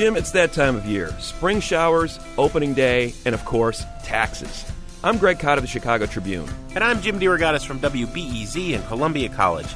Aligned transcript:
Jim, 0.00 0.16
it's 0.16 0.30
that 0.30 0.54
time 0.54 0.76
of 0.76 0.86
year. 0.86 1.14
Spring 1.18 1.60
showers, 1.60 2.18
opening 2.38 2.72
day, 2.72 3.12
and 3.26 3.34
of 3.34 3.44
course, 3.44 3.84
taxes. 4.02 4.64
I'm 5.04 5.18
Greg 5.18 5.38
Kot 5.38 5.58
of 5.58 5.62
the 5.62 5.68
Chicago 5.68 6.06
Tribune. 6.06 6.48
And 6.74 6.82
I'm 6.82 7.02
Jim 7.02 7.20
DeRogatis 7.20 7.66
from 7.66 7.80
WBEZ 7.80 8.70
in 8.70 8.82
Columbia 8.84 9.28
College. 9.28 9.66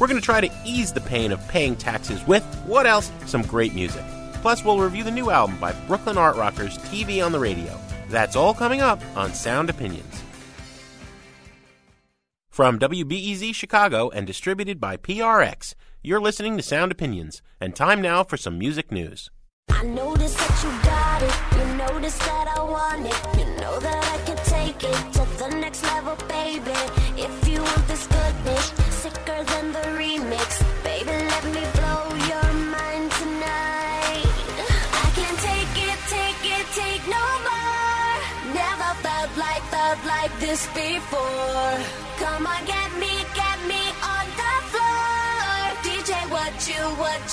We're 0.00 0.08
going 0.08 0.18
to 0.18 0.24
try 0.24 0.40
to 0.40 0.52
ease 0.64 0.92
the 0.92 1.00
pain 1.00 1.30
of 1.30 1.46
paying 1.46 1.76
taxes 1.76 2.26
with, 2.26 2.42
what 2.66 2.88
else? 2.88 3.12
Some 3.26 3.42
great 3.42 3.72
music. 3.72 4.02
Plus, 4.42 4.64
we'll 4.64 4.80
review 4.80 5.04
the 5.04 5.12
new 5.12 5.30
album 5.30 5.56
by 5.60 5.70
Brooklyn 5.86 6.18
Art 6.18 6.34
Rockers, 6.34 6.76
TV 6.78 7.24
on 7.24 7.30
the 7.30 7.38
Radio. 7.38 7.78
That's 8.08 8.34
all 8.34 8.54
coming 8.54 8.80
up 8.80 9.00
on 9.14 9.32
Sound 9.32 9.70
Opinions. 9.70 10.24
From 12.50 12.80
WBEZ 12.80 13.54
Chicago 13.54 14.10
and 14.10 14.26
distributed 14.26 14.80
by 14.80 14.96
PRX, 14.96 15.76
you're 16.02 16.20
listening 16.20 16.56
to 16.56 16.64
Sound 16.64 16.90
Opinions, 16.90 17.42
and 17.60 17.76
time 17.76 18.02
now 18.02 18.24
for 18.24 18.36
some 18.36 18.58
music 18.58 18.90
news. 18.90 19.30
I 19.70 19.82
notice 19.84 20.34
that 20.34 20.54
you 20.64 20.70
got 20.82 21.22
it. 21.22 21.34
You 21.58 21.64
notice 21.76 22.18
that 22.18 22.46
I 22.56 22.62
want 22.62 23.06
it. 23.06 23.20
You 23.38 23.46
know 23.60 23.78
that 23.80 24.02
I 24.14 24.18
can 24.26 24.36
take 24.44 24.82
it 24.82 24.98
to 25.14 25.22
the 25.38 25.48
next 25.60 25.82
level, 25.84 26.16
baby. 26.28 26.78
If 27.16 27.48
you 27.48 27.60
want 27.62 27.86
this 27.88 28.06
goodness, 28.06 28.72
sicker 29.02 29.44
than 29.44 29.72
the 29.72 29.84
remix, 29.98 30.48
baby, 30.82 31.10
let 31.32 31.44
me 31.56 31.62
blow 31.78 32.04
your 32.32 32.50
mind 32.76 33.10
tonight. 33.20 34.26
I 35.04 35.06
can't 35.16 35.40
take 35.50 35.74
it, 35.88 35.98
take 36.16 36.44
it, 36.56 36.66
take 36.74 37.04
no 37.08 37.26
more. 37.48 38.14
Never 38.54 38.90
felt 39.04 39.32
like, 39.36 39.62
felt 39.74 40.00
like 40.06 40.32
this 40.40 40.66
before. 40.74 41.74
Come 42.18 42.46
on, 42.46 42.64
get 42.66 42.90
me 42.98 43.17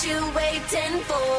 you 0.06 0.32
waiting 0.34 1.00
for? 1.02 1.36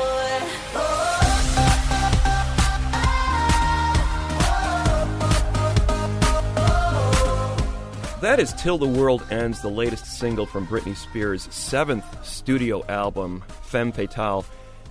That 8.20 8.40
is 8.40 8.52
Till 8.54 8.78
the 8.78 8.88
World 8.88 9.24
Ends, 9.32 9.62
the 9.62 9.70
latest 9.70 10.06
single 10.20 10.46
from 10.46 10.68
Britney 10.68 10.98
Spears' 10.98 11.48
seventh 11.54 12.26
studio 12.26 12.84
album, 12.88 13.44
Femme 13.62 13.92
Fatale. 13.92 14.44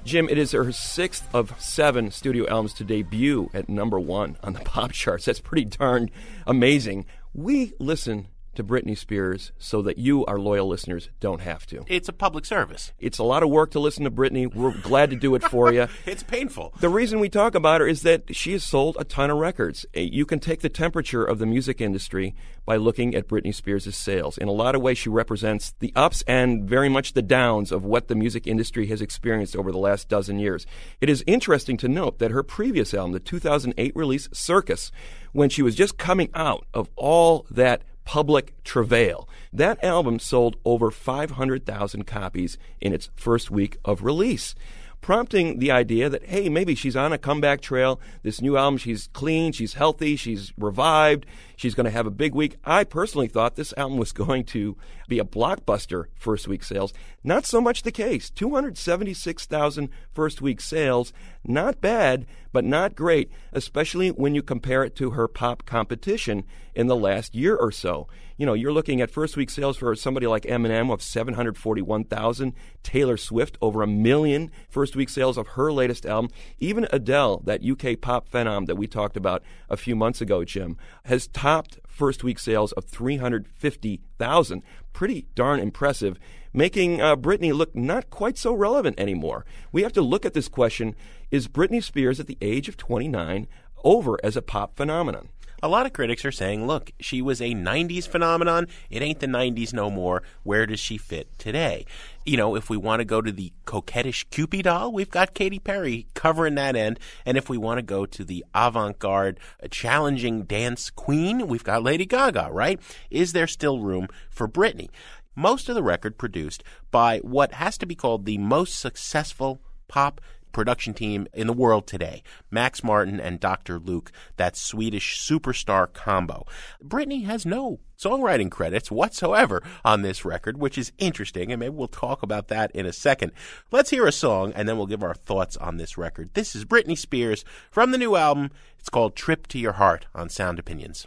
Jim, 0.04 0.28
it 0.30 0.38
is 0.38 0.52
her 0.52 0.70
sixth 0.72 1.26
of 1.34 1.52
seven 1.60 2.12
studio 2.12 2.48
albums 2.48 2.72
to 2.74 2.84
debut 2.84 3.50
at 3.52 3.68
number 3.68 3.98
one 3.98 4.38
on 4.42 4.52
the 4.52 4.60
pop 4.64 4.92
charts. 4.92 5.24
That's 5.24 5.40
pretty 5.40 5.64
darn 5.64 6.10
amazing. 6.46 7.04
We 7.34 7.74
listen 7.78 8.28
to 8.56 8.64
Britney 8.64 8.96
Spears 8.96 9.52
so 9.58 9.82
that 9.82 9.98
you, 9.98 10.24
our 10.26 10.38
loyal 10.38 10.66
listeners, 10.66 11.08
don't 11.20 11.40
have 11.40 11.66
to. 11.66 11.84
It's 11.86 12.08
a 12.08 12.12
public 12.12 12.44
service. 12.44 12.92
It's 12.98 13.18
a 13.18 13.22
lot 13.24 13.42
of 13.42 13.50
work 13.50 13.70
to 13.72 13.80
listen 13.80 14.04
to 14.04 14.10
Britney. 14.10 14.52
We're 14.52 14.76
glad 14.76 15.10
to 15.10 15.16
do 15.16 15.34
it 15.34 15.42
for 15.44 15.72
you. 15.72 15.86
It's 16.06 16.22
painful. 16.22 16.72
The 16.80 16.88
reason 16.88 17.20
we 17.20 17.28
talk 17.28 17.54
about 17.54 17.80
her 17.80 17.86
is 17.86 18.02
that 18.02 18.34
she 18.34 18.52
has 18.52 18.62
sold 18.64 18.96
a 18.98 19.04
ton 19.04 19.30
of 19.30 19.38
records. 19.38 19.84
Uh, 19.96 20.00
You 20.00 20.24
can 20.24 20.38
take 20.40 20.60
the 20.60 20.68
temperature 20.68 21.24
of 21.24 21.38
the 21.38 21.46
music 21.46 21.80
industry 21.80 22.34
by 22.64 22.76
looking 22.76 23.14
at 23.14 23.28
Britney 23.28 23.54
Spears' 23.54 23.94
sales. 23.94 24.38
In 24.38 24.48
a 24.48 24.52
lot 24.52 24.74
of 24.74 24.82
ways, 24.82 24.98
she 24.98 25.08
represents 25.08 25.74
the 25.80 25.92
ups 25.94 26.22
and 26.26 26.68
very 26.68 26.88
much 26.88 27.12
the 27.12 27.22
downs 27.22 27.70
of 27.72 27.84
what 27.84 28.08
the 28.08 28.14
music 28.14 28.46
industry 28.46 28.86
has 28.86 29.00
experienced 29.02 29.56
over 29.56 29.70
the 29.72 29.78
last 29.78 30.08
dozen 30.08 30.38
years. 30.38 30.66
It 31.00 31.08
is 31.08 31.22
interesting 31.26 31.76
to 31.78 31.88
note 31.88 32.18
that 32.18 32.30
her 32.30 32.42
previous 32.42 32.94
album, 32.94 33.12
the 33.12 33.20
2008 33.20 33.94
release 33.94 34.28
Circus, 34.32 34.90
when 35.32 35.48
she 35.50 35.62
was 35.62 35.74
just 35.74 35.98
coming 35.98 36.30
out 36.34 36.66
of 36.72 36.88
all 36.96 37.46
that 37.50 37.82
public 38.06 38.54
travail. 38.64 39.28
That 39.52 39.82
album 39.84 40.18
sold 40.18 40.56
over 40.64 40.90
500,000 40.90 42.06
copies 42.06 42.56
in 42.80 42.94
its 42.94 43.10
first 43.16 43.50
week 43.50 43.76
of 43.84 44.02
release, 44.02 44.54
prompting 45.02 45.58
the 45.58 45.72
idea 45.72 46.08
that, 46.08 46.24
hey, 46.24 46.48
maybe 46.48 46.74
she's 46.74 46.96
on 46.96 47.12
a 47.12 47.18
comeback 47.18 47.60
trail. 47.60 48.00
This 48.22 48.40
new 48.40 48.56
album, 48.56 48.78
she's 48.78 49.08
clean, 49.12 49.52
she's 49.52 49.74
healthy, 49.74 50.16
she's 50.16 50.54
revived, 50.56 51.26
she's 51.56 51.74
going 51.74 51.84
to 51.84 51.90
have 51.90 52.06
a 52.06 52.10
big 52.10 52.34
week. 52.34 52.56
I 52.64 52.84
personally 52.84 53.28
thought 53.28 53.56
this 53.56 53.74
album 53.76 53.98
was 53.98 54.12
going 54.24 54.44
to 54.44 54.76
be 55.08 55.18
a 55.18 55.24
blockbuster 55.24 56.06
first 56.14 56.48
week 56.48 56.62
sales. 56.62 56.92
Not 57.22 57.46
so 57.46 57.60
much 57.60 57.82
the 57.82 57.92
case. 57.92 58.30
276,000 58.30 59.88
first 60.12 60.40
week 60.40 60.60
sales. 60.60 61.12
Not 61.44 61.80
bad, 61.80 62.26
but 62.52 62.64
not 62.64 62.94
great, 62.94 63.30
especially 63.52 64.10
when 64.10 64.34
you 64.34 64.42
compare 64.42 64.84
it 64.84 64.96
to 64.96 65.10
her 65.10 65.28
pop 65.28 65.64
competition 65.64 66.44
in 66.74 66.86
the 66.86 66.96
last 66.96 67.34
year 67.34 67.56
or 67.56 67.70
so. 67.70 68.08
You 68.36 68.44
know, 68.44 68.54
you're 68.54 68.72
looking 68.72 69.00
at 69.00 69.10
first 69.10 69.36
week 69.36 69.48
sales 69.48 69.78
for 69.78 69.94
somebody 69.94 70.26
like 70.26 70.42
Eminem 70.42 70.92
of 70.92 71.02
741,000, 71.02 72.52
Taylor 72.82 73.16
Swift 73.16 73.56
over 73.62 73.82
a 73.82 73.86
million 73.86 74.50
first 74.68 74.94
week 74.94 75.08
sales 75.08 75.38
of 75.38 75.48
her 75.48 75.72
latest 75.72 76.04
album. 76.04 76.30
Even 76.58 76.86
Adele, 76.92 77.42
that 77.44 77.64
UK 77.64 77.98
pop 78.00 78.28
phenom 78.28 78.66
that 78.66 78.76
we 78.76 78.86
talked 78.86 79.16
about 79.16 79.42
a 79.70 79.76
few 79.76 79.96
months 79.96 80.20
ago, 80.20 80.44
Jim, 80.44 80.76
has 81.04 81.28
topped 81.28 81.78
first 81.96 82.22
week 82.22 82.38
sales 82.38 82.72
of 82.72 82.84
350,000. 82.84 84.62
Pretty 84.92 85.26
darn 85.34 85.60
impressive, 85.60 86.18
making 86.52 87.00
uh, 87.00 87.16
Britney 87.16 87.54
look 87.54 87.74
not 87.74 88.10
quite 88.10 88.36
so 88.36 88.52
relevant 88.52 89.00
anymore. 89.00 89.44
We 89.72 89.82
have 89.82 89.92
to 89.94 90.02
look 90.02 90.24
at 90.24 90.34
this 90.34 90.48
question 90.48 90.94
is 91.30 91.48
Britney 91.48 91.82
Spears 91.82 92.20
at 92.20 92.26
the 92.26 92.38
age 92.40 92.68
of 92.68 92.76
29 92.76 93.48
over 93.82 94.18
as 94.22 94.36
a 94.36 94.42
pop 94.42 94.76
phenomenon? 94.76 95.28
A 95.62 95.68
lot 95.68 95.86
of 95.86 95.94
critics 95.94 96.24
are 96.24 96.32
saying, 96.32 96.66
look, 96.66 96.92
she 97.00 97.22
was 97.22 97.40
a 97.40 97.54
90s 97.54 98.06
phenomenon. 98.06 98.66
It 98.90 99.02
ain't 99.02 99.20
the 99.20 99.26
90s 99.26 99.72
no 99.72 99.90
more. 99.90 100.22
Where 100.42 100.66
does 100.66 100.80
she 100.80 100.98
fit 100.98 101.38
today? 101.38 101.86
You 102.26 102.36
know, 102.36 102.56
if 102.56 102.68
we 102.68 102.76
want 102.76 103.00
to 103.00 103.04
go 103.04 103.22
to 103.22 103.32
the 103.32 103.52
coquettish 103.64 104.26
Cupid 104.30 104.64
doll, 104.64 104.92
we've 104.92 105.10
got 105.10 105.32
Katy 105.32 105.58
Perry 105.58 106.06
covering 106.12 106.56
that 106.56 106.76
end. 106.76 107.00
And 107.24 107.38
if 107.38 107.48
we 107.48 107.56
want 107.56 107.78
to 107.78 107.82
go 107.82 108.04
to 108.04 108.24
the 108.24 108.44
avant 108.54 108.98
garde, 108.98 109.40
uh, 109.62 109.68
challenging 109.70 110.42
dance 110.42 110.90
queen, 110.90 111.46
we've 111.46 111.64
got 111.64 111.82
Lady 111.82 112.04
Gaga, 112.04 112.50
right? 112.52 112.78
Is 113.10 113.32
there 113.32 113.46
still 113.46 113.80
room 113.80 114.08
for 114.28 114.46
Britney? 114.46 114.90
Most 115.34 115.68
of 115.68 115.74
the 115.74 115.82
record 115.82 116.18
produced 116.18 116.62
by 116.90 117.18
what 117.18 117.54
has 117.54 117.78
to 117.78 117.86
be 117.86 117.94
called 117.94 118.24
the 118.24 118.38
most 118.38 118.78
successful 118.78 119.60
pop 119.88 120.20
production 120.56 120.94
team 120.94 121.28
in 121.34 121.46
the 121.46 121.52
world 121.52 121.86
today. 121.86 122.22
Max 122.50 122.82
Martin 122.82 123.20
and 123.20 123.38
Dr. 123.38 123.78
Luke, 123.78 124.10
that 124.38 124.56
Swedish 124.56 125.20
superstar 125.20 125.92
combo. 125.92 126.46
Britney 126.82 127.26
has 127.26 127.44
no 127.44 127.78
songwriting 127.98 128.50
credits 128.50 128.90
whatsoever 128.90 129.62
on 129.84 130.00
this 130.00 130.24
record, 130.24 130.56
which 130.56 130.78
is 130.78 130.92
interesting, 130.96 131.52
and 131.52 131.60
maybe 131.60 131.74
we'll 131.74 131.88
talk 131.88 132.22
about 132.22 132.48
that 132.48 132.70
in 132.70 132.86
a 132.86 132.92
second. 132.94 133.32
Let's 133.70 133.90
hear 133.90 134.06
a 134.06 134.12
song, 134.12 134.54
and 134.56 134.66
then 134.66 134.78
we'll 134.78 134.86
give 134.86 135.02
our 135.02 135.14
thoughts 135.14 135.58
on 135.58 135.76
this 135.76 135.98
record. 135.98 136.30
This 136.32 136.56
is 136.56 136.64
Britney 136.64 136.96
Spears 136.96 137.44
from 137.70 137.90
the 137.90 137.98
new 137.98 138.16
album. 138.16 138.50
It's 138.78 138.88
called 138.88 139.14
Trip 139.14 139.46
to 139.48 139.58
Your 139.58 139.72
Heart 139.72 140.06
on 140.14 140.30
Sound 140.30 140.58
Opinions. 140.58 141.06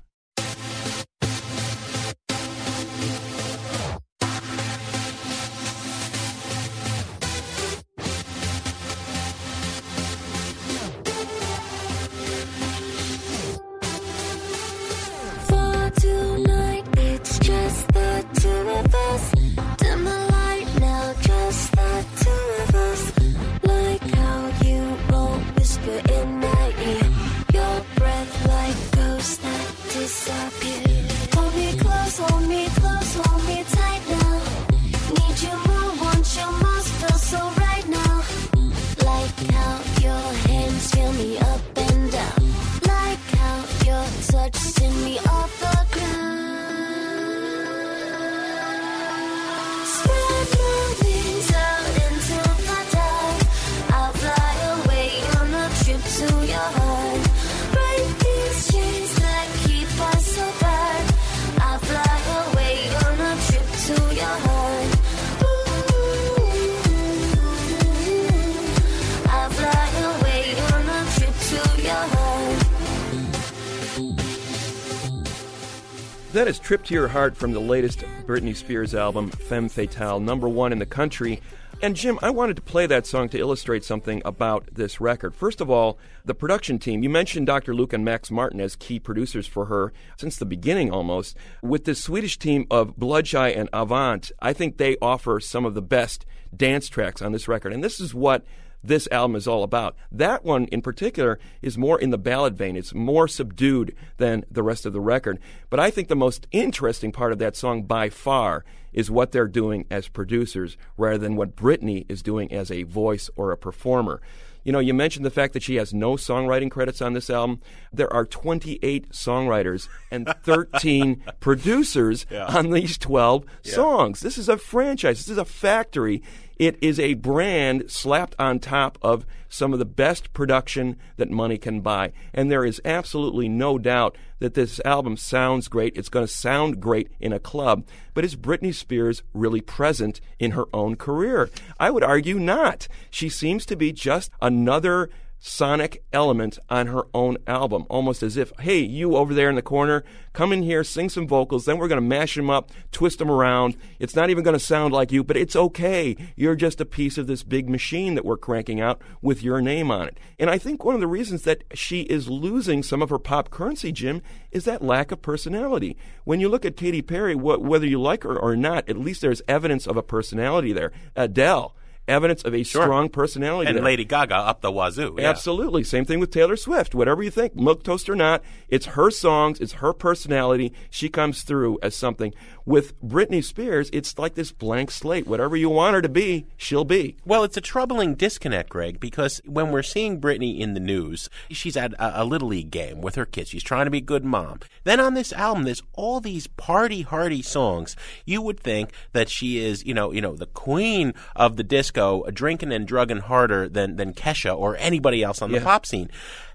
Trip 76.69 76.83
to 76.83 76.93
Your 76.93 77.07
Heart 77.07 77.35
from 77.35 77.51
the 77.51 77.59
latest 77.59 78.01
Britney 78.27 78.55
Spears 78.55 78.93
album, 78.93 79.31
Femme 79.31 79.69
Fatale, 79.69 80.19
number 80.19 80.47
one 80.47 80.71
in 80.71 80.77
the 80.77 80.85
country. 80.85 81.41
And 81.81 81.95
Jim, 81.95 82.19
I 82.21 82.29
wanted 82.29 82.57
to 82.57 82.61
play 82.61 82.85
that 82.85 83.07
song 83.07 83.27
to 83.29 83.39
illustrate 83.39 83.83
something 83.83 84.21
about 84.23 84.69
this 84.71 85.01
record. 85.01 85.33
First 85.33 85.61
of 85.61 85.71
all, 85.71 85.97
the 86.25 86.35
production 86.35 86.77
team. 86.77 87.01
You 87.01 87.09
mentioned 87.09 87.47
Dr. 87.47 87.73
Luke 87.73 87.91
and 87.91 88.05
Max 88.05 88.29
Martin 88.29 88.61
as 88.61 88.75
key 88.75 88.99
producers 88.99 89.47
for 89.47 89.65
her 89.65 89.91
since 90.15 90.37
the 90.37 90.45
beginning 90.45 90.91
almost. 90.91 91.35
With 91.63 91.85
the 91.85 91.95
Swedish 91.95 92.37
team 92.37 92.67
of 92.69 92.97
Bloodshy 92.97 93.55
and 93.55 93.67
Avant, 93.73 94.31
I 94.39 94.53
think 94.53 94.77
they 94.77 94.95
offer 95.01 95.39
some 95.39 95.65
of 95.65 95.73
the 95.73 95.81
best 95.81 96.23
dance 96.55 96.87
tracks 96.87 97.19
on 97.19 97.31
this 97.31 97.47
record. 97.47 97.73
And 97.73 97.83
this 97.83 97.99
is 97.99 98.13
what 98.13 98.45
this 98.83 99.07
album 99.11 99.35
is 99.35 99.47
all 99.47 99.63
about. 99.63 99.95
That 100.11 100.43
one 100.43 100.65
in 100.65 100.81
particular 100.81 101.39
is 101.61 101.77
more 101.77 101.99
in 101.99 102.09
the 102.09 102.17
ballad 102.17 102.57
vein. 102.57 102.75
It's 102.75 102.93
more 102.93 103.27
subdued 103.27 103.95
than 104.17 104.45
the 104.49 104.63
rest 104.63 104.85
of 104.85 104.93
the 104.93 105.01
record. 105.01 105.39
But 105.69 105.79
I 105.79 105.89
think 105.91 106.07
the 106.07 106.15
most 106.15 106.47
interesting 106.51 107.11
part 107.11 107.31
of 107.31 107.39
that 107.39 107.55
song 107.55 107.83
by 107.83 108.09
far 108.09 108.63
is 108.93 109.11
what 109.11 109.31
they're 109.31 109.47
doing 109.47 109.85
as 109.91 110.07
producers 110.07 110.77
rather 110.97 111.17
than 111.17 111.35
what 111.35 111.55
Britney 111.55 112.05
is 112.09 112.23
doing 112.23 112.51
as 112.51 112.71
a 112.71 112.83
voice 112.83 113.29
or 113.35 113.51
a 113.51 113.57
performer. 113.57 114.21
You 114.63 114.73
know, 114.73 114.79
you 114.79 114.93
mentioned 114.93 115.25
the 115.25 115.31
fact 115.31 115.53
that 115.53 115.63
she 115.63 115.75
has 115.75 115.93
no 115.93 116.13
songwriting 116.13 116.69
credits 116.69 117.01
on 117.01 117.13
this 117.13 117.29
album. 117.29 117.61
There 117.93 118.11
are 118.11 118.25
28 118.25 119.09
songwriters 119.11 119.87
and 120.11 120.27
13 120.43 121.23
producers 121.39 122.25
on 122.55 122.71
these 122.71 122.97
12 122.97 123.45
songs. 123.63 124.19
This 124.19 124.37
is 124.37 124.49
a 124.49 124.57
franchise. 124.57 125.19
This 125.19 125.29
is 125.29 125.37
a 125.37 125.45
factory. 125.45 126.21
It 126.59 126.77
is 126.81 126.99
a 126.99 127.13
brand 127.13 127.89
slapped 127.89 128.35
on 128.37 128.59
top 128.59 128.97
of 129.01 129.25
some 129.47 129.71
of 129.71 129.79
the 129.79 129.85
best 129.85 130.33
production 130.33 130.97
that 131.15 131.31
money 131.31 131.57
can 131.57 131.79
buy. 131.79 132.11
And 132.33 132.51
there 132.51 132.65
is 132.65 132.81
absolutely 132.83 133.47
no 133.47 133.77
doubt 133.77 134.17
that 134.39 134.55
this 134.55 134.81
album 134.83 135.15
sounds 135.15 135.69
great. 135.69 135.95
It's 135.95 136.09
going 136.09 136.27
to 136.27 136.31
sound 136.31 136.81
great 136.81 137.09
in 137.21 137.31
a 137.31 137.39
club. 137.39 137.87
But 138.13 138.25
is 138.25 138.35
Britney 138.35 138.75
Spears 138.75 139.23
really 139.33 139.61
present 139.61 140.19
in 140.37 140.51
her 140.51 140.65
own 140.73 140.97
career? 140.97 141.49
I 141.79 141.91
would 141.91 142.03
argue 142.03 142.37
not. 142.37 142.89
She 143.09 143.29
seems 143.29 143.65
to 143.67 143.77
be 143.77 143.93
just 143.93 144.29
another 144.41 145.09
sonic 145.39 146.03
element 146.11 146.59
on 146.69 146.87
her 146.87 147.03
own 147.13 147.37
album, 147.47 147.85
almost 147.89 148.21
as 148.21 148.37
if, 148.37 148.51
hey, 148.59 148.79
you 148.79 149.15
over 149.15 149.33
there 149.33 149.49
in 149.49 149.55
the 149.55 149.61
corner, 149.61 150.03
come 150.33 150.51
in 150.51 150.63
here, 150.63 150.83
sing 150.83 151.09
some 151.09 151.27
vocals, 151.27 151.65
then 151.65 151.77
we're 151.77 151.87
going 151.87 152.01
to 152.01 152.07
mash 152.07 152.35
them 152.35 152.49
up, 152.49 152.71
twist 152.91 153.19
them 153.19 153.31
around. 153.31 153.77
It's 153.99 154.15
not 154.15 154.29
even 154.29 154.43
going 154.43 154.57
to 154.57 154.59
sound 154.59 154.93
like 154.93 155.11
you, 155.11 155.23
but 155.23 155.37
it's 155.37 155.55
okay. 155.55 156.15
You're 156.35 156.55
just 156.55 156.81
a 156.81 156.85
piece 156.85 157.17
of 157.17 157.27
this 157.27 157.43
big 157.43 157.69
machine 157.69 158.15
that 158.15 158.25
we're 158.25 158.37
cranking 158.37 158.81
out 158.81 159.01
with 159.21 159.41
your 159.41 159.61
name 159.61 159.89
on 159.89 160.07
it. 160.07 160.19
And 160.37 160.49
I 160.49 160.57
think 160.57 160.83
one 160.83 160.95
of 160.95 161.01
the 161.01 161.07
reasons 161.07 161.43
that 161.43 161.63
she 161.73 162.01
is 162.01 162.29
losing 162.29 162.83
some 162.83 163.01
of 163.01 163.09
her 163.09 163.19
pop 163.19 163.49
currency, 163.49 163.91
Jim, 163.91 164.21
is 164.51 164.65
that 164.65 164.81
lack 164.81 165.11
of 165.11 165.21
personality. 165.21 165.95
When 166.25 166.39
you 166.39 166.49
look 166.49 166.65
at 166.65 166.77
Katy 166.77 167.01
Perry, 167.01 167.33
wh- 167.33 167.61
whether 167.61 167.87
you 167.87 168.01
like 168.01 168.23
her 168.23 168.37
or 168.37 168.55
not, 168.55 168.87
at 168.89 168.97
least 168.97 169.21
there's 169.21 169.41
evidence 169.47 169.87
of 169.87 169.97
a 169.97 170.03
personality 170.03 170.73
there. 170.73 170.91
Adele 171.15 171.75
evidence 172.09 172.43
of 172.43 172.53
a 172.53 172.63
strong 172.63 173.07
personality. 173.09 173.67
And 173.69 173.77
there. 173.77 173.83
Lady 173.83 174.03
Gaga 174.03 174.35
up 174.35 174.61
the 174.61 174.71
wazoo. 174.71 175.15
Yeah. 175.17 175.29
Absolutely. 175.29 175.83
Same 175.83 176.05
thing 176.05 176.19
with 176.19 176.31
Taylor 176.31 176.57
Swift. 176.57 176.93
Whatever 176.95 177.23
you 177.23 177.31
think, 177.31 177.55
milk 177.55 177.83
toast 177.83 178.09
or 178.09 178.15
not, 178.15 178.43
it's 178.67 178.87
her 178.87 179.11
songs, 179.11 179.59
it's 179.59 179.73
her 179.73 179.93
personality. 179.93 180.73
She 180.89 181.09
comes 181.09 181.43
through 181.43 181.79
as 181.81 181.95
something. 181.95 182.33
With 182.69 183.01
Britney 183.01 183.43
Spears, 183.43 183.89
it's 183.91 184.19
like 184.19 184.35
this 184.35 184.51
blank 184.51 184.91
slate. 184.91 185.25
Whatever 185.25 185.57
you 185.57 185.69
want 185.71 185.95
her 185.95 186.03
to 186.03 186.07
be, 186.07 186.45
she'll 186.55 186.85
be. 186.85 187.17
Well, 187.25 187.43
it's 187.43 187.57
a 187.57 187.61
troubling 187.61 188.13
disconnect, 188.13 188.69
Greg, 188.69 188.99
because 188.99 189.41
when 189.43 189.71
we're 189.71 189.81
seeing 189.81 190.21
Britney 190.21 190.59
in 190.59 190.75
the 190.75 190.79
news, 190.79 191.31
she's 191.49 191.75
at 191.75 191.93
a, 191.93 192.21
a 192.21 192.23
little 192.25 192.49
league 192.49 192.69
game 192.69 193.01
with 193.01 193.15
her 193.15 193.25
kids. 193.25 193.49
She's 193.49 193.63
trying 193.63 193.85
to 193.85 193.89
be 193.89 193.97
a 193.97 194.01
good 194.01 194.23
mom. 194.23 194.59
Then 194.83 194.99
on 194.99 195.15
this 195.15 195.33
album, 195.33 195.63
there's 195.63 195.81
all 195.93 196.19
these 196.21 196.45
party 196.45 197.01
hardy 197.01 197.41
songs. 197.41 197.95
You 198.23 198.43
would 198.43 198.59
think 198.59 198.91
that 199.13 199.29
she 199.29 199.57
is, 199.57 199.83
you 199.83 199.95
know, 199.95 200.11
you 200.11 200.21
know, 200.21 200.35
the 200.35 200.45
queen 200.45 201.15
of 201.35 201.55
the 201.55 201.63
disco, 201.63 202.23
drinking 202.29 202.71
and 202.71 202.87
drugging 202.87 203.17
harder 203.21 203.67
than 203.67 203.95
than 203.95 204.13
Kesha 204.13 204.55
or 204.55 204.77
anybody 204.77 205.23
else 205.23 205.41
on 205.41 205.51
the 205.51 205.57
Yeah. 205.57 205.63
pop 205.63 205.87
scene. 205.87 206.11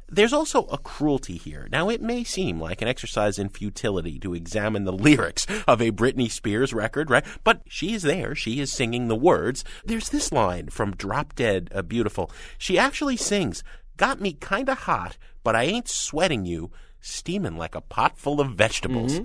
There's 0.08 0.32
also 0.32 0.64
a 0.66 0.78
cruelty 0.78 1.37
here. 1.37 1.68
Now, 1.73 1.88
it 1.88 2.02
may 2.02 2.25
seem 2.25 2.61
like 2.61 2.82
an 2.82 2.88
exercise 2.88 3.38
in 3.38 3.49
futility 3.49 4.18
to 4.20 4.34
examine 4.34 4.84
the 4.84 4.92
lyrics 4.92 5.46
of 5.66 5.80
a 5.80 5.90
Britney 5.90 6.30
Spears 6.30 6.73
record, 6.73 7.11
right? 7.11 7.25
But 7.42 7.62
she 7.68 7.94
is 7.94 8.02
there. 8.02 8.34
She 8.34 8.61
is 8.61 8.73
singing 8.73 9.08
the 9.08 9.16
words. 9.16 9.64
There's 9.84 10.11
this 10.11 10.32
line 10.32 10.68
from 10.68 10.94
Drop 10.96 11.34
Dead 11.34 11.70
uh, 11.75 11.82
Beautiful. 11.82 12.30
She 12.58 12.78
actually 12.78 13.16
sings, 13.16 13.64
Got 13.96 14.20
me 14.20 14.32
kinda 14.32 14.75
hot, 14.75 15.16
but 15.42 15.54
I 15.54 15.64
ain't 15.64 15.88
sweating 15.88 16.44
you, 16.44 16.70
steaming 17.00 17.56
like 17.56 17.75
a 17.75 17.80
pot 17.80 18.18
full 18.18 18.40
of 18.40 18.54
vegetables. 18.54 19.20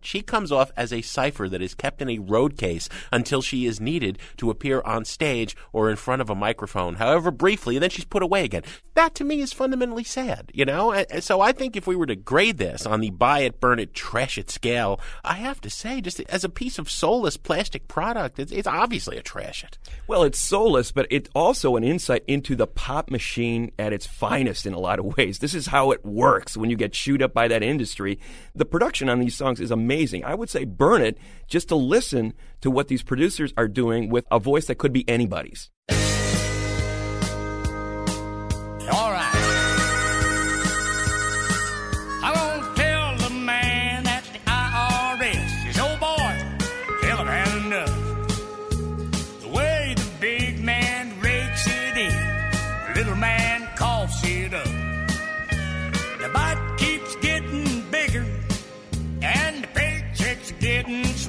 She 0.00 0.22
comes 0.22 0.50
off 0.50 0.70
as 0.76 0.92
a 0.92 1.02
cipher 1.02 1.48
that 1.48 1.62
is 1.62 1.74
kept 1.74 2.00
in 2.00 2.08
a 2.08 2.18
road 2.18 2.56
case 2.56 2.88
until 3.12 3.42
she 3.42 3.66
is 3.66 3.80
needed 3.80 4.18
to 4.38 4.50
appear 4.50 4.80
on 4.82 5.04
stage 5.04 5.56
or 5.72 5.90
in 5.90 5.96
front 5.96 6.22
of 6.22 6.30
a 6.30 6.34
microphone, 6.34 6.94
however 6.94 7.30
briefly, 7.30 7.76
and 7.76 7.82
then 7.82 7.90
she's 7.90 8.04
put 8.04 8.22
away 8.22 8.44
again. 8.44 8.62
That 8.94 9.14
to 9.16 9.24
me 9.24 9.40
is 9.40 9.52
fundamentally 9.52 10.04
sad, 10.04 10.50
you 10.54 10.64
know? 10.64 11.04
So 11.20 11.40
I 11.40 11.52
think 11.52 11.76
if 11.76 11.86
we 11.86 11.96
were 11.96 12.06
to 12.06 12.16
grade 12.16 12.58
this 12.58 12.86
on 12.86 13.00
the 13.00 13.10
buy 13.10 13.40
it, 13.40 13.60
burn 13.60 13.78
it, 13.78 13.94
trash 13.94 14.38
it 14.38 14.50
scale, 14.50 15.00
I 15.24 15.34
have 15.34 15.60
to 15.62 15.70
say, 15.70 16.00
just 16.00 16.20
as 16.20 16.44
a 16.44 16.48
piece 16.48 16.78
of 16.78 16.90
soulless 16.90 17.36
plastic 17.36 17.88
product, 17.88 18.38
it's, 18.38 18.52
it's 18.52 18.66
obviously 18.66 19.16
a 19.16 19.22
trash 19.22 19.64
it. 19.64 19.78
Well, 20.06 20.22
it's 20.22 20.38
soulless, 20.38 20.92
but 20.92 21.06
it's 21.10 21.30
also 21.34 21.76
an 21.76 21.84
insight 21.84 22.24
into 22.26 22.56
the 22.56 22.66
pop 22.66 23.10
machine 23.10 23.72
at 23.78 23.92
its 23.92 24.06
finest 24.06 24.66
in 24.66 24.72
a 24.72 24.78
lot 24.78 24.98
of 24.98 25.16
ways. 25.16 25.38
This 25.38 25.54
is 25.54 25.66
how 25.66 25.90
it 25.92 26.04
works 26.04 26.56
when 26.56 26.70
you 26.70 26.76
get 26.76 26.92
chewed 26.92 27.22
up 27.22 27.32
by 27.32 27.48
that 27.48 27.62
industry. 27.62 28.18
The 28.54 28.64
production 28.64 29.08
on 29.08 29.20
these 29.20 29.36
songs 29.36 29.60
is 29.60 29.70
amazing. 29.70 29.89
I 30.24 30.34
would 30.34 30.50
say 30.50 30.64
burn 30.64 31.02
it 31.02 31.18
just 31.46 31.68
to 31.68 31.76
listen 31.76 32.34
to 32.60 32.70
what 32.70 32.88
these 32.88 33.02
producers 33.02 33.52
are 33.56 33.68
doing 33.68 34.10
with 34.10 34.26
a 34.30 34.38
voice 34.38 34.66
that 34.66 34.76
could 34.76 34.92
be 34.92 35.08
anybody's. 35.08 35.70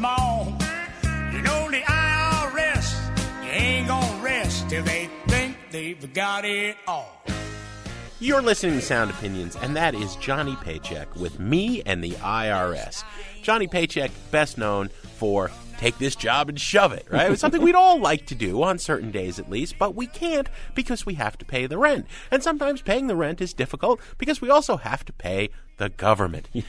small. 0.02 0.46
You 1.32 1.42
know 1.42 1.70
the 1.70 1.82
IRS, 1.88 3.44
you 3.44 3.50
ain't 3.50 3.88
gonna 3.88 4.24
rest 4.24 4.70
till 4.70 4.84
they 4.84 5.10
think 5.28 5.58
they've 5.72 6.14
got 6.14 6.44
it 6.44 6.76
all. 6.88 7.24
You're 8.20 8.42
listening 8.42 8.80
to 8.80 8.86
Sound 8.86 9.10
Opinions, 9.10 9.56
and 9.56 9.76
that 9.76 9.96
is 9.96 10.16
Johnny 10.18 10.56
Paycheck 10.58 11.16
with 11.16 11.40
me 11.40 11.82
and 11.86 12.04
the 12.04 12.12
IRS. 12.12 13.04
Johnny 13.42 13.68
Paycheck, 13.68 14.12
best 14.32 14.58
known 14.58 14.90
for 14.90 15.50
take 15.80 15.98
this 15.98 16.16
job 16.16 16.48
and 16.48 16.60
shove 16.60 16.94
it, 16.94 17.08
right? 17.10 17.32
It's 17.32 17.42
something 17.42 17.62
we'd 17.62 17.74
all 17.74 18.00
like 18.00 18.28
to 18.28 18.36
do 18.36 18.62
on 18.62 18.78
certain 18.78 19.10
days 19.10 19.40
at 19.40 19.50
least, 19.50 19.80
but 19.80 19.96
we 19.96 20.06
can't 20.06 20.48
because 20.76 21.08
we 21.08 21.16
have 21.16 21.38
to 21.40 21.46
pay 21.46 21.66
the 21.66 21.80
rent. 21.80 22.06
And 22.30 22.44
sometimes 22.44 22.84
paying 22.84 23.08
the 23.08 23.16
rent 23.16 23.42
is 23.42 23.54
difficult 23.54 24.00
because 24.20 24.42
we 24.42 24.52
also 24.52 24.78
have 24.78 25.04
to 25.06 25.14
pay 25.14 25.50
the 25.78 25.90
government. 25.90 26.48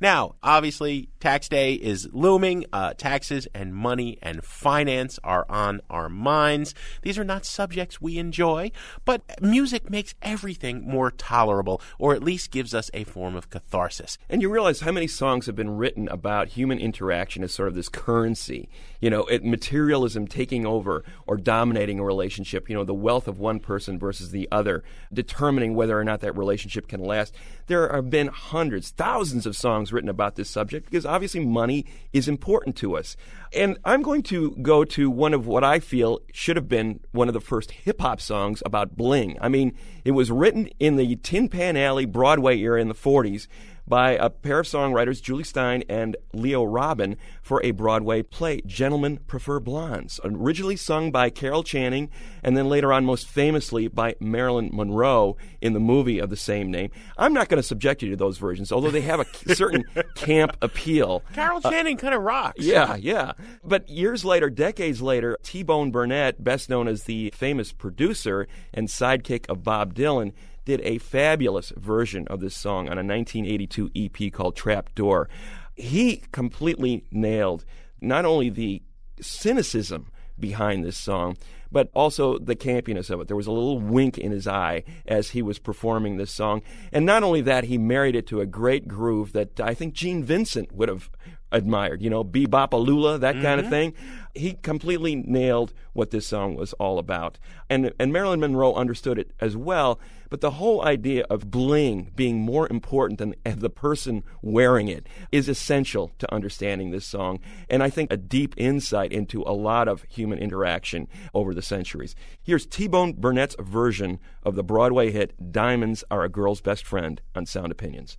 Now, 0.00 0.36
obviously, 0.42 1.10
tax 1.20 1.46
day 1.46 1.74
is 1.74 2.08
looming. 2.10 2.64
Uh, 2.72 2.94
taxes 2.94 3.46
and 3.54 3.74
money 3.74 4.18
and 4.22 4.42
finance 4.42 5.18
are 5.22 5.44
on 5.50 5.82
our 5.90 6.08
minds. 6.08 6.74
These 7.02 7.18
are 7.18 7.24
not 7.24 7.44
subjects 7.44 8.00
we 8.00 8.16
enjoy, 8.16 8.72
but 9.04 9.22
music 9.42 9.90
makes 9.90 10.14
everything 10.22 10.88
more 10.88 11.10
tolerable, 11.10 11.82
or 11.98 12.14
at 12.14 12.22
least 12.22 12.50
gives 12.50 12.74
us 12.74 12.90
a 12.94 13.04
form 13.04 13.36
of 13.36 13.50
catharsis. 13.50 14.16
And 14.30 14.40
you 14.40 14.48
realize 14.48 14.80
how 14.80 14.92
many 14.92 15.06
songs 15.06 15.44
have 15.44 15.56
been 15.56 15.76
written 15.76 16.08
about 16.08 16.48
human 16.48 16.78
interaction 16.78 17.44
as 17.44 17.52
sort 17.52 17.68
of 17.68 17.74
this 17.74 17.90
currency, 17.90 18.70
you 19.00 19.10
know, 19.10 19.24
it, 19.24 19.44
materialism 19.44 20.26
taking 20.26 20.64
over 20.64 21.04
or 21.26 21.36
dominating 21.36 21.98
a 21.98 22.04
relationship, 22.04 22.70
you 22.70 22.74
know, 22.74 22.84
the 22.84 22.94
wealth 22.94 23.28
of 23.28 23.38
one 23.38 23.60
person 23.60 23.98
versus 23.98 24.30
the 24.30 24.48
other, 24.50 24.82
determining 25.12 25.74
whether 25.74 25.98
or 25.98 26.04
not 26.04 26.20
that 26.20 26.38
relationship 26.38 26.88
can 26.88 27.04
last. 27.04 27.34
There 27.70 27.88
have 27.92 28.10
been 28.10 28.26
hundreds, 28.26 28.90
thousands 28.90 29.46
of 29.46 29.54
songs 29.56 29.92
written 29.92 30.10
about 30.10 30.34
this 30.34 30.50
subject 30.50 30.86
because 30.86 31.06
obviously 31.06 31.46
money 31.46 31.86
is 32.12 32.26
important 32.26 32.74
to 32.78 32.96
us. 32.96 33.16
And 33.52 33.78
I'm 33.84 34.02
going 34.02 34.24
to 34.24 34.56
go 34.60 34.84
to 34.86 35.08
one 35.08 35.32
of 35.32 35.46
what 35.46 35.62
I 35.62 35.78
feel 35.78 36.18
should 36.32 36.56
have 36.56 36.68
been 36.68 36.98
one 37.12 37.28
of 37.28 37.34
the 37.34 37.40
first 37.40 37.70
hip 37.70 38.00
hop 38.00 38.20
songs 38.20 38.60
about 38.66 38.96
bling. 38.96 39.38
I 39.40 39.48
mean, 39.48 39.76
it 40.04 40.10
was 40.10 40.32
written 40.32 40.68
in 40.80 40.96
the 40.96 41.14
Tin 41.14 41.48
Pan 41.48 41.76
Alley 41.76 42.06
Broadway 42.06 42.58
era 42.58 42.80
in 42.80 42.88
the 42.88 42.94
40s 42.94 43.46
by 43.90 44.12
a 44.12 44.30
pair 44.30 44.60
of 44.60 44.66
songwriters, 44.66 45.20
Jule 45.20 45.40
Styne 45.40 45.82
and 45.88 46.16
Leo 46.32 46.62
Robin, 46.62 47.16
for 47.42 47.60
a 47.64 47.72
Broadway 47.72 48.22
play, 48.22 48.62
Gentlemen 48.64 49.18
Prefer 49.26 49.58
Blondes, 49.58 50.20
originally 50.24 50.76
sung 50.76 51.10
by 51.10 51.28
Carol 51.28 51.64
Channing 51.64 52.08
and 52.42 52.56
then 52.56 52.68
later 52.68 52.92
on, 52.92 53.04
most 53.04 53.26
famously, 53.26 53.88
by 53.88 54.14
Marilyn 54.20 54.70
Monroe 54.72 55.36
in 55.60 55.72
the 55.72 55.80
movie 55.80 56.20
of 56.20 56.30
the 56.30 56.36
same 56.36 56.70
name. 56.70 56.90
I'm 57.18 57.34
not 57.34 57.48
going 57.48 57.58
to 57.58 57.66
subject 57.66 58.02
you 58.02 58.10
to 58.10 58.16
those 58.16 58.38
versions, 58.38 58.70
although 58.72 58.92
they 58.92 59.00
have 59.02 59.20
a 59.20 59.26
certain 59.54 59.84
camp 60.14 60.56
appeal. 60.62 61.24
Carol 61.34 61.60
uh, 61.62 61.70
Channing 61.70 61.96
kind 61.96 62.14
of 62.14 62.22
rocks. 62.22 62.64
Yeah, 62.64 62.94
yeah. 62.94 63.32
But 63.64 63.88
years 63.88 64.24
later, 64.24 64.48
decades 64.48 65.02
later, 65.02 65.36
T 65.42 65.64
Bone 65.64 65.90
Burnett, 65.90 66.42
best 66.42 66.70
known 66.70 66.86
as 66.86 67.02
the 67.02 67.32
famous 67.34 67.72
producer 67.72 68.46
and 68.72 68.86
sidekick 68.86 69.48
of 69.48 69.64
Bob 69.64 69.94
Dylan, 69.94 70.32
did 70.64 70.80
a 70.82 70.98
fabulous 70.98 71.72
version 71.76 72.26
of 72.28 72.40
this 72.40 72.54
song 72.54 72.88
on 72.88 72.98
a 72.98 73.04
1982 73.04 73.90
EP 73.96 74.32
called 74.32 74.56
Trap 74.56 74.94
Door. 74.94 75.28
He 75.74 76.22
completely 76.32 77.04
nailed 77.10 77.64
not 78.00 78.24
only 78.24 78.50
the 78.50 78.82
cynicism 79.20 80.10
behind 80.38 80.84
this 80.84 80.96
song, 80.96 81.36
but 81.72 81.90
also 81.94 82.38
the 82.38 82.56
campiness 82.56 83.10
of 83.10 83.20
it. 83.20 83.28
There 83.28 83.36
was 83.36 83.46
a 83.46 83.52
little 83.52 83.78
wink 83.78 84.18
in 84.18 84.32
his 84.32 84.48
eye 84.48 84.82
as 85.06 85.30
he 85.30 85.42
was 85.42 85.58
performing 85.58 86.16
this 86.16 86.32
song. 86.32 86.62
And 86.92 87.06
not 87.06 87.22
only 87.22 87.42
that, 87.42 87.64
he 87.64 87.78
married 87.78 88.16
it 88.16 88.26
to 88.28 88.40
a 88.40 88.46
great 88.46 88.88
groove 88.88 89.32
that 89.32 89.60
I 89.60 89.74
think 89.74 89.94
Gene 89.94 90.24
Vincent 90.24 90.72
would 90.72 90.88
have 90.88 91.10
admired, 91.52 92.02
you 92.02 92.10
know, 92.10 92.24
Be-Bop-A-Lula, 92.24 93.18
that 93.18 93.34
kind 93.34 93.60
of 93.60 93.66
mm-hmm. 93.66 93.70
thing. 93.70 93.94
He 94.34 94.54
completely 94.54 95.16
nailed 95.16 95.72
what 95.92 96.10
this 96.10 96.26
song 96.26 96.54
was 96.54 96.72
all 96.74 96.98
about. 96.98 97.38
And 97.68 97.92
and 97.98 98.12
Marilyn 98.12 98.40
Monroe 98.40 98.74
understood 98.74 99.18
it 99.18 99.32
as 99.40 99.56
well, 99.56 99.98
but 100.28 100.40
the 100.40 100.52
whole 100.52 100.84
idea 100.84 101.24
of 101.28 101.50
bling 101.50 102.12
being 102.14 102.40
more 102.40 102.68
important 102.70 103.18
than 103.18 103.34
the 103.44 103.70
person 103.70 104.22
wearing 104.40 104.88
it 104.88 105.08
is 105.32 105.48
essential 105.48 106.12
to 106.18 106.32
understanding 106.32 106.90
this 106.90 107.04
song 107.04 107.40
and 107.68 107.82
I 107.82 107.90
think 107.90 108.12
a 108.12 108.16
deep 108.16 108.54
insight 108.56 109.12
into 109.12 109.42
a 109.42 109.52
lot 109.52 109.88
of 109.88 110.04
human 110.08 110.38
interaction 110.38 111.08
over 111.34 111.52
the 111.52 111.62
centuries. 111.62 112.14
Here's 112.40 112.66
T-Bone 112.66 113.14
Burnett's 113.14 113.56
version 113.58 114.20
of 114.44 114.54
the 114.54 114.64
Broadway 114.64 115.10
hit 115.10 115.52
Diamonds 115.52 116.04
Are 116.10 116.22
a 116.22 116.28
Girl's 116.28 116.60
Best 116.60 116.86
Friend 116.86 117.20
on 117.34 117.46
Sound 117.46 117.72
Opinions. 117.72 118.18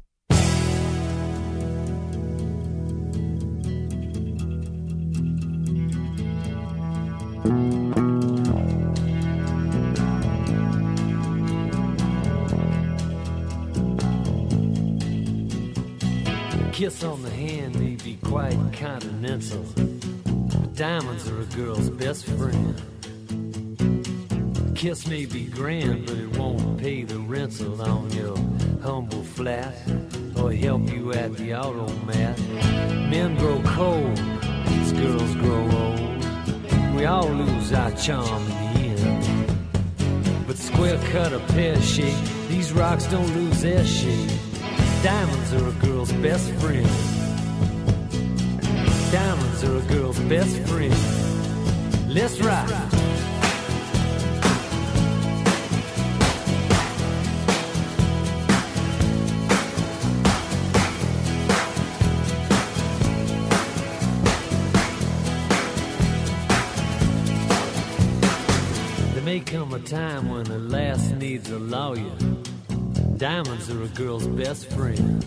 Kiss 16.81 17.03
on 17.03 17.21
the 17.21 17.29
hand 17.29 17.79
may 17.79 17.95
be 17.97 18.17
quite 18.23 18.57
continental. 18.73 19.63
But 19.75 20.73
diamonds 20.73 21.29
are 21.29 21.39
a 21.39 21.45
girl's 21.55 21.91
best 21.91 22.25
friend. 22.25 22.81
Kiss 24.75 25.05
may 25.05 25.27
be 25.27 25.45
grand, 25.45 26.07
but 26.07 26.17
it 26.17 26.35
won't 26.35 26.79
pay 26.79 27.03
the 27.03 27.19
rental 27.19 27.79
on 27.83 28.09
your 28.13 28.35
humble 28.81 29.21
flat 29.21 29.75
or 30.35 30.51
help 30.53 30.89
you 30.91 31.13
at 31.13 31.37
the 31.37 31.53
automat. 31.53 32.39
Men 33.11 33.35
grow 33.35 33.61
cold 33.63 34.17
as 34.17 34.91
girls 34.93 35.35
grow 35.35 35.69
old. 35.83 36.95
We 36.95 37.05
all 37.05 37.29
lose 37.29 37.71
our 37.73 37.91
charm 37.91 38.41
in 38.41 38.97
the 38.97 39.05
end. 39.05 40.47
But 40.47 40.57
square 40.57 40.97
cut 41.11 41.31
or 41.31 41.41
pear 41.53 41.79
shape, 41.79 42.25
these 42.49 42.73
rocks 42.73 43.05
don't 43.05 43.31
lose 43.35 43.61
their 43.61 43.85
shape. 43.85 44.50
Diamonds 45.03 45.51
are 45.53 45.67
a 45.67 45.71
girl's 45.71 46.11
best 46.11 46.51
friend. 46.61 46.87
Diamonds 49.11 49.63
are 49.63 49.77
a 49.77 49.81
girl's 49.81 50.19
best 50.19 50.55
friend. 50.67 50.93
Let's 52.07 52.39
rock. 52.39 52.67
There 69.15 69.23
may 69.23 69.39
come 69.39 69.73
a 69.73 69.79
time 69.79 70.29
when 70.29 70.45
a 70.45 70.59
lass 70.59 71.09
needs 71.09 71.49
a 71.49 71.57
lawyer. 71.57 72.40
Diamonds 73.21 73.69
are 73.69 73.83
a 73.83 73.87
girl's 73.89 74.25
best 74.25 74.65
friend. 74.71 75.21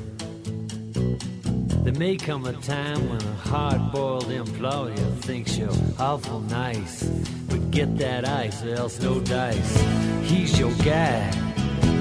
There 1.84 1.92
may 1.92 2.16
come 2.16 2.44
a 2.44 2.52
time 2.54 3.08
when 3.08 3.22
a 3.22 3.34
hard 3.34 3.92
boiled 3.92 4.32
employer 4.32 4.96
thinks 5.20 5.56
you're 5.56 5.70
awful 6.00 6.40
nice. 6.40 7.04
But 7.48 7.70
get 7.70 7.96
that 7.98 8.26
ice 8.26 8.64
or 8.64 8.74
else 8.74 9.00
no 9.00 9.20
dice. 9.20 9.80
He's 10.22 10.58
your 10.58 10.72
guy. 10.82 11.30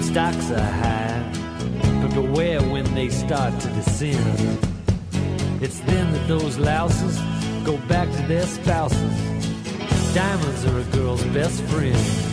Stocks 0.01 0.50
are 0.50 0.59
high. 0.59 1.31
But 2.01 2.15
beware 2.15 2.63
when 2.63 2.91
they 2.95 3.09
start 3.09 3.59
to 3.59 3.67
descend. 3.67 4.57
It's 5.62 5.79
then 5.81 6.12
that 6.12 6.27
those 6.27 6.57
louses 6.57 7.19
go 7.63 7.77
back 7.88 8.09
to 8.09 8.23
their 8.23 8.47
spouses. 8.47 10.15
Diamonds 10.15 10.65
are 10.65 10.79
a 10.79 10.83
girl's 10.85 11.23
best 11.25 11.62
friend. 11.65 12.33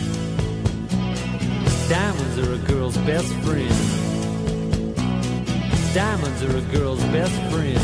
Diamonds 1.91 2.37
are 2.37 2.53
a 2.53 2.57
girl's 2.57 2.97
best 2.99 3.27
friend. 3.43 3.69
Diamonds 5.93 6.41
are 6.41 6.55
a 6.55 6.61
girl's 6.71 7.03
best 7.07 7.35
friend. 7.51 7.77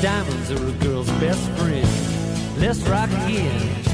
Diamonds 0.00 0.50
are 0.52 0.68
a 0.68 0.72
girl's 0.82 1.10
best 1.20 1.46
friend. 1.50 1.86
Let's 2.58 2.80
rock 2.88 3.10
again. 3.10 3.91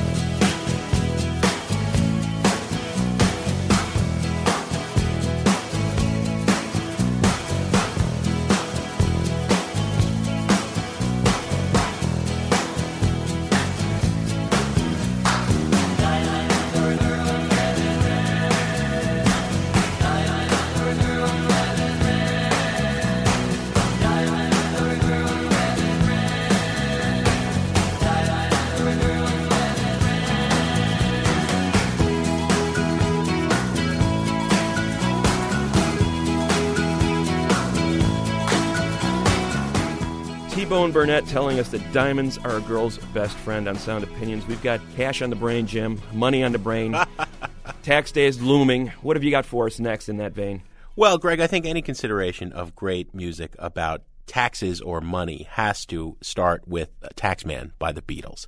T-Bone 40.89 41.03
Burnett 41.03 41.27
telling 41.27 41.61
us 41.61 41.69
that 41.69 41.93
diamonds 41.93 42.39
are 42.39 42.57
a 42.57 42.61
girl's 42.63 42.97
best 43.13 43.37
friend 43.37 43.69
on 43.69 43.77
Sound 43.77 44.05
Opinions. 44.05 44.47
We've 44.47 44.63
got 44.63 44.81
cash 44.97 45.21
on 45.21 45.29
the 45.29 45.37
brain, 45.37 45.67
Jim, 45.67 46.01
money 46.15 46.43
on 46.43 46.53
the 46.53 46.59
brain. 46.59 46.97
Tax 47.83 48.11
day 48.11 48.25
is 48.25 48.41
looming. 48.41 48.87
What 49.03 49.15
have 49.15 49.23
you 49.23 49.31
got 49.31 49.45
for 49.45 49.67
us 49.67 49.79
next 49.79 50.09
in 50.09 50.17
that 50.17 50.33
vein? 50.33 50.63
Well, 50.97 51.19
Greg, 51.19 51.41
I 51.41 51.47
think 51.47 51.67
any 51.67 51.83
consideration 51.83 52.53
of 52.53 52.75
great 52.75 53.15
music 53.15 53.55
about 53.59 54.01
taxes 54.25 54.81
or 54.81 55.03
money 55.03 55.47
has 55.51 55.85
to 55.87 56.17
start 56.23 56.67
with 56.67 56.89
Taxman 57.17 57.73
by 57.79 57.93
the 57.93 58.01
Beatles. 58.01 58.47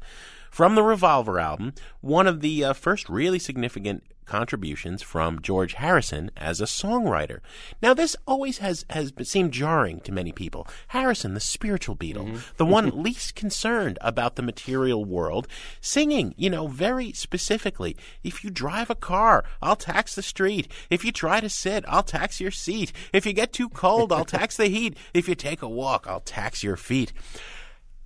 From 0.50 0.74
the 0.74 0.82
Revolver 0.82 1.38
album, 1.38 1.74
one 2.00 2.26
of 2.26 2.40
the 2.40 2.64
uh, 2.64 2.72
first 2.72 3.08
really 3.08 3.38
significant 3.38 4.02
contributions 4.30 5.02
from 5.02 5.42
George 5.42 5.74
Harrison 5.74 6.30
as 6.36 6.60
a 6.60 6.64
songwriter. 6.64 7.40
Now, 7.82 7.94
this 7.94 8.14
always 8.28 8.58
has, 8.58 8.84
has 8.90 9.12
seemed 9.24 9.52
jarring 9.52 10.00
to 10.00 10.12
many 10.12 10.30
people. 10.30 10.68
Harrison, 10.88 11.34
the 11.34 11.40
spiritual 11.40 11.96
Beatle, 11.96 12.26
mm-hmm. 12.28 12.36
the 12.56 12.64
one 12.64 13.02
least 13.02 13.34
concerned 13.34 13.98
about 14.00 14.36
the 14.36 14.42
material 14.42 15.04
world, 15.04 15.48
singing, 15.80 16.34
you 16.36 16.48
know, 16.48 16.68
very 16.68 17.12
specifically, 17.12 17.96
if 18.22 18.44
you 18.44 18.50
drive 18.50 18.88
a 18.88 18.94
car, 18.94 19.44
I'll 19.60 19.76
tax 19.76 20.14
the 20.14 20.22
street. 20.22 20.70
If 20.90 21.04
you 21.04 21.10
try 21.10 21.40
to 21.40 21.48
sit, 21.48 21.84
I'll 21.88 22.04
tax 22.04 22.40
your 22.40 22.52
seat. 22.52 22.92
If 23.12 23.26
you 23.26 23.32
get 23.32 23.52
too 23.52 23.68
cold, 23.68 24.12
I'll 24.12 24.24
tax 24.24 24.56
the 24.56 24.68
heat. 24.68 24.96
If 25.12 25.28
you 25.28 25.34
take 25.34 25.60
a 25.60 25.68
walk, 25.68 26.06
I'll 26.08 26.20
tax 26.20 26.62
your 26.62 26.76
feet. 26.76 27.12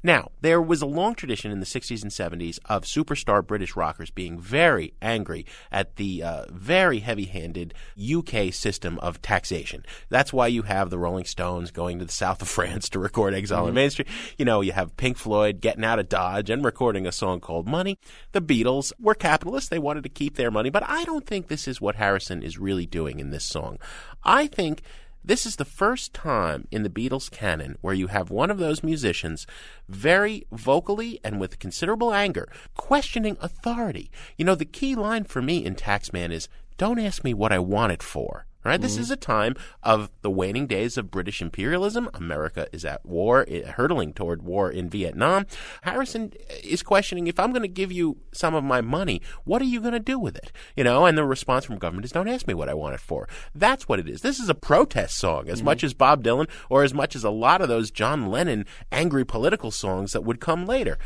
Now, 0.04 0.32
there 0.42 0.60
was 0.60 0.82
a 0.82 0.86
long 0.86 1.14
tradition 1.14 1.50
in 1.50 1.60
the 1.60 1.66
60s 1.66 2.02
and 2.02 2.12
70s 2.12 2.58
of 2.66 2.84
superstar 2.84 3.44
British 3.44 3.74
rockers 3.74 4.10
being 4.10 4.38
very 4.38 4.92
angry 5.00 5.46
at 5.72 5.96
the 5.96 6.22
uh, 6.22 6.44
very 6.50 6.98
heavy 6.98 7.24
handed 7.24 7.72
UK 7.98 8.52
system 8.52 8.98
of 8.98 9.22
taxation. 9.22 9.82
That's 10.10 10.30
why 10.30 10.48
you 10.48 10.62
have 10.62 10.90
the 10.90 10.98
Rolling 10.98 11.24
Stones 11.24 11.70
going 11.70 11.98
to 12.00 12.04
the 12.04 12.12
south 12.12 12.42
of 12.42 12.48
France 12.54 12.90
to 12.90 12.98
record 12.98 13.32
Exile 13.32 13.60
mm-hmm. 13.60 13.68
on 13.68 13.74
Main 13.74 13.88
Street. 13.88 14.08
You 14.36 14.44
know, 14.44 14.60
you 14.60 14.72
have 14.72 14.94
Pink 14.98 15.16
Floyd 15.16 15.62
getting 15.62 15.84
out 15.84 15.98
of 15.98 16.10
Dodge 16.10 16.50
and 16.50 16.62
recording 16.62 17.06
a 17.06 17.12
song 17.12 17.40
called 17.40 17.66
Money. 17.66 17.98
The 18.32 18.42
Beatles 18.42 18.92
were 19.00 19.14
capitalists. 19.14 19.70
They 19.70 19.78
wanted 19.78 20.02
to 20.02 20.10
keep 20.10 20.36
their 20.36 20.50
money, 20.50 20.68
but 20.68 20.84
I 20.86 21.04
don't 21.04 21.26
think 21.26 21.48
this 21.48 21.66
is 21.66 21.80
what 21.80 21.94
Harrison 21.94 22.42
is 22.42 22.58
really 22.58 22.84
doing 22.84 23.20
in 23.20 23.30
this 23.30 23.44
song. 23.44 23.78
I 24.22 24.48
think 24.48 24.82
this 25.24 25.46
is 25.46 25.56
the 25.56 25.64
first 25.64 26.12
time 26.12 26.68
in 26.70 26.82
the 26.82 26.90
Beatles 26.90 27.30
canon 27.30 27.78
where 27.80 27.94
you 27.94 28.08
have 28.08 28.30
one 28.30 28.50
of 28.50 28.58
those 28.58 28.82
musicians 28.82 29.46
very 29.88 30.46
vocally 30.52 31.18
and 31.24 31.40
with 31.40 31.58
considerable 31.58 32.12
anger 32.12 32.46
questioning 32.76 33.38
authority. 33.40 34.10
You 34.36 34.44
know, 34.44 34.54
the 34.54 34.66
key 34.66 34.94
line 34.94 35.24
for 35.24 35.40
me 35.40 35.64
in 35.64 35.76
Taxman 35.76 36.30
is 36.30 36.48
don't 36.76 36.98
ask 36.98 37.24
me 37.24 37.32
what 37.32 37.52
I 37.52 37.58
want 37.58 37.92
it 37.92 38.02
for. 38.02 38.46
Right? 38.64 38.74
Mm-hmm. 38.74 38.82
This 38.82 38.96
is 38.96 39.10
a 39.10 39.16
time 39.16 39.54
of 39.82 40.10
the 40.22 40.30
waning 40.30 40.66
days 40.66 40.96
of 40.96 41.10
British 41.10 41.42
imperialism. 41.42 42.08
America 42.14 42.66
is 42.72 42.84
at 42.84 43.04
war, 43.04 43.44
eh, 43.48 43.62
hurtling 43.66 44.12
toward 44.12 44.42
war 44.42 44.70
in 44.70 44.88
Vietnam. 44.88 45.46
Harrison 45.82 46.32
is 46.62 46.82
questioning 46.82 47.26
if 47.26 47.38
I'm 47.38 47.50
going 47.50 47.62
to 47.62 47.68
give 47.68 47.92
you 47.92 48.18
some 48.32 48.54
of 48.54 48.64
my 48.64 48.80
money, 48.80 49.20
what 49.44 49.60
are 49.60 49.66
you 49.66 49.80
going 49.80 49.92
to 49.92 50.00
do 50.00 50.18
with 50.18 50.36
it? 50.36 50.52
You 50.76 50.84
know, 50.84 51.06
and 51.06 51.16
the 51.16 51.24
response 51.24 51.64
from 51.64 51.78
government 51.78 52.04
is 52.04 52.12
don't 52.12 52.28
ask 52.28 52.46
me 52.46 52.54
what 52.54 52.68
I 52.68 52.74
want 52.74 52.94
it 52.94 53.00
for. 53.00 53.28
That's 53.54 53.88
what 53.88 53.98
it 53.98 54.08
is. 54.08 54.22
This 54.22 54.38
is 54.38 54.48
a 54.48 54.54
protest 54.54 55.18
song 55.18 55.48
as 55.48 55.58
mm-hmm. 55.58 55.66
much 55.66 55.84
as 55.84 55.94
Bob 55.94 56.24
Dylan 56.24 56.48
or 56.70 56.82
as 56.84 56.94
much 56.94 57.14
as 57.14 57.24
a 57.24 57.30
lot 57.30 57.60
of 57.60 57.68
those 57.68 57.90
John 57.90 58.26
Lennon 58.30 58.66
angry 58.90 59.24
political 59.24 59.70
songs 59.70 60.12
that 60.12 60.24
would 60.24 60.40
come 60.40 60.66
later. 60.66 60.98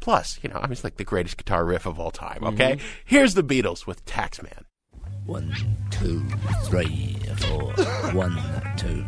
Plus, 0.00 0.38
you 0.42 0.50
know, 0.50 0.56
I 0.56 0.62
mean, 0.62 0.72
it's 0.72 0.84
like 0.84 0.96
the 0.96 1.04
greatest 1.04 1.36
guitar 1.36 1.64
riff 1.64 1.86
of 1.86 1.98
all 1.98 2.10
time, 2.10 2.44
okay? 2.44 2.72
Mm-hmm. 2.72 2.86
Here's 3.04 3.34
the 3.34 3.44
Beatles 3.44 3.86
with 3.86 4.04
Taxman. 4.04 4.64
One, 5.26 5.54
two, 5.90 6.22
three, 6.64 7.16
four. 7.38 7.72
One, 8.12 8.38
two. 8.76 9.04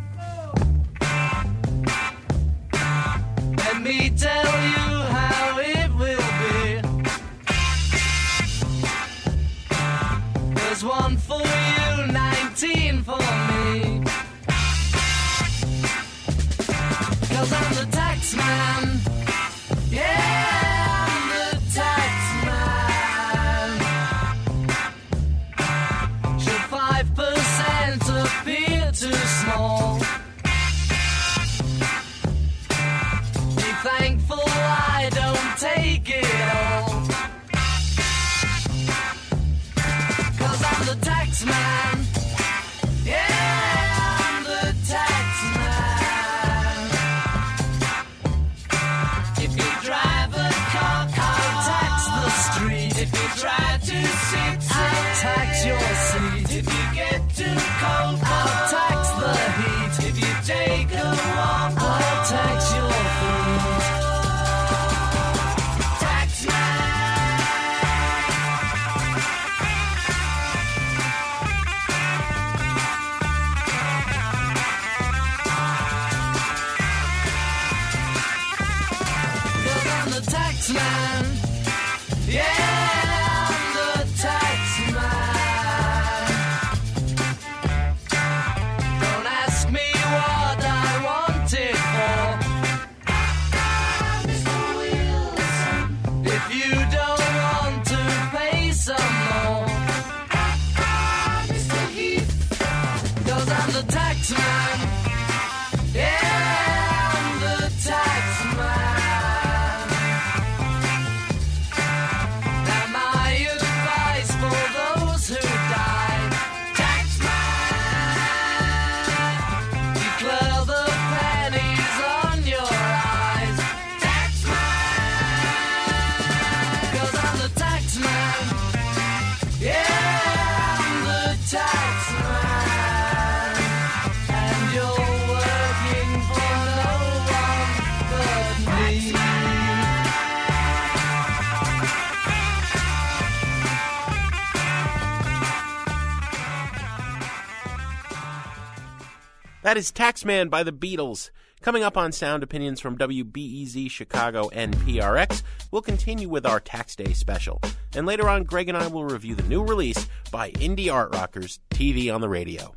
That 149.66 149.76
is 149.76 149.90
Taxman 149.90 150.48
by 150.48 150.62
the 150.62 150.70
Beatles. 150.70 151.30
Coming 151.60 151.82
up 151.82 151.96
on 151.96 152.12
Sound 152.12 152.44
Opinions 152.44 152.78
from 152.78 152.96
WBEZ 152.96 153.90
Chicago 153.90 154.48
and 154.50 154.76
PRX, 154.76 155.42
we'll 155.72 155.82
continue 155.82 156.28
with 156.28 156.46
our 156.46 156.60
Tax 156.60 156.94
Day 156.94 157.12
special. 157.14 157.60
And 157.96 158.06
later 158.06 158.28
on, 158.28 158.44
Greg 158.44 158.68
and 158.68 158.78
I 158.78 158.86
will 158.86 159.04
review 159.04 159.34
the 159.34 159.42
new 159.42 159.64
release 159.64 160.06
by 160.30 160.52
Indie 160.52 160.92
Art 160.92 161.12
Rockers 161.12 161.58
TV 161.70 162.14
on 162.14 162.20
the 162.20 162.28
Radio. 162.28 162.76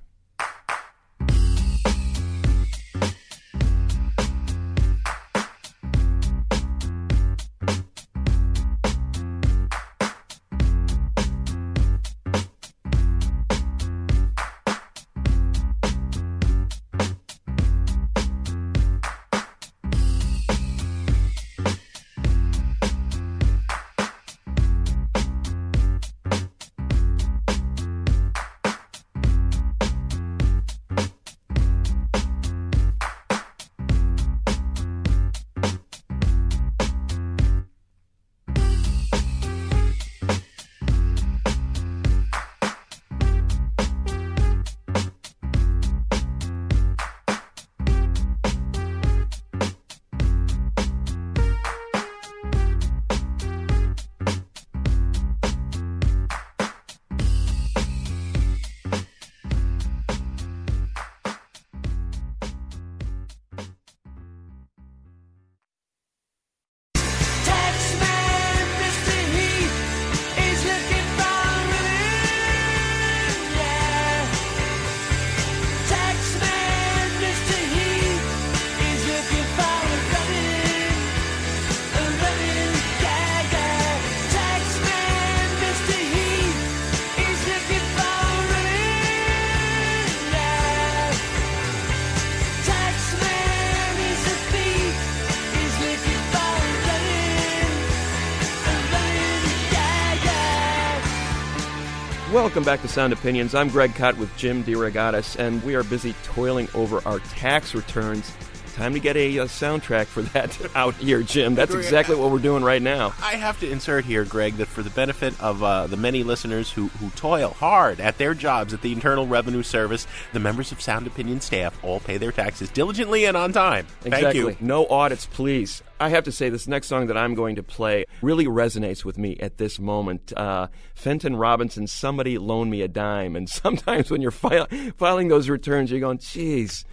Welcome 102.39 102.63
back 102.63 102.81
to 102.83 102.87
Sound 102.87 103.11
Opinions. 103.11 103.53
I'm 103.53 103.67
Greg 103.67 103.93
Kot 103.95 104.17
with 104.17 104.33
Jim 104.37 104.63
DeRogatis, 104.63 105.35
and 105.35 105.61
we 105.61 105.75
are 105.75 105.83
busy 105.83 106.15
toiling 106.23 106.69
over 106.73 107.05
our 107.05 107.19
tax 107.19 107.75
returns. 107.75 108.31
Time 108.79 108.93
to 108.93 108.99
get 109.01 109.17
a, 109.17 109.39
uh 109.39 109.43
soundtrack 109.45 110.05
for 110.05 110.21
that 110.21 110.57
out 110.75 110.95
here, 110.95 111.21
Jim. 111.21 111.53
That's 111.53 111.73
exactly 111.75 112.15
what 112.15 112.31
we're 112.31 112.39
doing 112.39 112.63
right 112.63 112.81
now. 112.81 113.13
I 113.21 113.33
have 113.35 113.59
to 113.59 113.69
insert 113.69 114.05
here, 114.05 114.23
Greg, 114.23 114.55
that 114.55 114.67
for 114.67 114.81
the 114.81 114.89
benefit 114.89 115.37
of 115.41 115.61
uh, 115.61 115.87
the 115.87 115.97
many 115.97 116.23
listeners 116.23 116.71
who, 116.71 116.87
who 116.87 117.09
toil 117.09 117.49
hard 117.49 117.99
at 117.99 118.17
their 118.17 118.33
jobs 118.33 118.73
at 118.73 118.81
the 118.81 118.93
Internal 118.93 119.27
Revenue 119.27 119.63
Service, 119.63 120.07
the 120.31 120.39
members 120.39 120.71
of 120.71 120.79
Sound 120.79 121.07
Opinion 121.07 121.41
staff 121.41 121.77
all 121.83 121.99
pay 121.99 122.15
their 122.17 122.31
taxes 122.31 122.69
diligently 122.69 123.25
and 123.25 123.35
on 123.35 123.51
time. 123.51 123.85
Thank 123.99 124.15
Exactly. 124.15 124.39
you. 124.53 124.57
No 124.61 124.87
audits, 124.87 125.25
please. 125.25 125.83
I 125.99 126.07
have 126.07 126.23
to 126.23 126.31
say, 126.31 126.47
this 126.47 126.65
next 126.65 126.87
song 126.87 127.07
that 127.07 127.17
I'm 127.17 127.35
going 127.35 127.57
to 127.57 127.63
play 127.63 128.05
really 128.21 128.45
resonates 128.45 129.03
with 129.03 129.17
me 129.17 129.35
at 129.41 129.57
this 129.57 129.77
moment. 129.77 130.31
Uh, 130.37 130.67
Fenton 130.95 131.35
Robinson, 131.35 131.85
Somebody 131.85 132.37
Loan 132.37 132.69
Me 132.69 132.81
a 132.81 132.87
Dime. 132.87 133.35
And 133.35 133.49
sometimes 133.49 134.09
when 134.09 134.21
you're 134.21 134.31
fil- 134.31 134.67
filing 134.95 135.27
those 135.27 135.49
returns, 135.49 135.91
you're 135.91 135.99
going, 135.99 136.19
geez, 136.19 136.85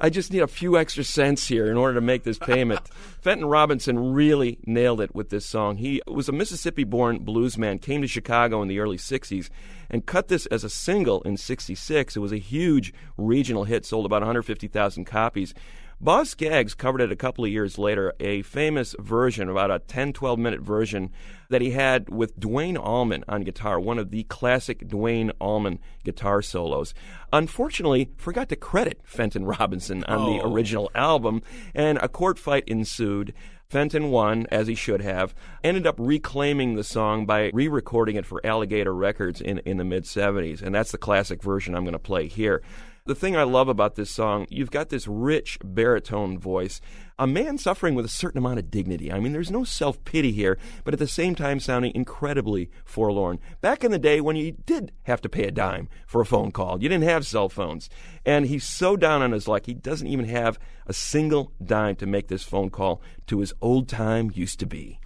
I 0.00 0.10
just 0.10 0.32
need 0.32 0.42
a 0.42 0.46
few 0.46 0.78
extra 0.78 1.02
cents 1.02 1.48
here 1.48 1.68
in 1.68 1.76
order 1.76 1.94
to 1.94 2.00
make 2.00 2.22
this 2.22 2.38
payment. 2.38 2.86
Fenton 3.20 3.46
Robinson 3.46 4.12
really 4.12 4.58
nailed 4.64 5.00
it 5.00 5.12
with 5.12 5.30
this 5.30 5.44
song. 5.44 5.78
He 5.78 6.00
was 6.06 6.28
a 6.28 6.32
Mississippi 6.32 6.84
born 6.84 7.24
bluesman, 7.24 7.82
came 7.82 8.02
to 8.02 8.08
Chicago 8.08 8.62
in 8.62 8.68
the 8.68 8.78
early 8.78 8.96
60s, 8.96 9.50
and 9.90 10.06
cut 10.06 10.28
this 10.28 10.46
as 10.46 10.62
a 10.62 10.70
single 10.70 11.22
in 11.22 11.36
66. 11.36 12.16
It 12.16 12.20
was 12.20 12.32
a 12.32 12.38
huge 12.38 12.94
regional 13.16 13.64
hit, 13.64 13.84
sold 13.84 14.06
about 14.06 14.22
150,000 14.22 15.04
copies. 15.04 15.52
Boz 16.00 16.30
Scaggs 16.30 16.74
covered 16.74 17.00
it 17.00 17.10
a 17.10 17.16
couple 17.16 17.44
of 17.44 17.50
years 17.50 17.76
later, 17.76 18.12
a 18.20 18.42
famous 18.42 18.94
version, 19.00 19.48
about 19.48 19.72
a 19.72 19.80
10, 19.80 20.12
12 20.12 20.38
minute 20.38 20.60
version 20.60 21.10
that 21.50 21.62
he 21.62 21.70
had 21.70 22.08
with 22.08 22.38
Duane 22.38 22.76
Allman 22.76 23.24
on 23.28 23.42
guitar, 23.42 23.80
one 23.80 23.98
of 23.98 24.10
the 24.10 24.24
classic 24.24 24.86
Duane 24.88 25.32
Allman 25.40 25.78
guitar 26.04 26.42
solos. 26.42 26.94
Unfortunately, 27.32 28.10
forgot 28.16 28.48
to 28.50 28.56
credit 28.56 29.00
Fenton 29.04 29.44
Robinson 29.44 30.04
on 30.04 30.26
the 30.36 30.42
Oh. 30.42 30.52
original 30.52 30.90
album, 30.94 31.42
and 31.74 31.98
a 31.98 32.08
court 32.08 32.38
fight 32.38 32.64
ensued. 32.66 33.32
Fenton 33.70 34.10
won, 34.10 34.46
as 34.50 34.66
he 34.66 34.74
should 34.74 35.02
have, 35.02 35.34
ended 35.62 35.86
up 35.86 35.96
reclaiming 35.98 36.74
the 36.74 36.84
song 36.84 37.26
by 37.26 37.50
re 37.52 37.68
recording 37.68 38.16
it 38.16 38.24
for 38.24 38.40
Alligator 38.44 38.94
Records 38.94 39.42
in, 39.42 39.58
in 39.58 39.76
the 39.76 39.84
mid 39.84 40.04
70s, 40.04 40.62
and 40.62 40.74
that's 40.74 40.90
the 40.92 40.96
classic 40.98 41.42
version 41.42 41.74
I'm 41.74 41.84
going 41.84 41.92
to 41.92 41.98
play 41.98 42.28
here. 42.28 42.62
The 43.08 43.14
thing 43.14 43.38
I 43.38 43.44
love 43.44 43.70
about 43.70 43.94
this 43.94 44.10
song, 44.10 44.46
you've 44.50 44.70
got 44.70 44.90
this 44.90 45.08
rich 45.08 45.58
baritone 45.64 46.38
voice, 46.38 46.82
a 47.18 47.26
man 47.26 47.56
suffering 47.56 47.94
with 47.94 48.04
a 48.04 48.08
certain 48.10 48.36
amount 48.36 48.58
of 48.58 48.70
dignity. 48.70 49.10
I 49.10 49.18
mean, 49.18 49.32
there's 49.32 49.50
no 49.50 49.64
self 49.64 50.04
pity 50.04 50.30
here, 50.30 50.58
but 50.84 50.92
at 50.92 51.00
the 51.00 51.06
same 51.06 51.34
time 51.34 51.58
sounding 51.58 51.94
incredibly 51.94 52.70
forlorn. 52.84 53.38
Back 53.62 53.82
in 53.82 53.92
the 53.92 53.98
day 53.98 54.20
when 54.20 54.36
you 54.36 54.52
did 54.52 54.92
have 55.04 55.22
to 55.22 55.30
pay 55.30 55.44
a 55.44 55.50
dime 55.50 55.88
for 56.06 56.20
a 56.20 56.26
phone 56.26 56.52
call, 56.52 56.82
you 56.82 56.88
didn't 56.90 57.08
have 57.08 57.26
cell 57.26 57.48
phones. 57.48 57.88
And 58.26 58.44
he's 58.44 58.64
so 58.64 58.94
down 58.94 59.22
on 59.22 59.32
his 59.32 59.48
luck, 59.48 59.64
he 59.64 59.72
doesn't 59.72 60.06
even 60.06 60.26
have 60.26 60.58
a 60.86 60.92
single 60.92 61.52
dime 61.64 61.96
to 61.96 62.06
make 62.06 62.28
this 62.28 62.42
phone 62.42 62.68
call 62.68 63.00
to 63.28 63.40
his 63.40 63.54
old 63.62 63.88
time 63.88 64.30
used 64.34 64.60
to 64.60 64.66
be. 64.66 65.00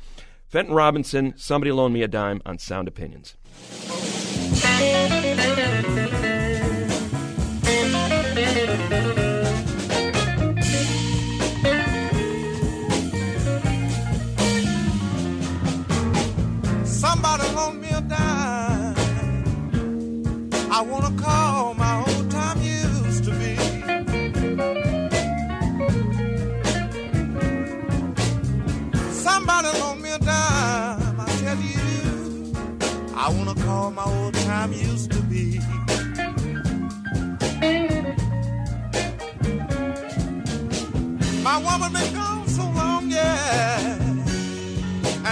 Fenton 0.49 0.75
Robinson, 0.75 1.35
somebody 1.37 1.71
loan 1.71 1.93
me 1.93 2.03
a 2.03 2.09
dime 2.09 2.43
on 2.45 2.59
Sound 2.59 2.89
Opinions. 2.89 3.37
Somebody 17.23 17.55
loan 17.55 17.81
me 17.81 17.89
a 17.91 18.01
dime. 18.01 18.97
I 20.73 20.81
wanna 20.81 21.17
call 21.17 21.73
my 21.75 22.05
old 22.05 22.29
time 22.33 22.61
used 22.61 23.23
to 23.27 23.31
be. 23.31 23.55
Somebody 29.13 29.69
loan 29.79 30.03
me 30.03 30.11
a 30.11 30.19
dime. 30.19 31.21
I 31.21 31.27
tell 31.43 31.59
you, 31.59 32.53
I 33.15 33.29
wanna 33.31 33.55
call 33.67 33.93
my 33.93 34.05
old 34.05 34.35
time 34.35 34.73
used 34.73 35.13
to 35.13 35.23
be. 35.23 35.61
My 41.45 41.57
woman 41.59 41.93
been 41.93 42.15
gone 42.15 42.49
so 42.49 42.65
long, 42.65 43.09
yeah 43.13 44.03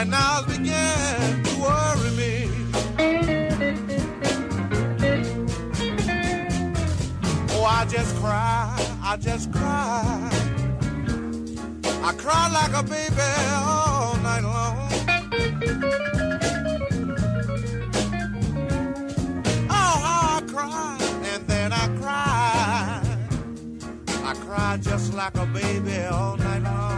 and 0.00 0.10
now 0.10 0.38
it's 0.38 0.46
began 0.46 0.59
I 7.80 7.86
just 7.86 8.14
cry, 8.16 8.98
I 9.02 9.16
just 9.16 9.50
cry. 9.52 10.30
I 12.02 12.12
cry 12.12 12.48
like 12.50 12.74
a 12.74 12.82
baby 12.82 13.22
all 13.54 14.16
night 14.18 14.42
long. 14.42 14.76
Oh, 19.70 19.96
I 20.04 20.42
cry, 20.46 20.98
and 21.32 21.46
then 21.46 21.72
I 21.72 21.88
cry. 22.02 23.02
I 24.24 24.34
cry 24.34 24.76
just 24.82 25.14
like 25.14 25.38
a 25.38 25.46
baby 25.46 26.02
all 26.02 26.36
night 26.36 26.62
long. 26.62 26.89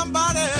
Somebody 0.00 0.59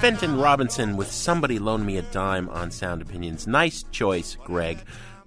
Fenton 0.00 0.38
Robinson 0.38 0.96
with 0.96 1.12
Somebody 1.12 1.58
Loan 1.58 1.84
Me 1.84 1.98
a 1.98 2.02
Dime 2.02 2.48
on 2.48 2.70
Sound 2.70 3.02
Opinions. 3.02 3.46
Nice 3.46 3.84
choice, 3.90 4.34
Greg. 4.44 4.78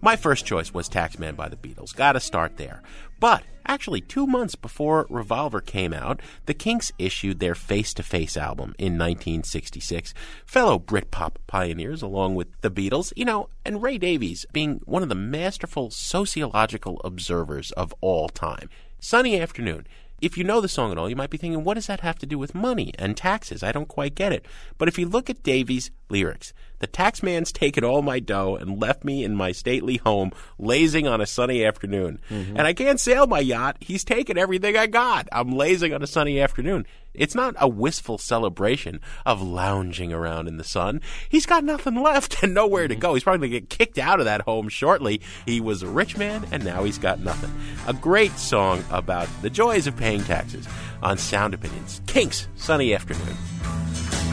My 0.01 0.15
first 0.15 0.47
choice 0.47 0.73
was 0.73 0.89
Taxman 0.89 1.35
by 1.35 1.47
the 1.47 1.55
Beatles. 1.55 1.95
Gotta 1.95 2.19
start 2.19 2.57
there. 2.57 2.81
But 3.19 3.43
actually, 3.67 4.01
two 4.01 4.25
months 4.25 4.55
before 4.55 5.05
Revolver 5.11 5.61
came 5.61 5.93
out, 5.93 6.21
the 6.47 6.55
Kinks 6.55 6.91
issued 6.97 7.39
their 7.39 7.53
Face 7.53 7.93
to 7.93 8.01
Face 8.01 8.35
album 8.35 8.73
in 8.79 8.93
1966. 8.93 10.15
Fellow 10.43 10.79
Britpop 10.79 11.35
pioneers, 11.45 12.01
along 12.01 12.33
with 12.33 12.47
the 12.61 12.71
Beatles, 12.71 13.13
you 13.15 13.25
know, 13.25 13.49
and 13.63 13.83
Ray 13.83 13.99
Davies 13.99 14.43
being 14.53 14.81
one 14.85 15.03
of 15.03 15.09
the 15.09 15.13
masterful 15.13 15.91
sociological 15.91 16.99
observers 17.03 17.71
of 17.73 17.93
all 18.01 18.27
time. 18.27 18.71
Sunny 18.99 19.39
Afternoon. 19.39 19.85
If 20.23 20.37
you 20.37 20.45
know 20.45 20.61
the 20.61 20.69
song 20.69 20.93
at 20.93 20.97
all, 20.97 21.09
you 21.09 21.17
might 21.17 21.29
be 21.29 21.37
thinking, 21.37 21.65
what 21.65 21.73
does 21.73 21.87
that 21.87 21.99
have 21.99 22.17
to 22.19 22.25
do 22.25 22.39
with 22.39 22.55
money 22.55 22.93
and 22.97 23.17
taxes? 23.17 23.61
I 23.61 23.73
don't 23.73 23.89
quite 23.89 24.15
get 24.15 24.31
it. 24.31 24.45
But 24.77 24.87
if 24.87 24.97
you 24.97 25.05
look 25.05 25.29
at 25.29 25.43
Davies' 25.43 25.91
lyrics, 26.09 26.53
the 26.79 26.87
taxman's 26.87 27.51
taken 27.51 27.83
all 27.83 28.01
my 28.01 28.21
dough 28.21 28.55
and 28.55 28.81
left 28.81 29.03
me 29.03 29.25
in 29.25 29.35
my 29.35 29.51
stately 29.51 29.97
home, 29.97 30.31
lazing 30.57 31.07
on 31.07 31.19
a 31.19 31.25
sunny 31.25 31.65
afternoon. 31.65 32.21
Mm-hmm. 32.29 32.55
And 32.55 32.65
I 32.65 32.73
can't 32.73 33.01
sail 33.01 33.27
my 33.27 33.39
yacht. 33.39 33.75
He's 33.81 34.05
taken 34.05 34.37
everything 34.37 34.77
I 34.77 34.87
got. 34.87 35.27
I'm 35.33 35.51
lazing 35.51 35.93
on 35.93 36.01
a 36.01 36.07
sunny 36.07 36.39
afternoon. 36.39 36.85
It's 37.13 37.35
not 37.35 37.55
a 37.59 37.67
wistful 37.67 38.17
celebration 38.17 38.99
of 39.25 39.41
lounging 39.41 40.11
around 40.11 40.47
in 40.47 40.57
the 40.57 40.63
sun. 40.63 41.01
He's 41.29 41.45
got 41.45 41.63
nothing 41.63 41.95
left 42.01 42.41
and 42.43 42.53
nowhere 42.53 42.87
to 42.87 42.93
mm-hmm. 42.93 43.01
go. 43.01 43.13
He's 43.13 43.23
probably 43.23 43.49
going 43.49 43.51
to 43.51 43.59
get 43.59 43.69
kicked 43.69 43.97
out 43.97 44.19
of 44.19 44.25
that 44.25 44.41
home 44.41 44.69
shortly. 44.69 45.21
He 45.45 45.61
was 45.61 45.83
a 45.83 45.87
rich 45.87 46.17
man 46.17 46.45
and 46.51 46.63
now 46.63 46.83
he's 46.83 46.97
got 46.97 47.19
nothing. 47.19 47.51
A 47.87 47.93
great 47.93 48.37
song 48.37 48.83
about 48.91 49.27
the 49.41 49.49
joys 49.49 49.87
of 49.87 49.95
paying 49.95 50.23
taxes 50.23 50.67
on 51.01 51.17
Sound 51.17 51.53
Opinions. 51.53 52.01
Kinks, 52.07 52.47
sunny 52.55 52.93
afternoon. 52.93 53.37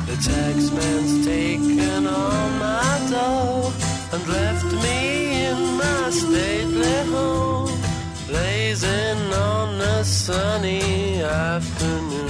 The 0.06 0.16
taxman's 0.16 1.24
taken 1.24 2.06
all 2.06 2.48
my 2.58 3.06
dough 3.10 3.72
and 4.12 4.28
left 4.28 4.64
me 4.82 5.44
in 5.44 5.76
my 5.76 6.10
stately 6.10 7.12
home, 7.12 7.80
blazing 8.26 9.32
on 9.32 9.80
a 9.80 10.04
sunny 10.04 11.22
afternoon. 11.22 12.29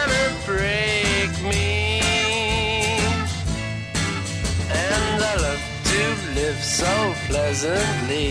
so 6.81 7.13
pleasantly. 7.27 8.29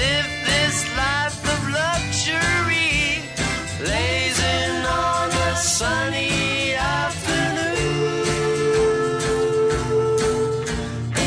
Live 0.00 0.30
this 0.50 0.76
life 0.96 1.40
of 1.54 1.60
luxury, 1.82 3.22
blazing 3.82 4.76
on 4.86 5.28
a 5.50 5.56
sunny 5.56 6.74
afternoon 6.74 7.98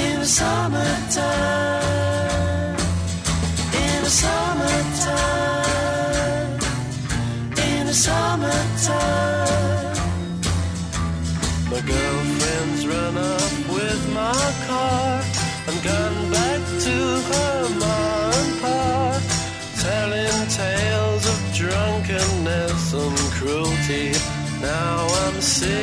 in 0.03 0.23
summertime. 0.23 1.60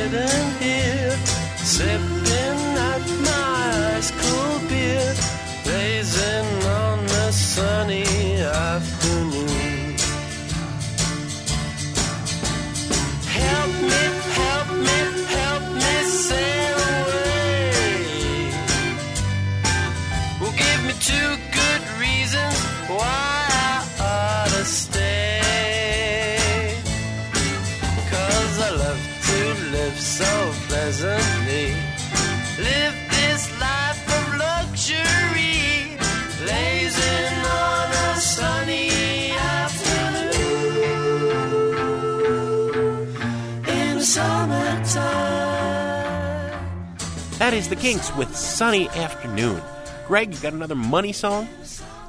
Sitting 0.09 0.51
here, 0.59 1.15
sipping 1.57 2.59
at 2.89 3.03
my 3.21 3.95
ice 3.95 4.11
cold 4.11 4.61
beer, 4.67 5.13
blazing 5.63 6.63
on 6.65 6.99
a 6.99 7.31
sunny 7.31 8.41
afternoon. 8.41 9.95
Help 13.37 13.71
me, 13.91 14.03
help 14.41 14.69
me, 14.87 14.99
help 15.37 15.63
me 15.75 15.95
sail 16.25 16.79
away. 16.97 17.71
Well, 20.41 20.53
give 20.57 20.81
me 20.87 20.93
two 20.99 21.29
good 21.53 21.83
reasons 22.01 22.57
why 22.89 23.45
I 23.51 23.78
The 47.67 47.75
Kinks 47.75 48.15
with 48.15 48.35
Sunny 48.35 48.87
Afternoon. 48.89 49.61
Greg, 50.07 50.33
you 50.33 50.39
got 50.39 50.53
another 50.53 50.75
money 50.75 51.11
song? 51.11 51.47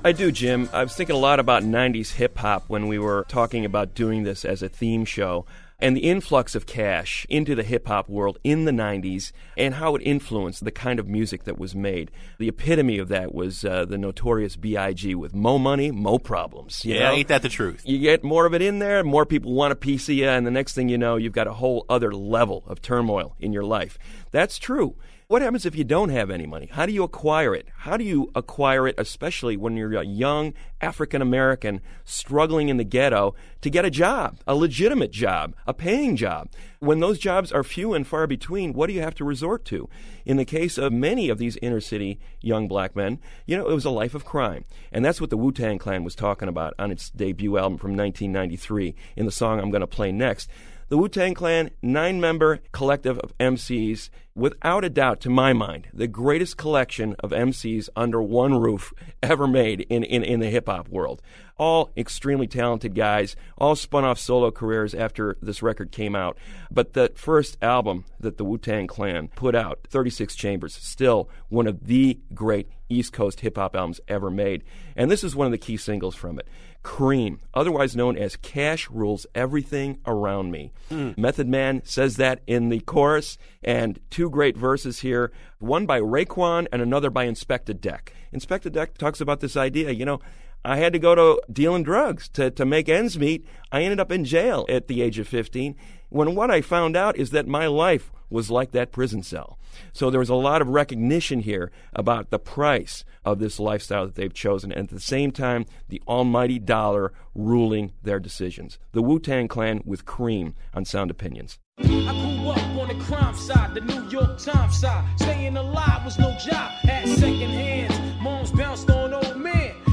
I 0.05 0.13
do, 0.13 0.31
Jim. 0.33 0.71
I 0.73 0.83
was 0.83 0.95
thinking 0.95 1.17
a 1.17 1.19
lot 1.19 1.41
about 1.41 1.63
90s 1.63 2.13
hip 2.13 2.39
hop 2.39 2.65
when 2.69 2.87
we 2.89 2.99
were 2.99 3.27
talking 3.29 3.65
about 3.65 3.95
doing 3.95 4.23
this 4.23 4.45
as 4.45 4.63
a 4.63 4.69
theme 4.69 5.05
show 5.05 5.45
and 5.79 5.97
the 5.97 6.01
influx 6.09 6.55
of 6.55 6.67
cash 6.67 7.27
into 7.29 7.55
the 7.55 7.63
hip 7.63 7.87
hop 7.89 8.09
world 8.09 8.39
in 8.45 8.65
the 8.65 8.71
90s 8.71 9.33
and 9.57 9.75
how 9.75 9.95
it 9.97 10.03
influenced 10.03 10.65
the 10.65 10.71
kind 10.71 10.99
of 11.01 11.09
music 11.09 11.45
that 11.45 11.59
was 11.59 11.75
made. 11.75 12.11
The 12.39 12.49
epitome 12.49 12.99
of 12.99 13.09
that 13.09 13.35
was 13.35 13.65
uh, 13.65 13.85
the 13.87 13.99
notorious 13.99 14.57
B.I.G. 14.57 15.15
with 15.17 15.35
Mo 15.35 15.59
Money, 15.59 15.91
Mo 15.91 16.19
Problems. 16.19 16.85
you 16.85 16.95
Yeah, 16.95 17.09
know? 17.09 17.15
ain't 17.15 17.29
that 17.29 17.43
the 17.43 17.49
truth? 17.49 17.83
You 17.85 17.99
get 17.99 18.23
more 18.25 18.47
of 18.47 18.55
it 18.55 18.63
in 18.63 18.79
there, 18.79 19.03
more 19.05 19.27
people 19.27 19.53
want 19.53 19.73
a 19.73 19.77
piece 19.77 20.09
of 20.09 20.15
you, 20.15 20.29
and 20.29 20.47
the 20.47 20.51
next 20.51 20.75
thing 20.75 20.89
you 20.89 20.97
know, 20.99 21.17
you've 21.17 21.33
got 21.33 21.47
a 21.49 21.55
whole 21.55 21.85
other 21.89 22.13
level 22.15 22.63
of 22.67 22.81
turmoil 22.81 23.35
in 23.41 23.53
your 23.53 23.65
life. 23.65 23.99
That's 24.31 24.57
true. 24.59 24.97
What 25.31 25.43
happens 25.43 25.65
if 25.65 25.77
you 25.77 25.85
don't 25.85 26.09
have 26.09 26.29
any 26.29 26.45
money? 26.45 26.69
How 26.73 26.87
do 26.87 26.93
you 26.93 27.05
acquire 27.05 27.55
it? 27.55 27.69
How 27.73 27.97
do 27.97 28.03
you 28.03 28.33
acquire 28.35 28.89
it, 28.89 28.97
especially 28.99 29.57
when 29.57 29.77
you're 29.77 29.95
a 29.95 30.05
young 30.05 30.55
African 30.81 31.23
American 31.23 31.83
struggling 32.05 32.69
in 32.69 32.79
the 32.79 32.85
ghetto 32.85 33.37
to 33.61 33.71
get 33.71 33.85
a 33.85 33.91
job, 33.91 34.39
a 34.45 34.57
legitimate 34.57 35.13
job, 35.13 35.55
a 35.69 35.73
paying 35.73 36.17
job? 36.17 36.49
When 36.81 36.99
those 36.99 37.17
jobs 37.17 37.53
are 37.53 37.63
few 37.63 37.95
and 37.95 38.05
far 38.05 38.27
between, 38.27 38.73
what 38.73 38.89
do 38.89 38.93
you 38.93 39.03
have 39.03 39.15
to 39.15 39.25
resort 39.25 39.65
to? 39.67 39.89
In 40.25 40.37
the 40.37 40.45
case 40.45 40.77
of 40.77 40.93
many 40.93 41.29
of 41.29 41.39
these 41.39 41.57
inner 41.59 41.81
city 41.81 42.19
young 42.41 42.67
black 42.67 42.97
men, 42.97 43.21
you 43.47 43.57
know, 43.57 43.69
it 43.69 43.75
was 43.75 43.85
a 43.85 43.91
life 43.91 44.17
of 44.17 44.25
crime. 44.25 44.65
And 44.91 45.05
that's 45.05 45.21
what 45.21 45.31
the 45.31 45.37
Wu 45.37 45.53
Tang 45.53 45.79
Clan 45.79 46.03
was 46.03 46.17
talking 46.17 46.49
about 46.49 46.75
on 46.77 46.91
its 46.91 47.09
debut 47.09 47.57
album 47.57 47.79
from 47.79 47.97
1993 47.97 48.97
in 49.15 49.27
the 49.27 49.31
song 49.31 49.61
I'm 49.61 49.71
going 49.71 49.81
to 49.81 49.87
play 49.87 50.11
next. 50.11 50.51
The 50.91 50.99
Wu 50.99 51.09
Tang 51.09 51.35
Clan, 51.35 51.71
nine 51.83 52.21
member 52.21 52.59
collective 52.73 53.17
of 53.21 53.33
MCs, 53.39 54.11
without 54.35 54.85
a 54.85 54.91
doubt, 54.91 55.21
to 55.21 55.31
my 55.31 55.53
mind, 55.53 55.87
the 55.95 56.09
greatest 56.09 56.57
collection 56.57 57.15
of 57.21 57.31
MCs 57.31 57.89
under 57.95 58.21
one 58.21 58.59
roof 58.59 58.93
ever 59.23 59.47
made 59.47 59.83
in, 59.83 60.03
in, 60.03 60.25
in 60.25 60.41
the 60.41 60.51
hip 60.51 60.67
hop 60.67 60.89
world. 60.89 61.23
All 61.57 61.91
extremely 61.97 62.49
talented 62.49 62.97
guys, 62.97 63.37
all 63.57 63.77
spun 63.77 64.03
off 64.03 64.19
solo 64.19 64.51
careers 64.51 64.93
after 64.93 65.37
this 65.41 65.63
record 65.63 65.93
came 65.93 66.17
out. 66.17 66.37
But 66.73 66.95
the 66.95 67.13
first 67.15 67.57
album 67.63 68.05
that 68.19 68.37
the 68.37 68.45
Wu 68.45 68.59
Tang 68.59 68.89
Clan 68.89 69.29
put 69.29 69.55
out, 69.55 69.87
36 69.89 70.35
Chambers, 70.35 70.75
still 70.75 71.31
one 71.51 71.69
of 71.69 71.87
the 71.87 72.19
great 72.35 72.69
East 72.89 73.13
Coast 73.13 73.41
hip 73.41 73.57
hop 73.57 73.77
albums 73.77 74.01
ever 74.09 74.29
made. 74.29 74.65
And 74.97 75.09
this 75.09 75.23
is 75.23 75.37
one 75.37 75.47
of 75.47 75.53
the 75.53 75.59
key 75.59 75.77
singles 75.77 76.17
from 76.17 76.41
it. 76.41 76.49
Cream, 76.83 77.41
otherwise 77.53 77.95
known 77.95 78.17
as 78.17 78.37
Cash 78.37 78.89
Rules 78.91 79.27
Everything 79.35 79.99
Around 80.07 80.51
Me. 80.51 80.73
Hmm. 80.89 81.11
Method 81.17 81.49
Man 81.49 81.83
says 81.85 82.17
that 82.17 82.41
in 82.47 82.69
the 82.71 82.81
chorus, 82.81 83.37
and 83.63 83.99
two 84.11 84.31
great 84.31 84.57
verses 84.57 85.01
here, 85.01 85.31
one 85.59 85.85
by 85.87 86.01
Raekwon 86.01 86.67
and 86.73 86.81
another 86.81 87.11
by 87.11 87.27
Inspectah 87.27 87.81
Deck. 87.81 88.15
Inspectah 88.33 88.73
Deck 88.73 88.97
talks 88.97 89.21
about 89.21 89.41
this 89.41 89.57
idea, 89.57 89.91
you 89.91 90.05
know, 90.05 90.21
I 90.65 90.77
had 90.77 90.93
to 90.93 90.99
go 90.99 91.15
to 91.15 91.41
dealing 91.51 91.83
drugs 91.83 92.29
to, 92.31 92.51
to 92.51 92.67
make 92.67 92.89
ends 92.89 93.19
meet. 93.19 93.47
I 93.73 93.83
ended 93.83 94.01
up 94.01 94.13
in 94.13 94.25
jail 94.25 94.67
at 94.69 94.89
the 94.89 95.01
age 95.01 95.19
of 95.19 95.27
15 95.27 95.75
when 96.11 96.35
what 96.35 96.51
I 96.51 96.61
found 96.61 96.97
out 96.97 97.17
is 97.17 97.31
that 97.31 97.47
my 97.47 97.67
life 97.67 98.13
was 98.29 98.51
like 98.51 98.73
that 98.73 98.93
prison 98.93 99.23
cell. 99.23 99.59
So 99.93 100.11
there 100.11 100.21
was 100.21 100.29
a 100.29 100.35
lot 100.35 100.63
of 100.63 100.69
recognition 100.69 101.41
here 101.41 101.71
about 101.93 102.31
the 102.31 102.39
price 102.39 103.05
of 103.25 103.39
this 103.39 103.59
lifestyle 103.61 104.07
that 104.07 104.15
they've 104.15 104.33
chosen, 104.33 104.73
and 104.73 104.89
at 104.89 104.95
the 104.95 105.01
same 105.01 105.31
time, 105.31 105.67
the 105.89 106.03
almighty 106.07 106.59
dollar 106.59 107.13
ruling 107.35 107.93
their 108.03 108.21
decisions. 108.21 108.79
The 108.93 109.03
Wu 109.03 109.19
Tang 109.19 109.49
Clan 109.49 109.83
with 109.85 110.05
Cream 110.05 110.55
on 110.75 110.85
Sound 110.85 111.11
Opinions. 111.11 111.59
I 111.79 111.85
grew 111.85 112.49
up 112.49 112.59
on 112.59 112.89
the 112.89 113.05
crime 113.05 113.35
side, 113.35 113.75
the 113.75 113.81
New 113.81 114.09
York 114.09 114.39
Times 114.39 114.79
side. 114.79 115.05
Staying 115.21 115.57
alive 115.57 116.05
was 116.05 116.19
no 116.19 116.37
job, 116.39 116.73
second 116.83 117.51
hands. 117.51 118.23
Moms 118.23 118.51
bounced 118.51 118.91
on 118.91 119.15
old. 119.15 119.31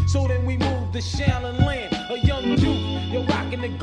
So 0.07 0.25
then 0.25 0.45
we 0.45 0.55
moved 0.55 0.93
to 0.93 0.99
Shaolin 0.99 1.65
Land, 1.65 1.93
a 2.09 2.17
young 2.25 2.57
youth. 2.57 3.11
You're 3.11 3.23
rocking 3.25 3.59
the 3.59 3.77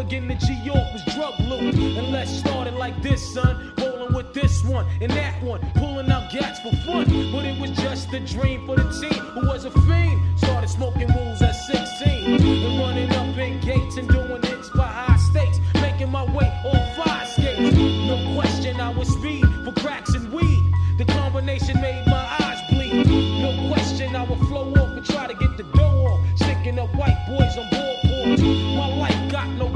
I 0.00 0.04
to 0.04 0.34
G 0.34 0.54
York 0.64 0.94
was 0.94 1.04
drug 1.14 1.38
loot. 1.40 1.74
And 1.74 2.10
let's 2.10 2.30
start 2.30 2.66
it 2.66 2.72
like 2.72 3.02
this, 3.02 3.34
son. 3.34 3.74
Rolling 3.76 4.14
with 4.14 4.32
this 4.32 4.64
one 4.64 4.86
and 5.02 5.12
that 5.12 5.42
one, 5.42 5.60
pulling 5.74 6.10
out 6.10 6.32
gats 6.32 6.58
for 6.60 6.74
fun. 6.86 7.04
But 7.30 7.44
it 7.44 7.60
was 7.60 7.70
just 7.72 8.10
a 8.14 8.20
dream 8.20 8.64
for 8.64 8.76
the 8.76 8.88
team 8.98 9.22
who 9.34 9.46
was 9.46 9.66
a 9.66 9.70
fiend. 9.70 10.18
Started 10.38 10.70
smoking 10.70 11.08
rules 11.14 11.42
at 11.42 11.52
16 11.52 12.40
and 12.40 12.80
running 12.80 13.10
up 13.10 13.36
in 13.36 13.60
gates 13.60 13.98
and 13.98 14.08
doing 14.08 14.42
hits 14.42 14.70
for 14.70 14.80
high 14.80 15.18
stakes. 15.18 15.60
Making 15.74 16.10
my 16.10 16.24
way 16.24 16.48
on 16.64 16.80
fire 16.96 17.26
skates. 17.26 17.76
No 17.76 18.40
question, 18.40 18.80
I 18.80 18.88
was 18.88 19.08
speed 19.08 19.44
for 19.66 19.72
cracks 19.82 20.14
and 20.14 20.32
weed. 20.32 20.64
The 20.96 21.04
combination 21.04 21.78
made 21.78 22.06
my 22.06 22.24
eyes 22.40 22.58
bleed. 22.70 23.06
No 23.06 23.68
question, 23.68 24.16
I 24.16 24.22
would 24.22 24.38
flow 24.48 24.72
off 24.76 24.96
and 24.96 25.04
try 25.04 25.26
to 25.26 25.34
get 25.34 25.58
the 25.58 25.64
dough 25.64 26.06
off. 26.06 26.20
Sticking 26.36 26.78
up 26.78 26.88
white 26.94 27.18
boys 27.28 27.58
on 27.58 27.68
board. 27.68 27.90
My 28.30 28.86
life 28.86 29.30
got 29.30 29.48
no 29.48 29.68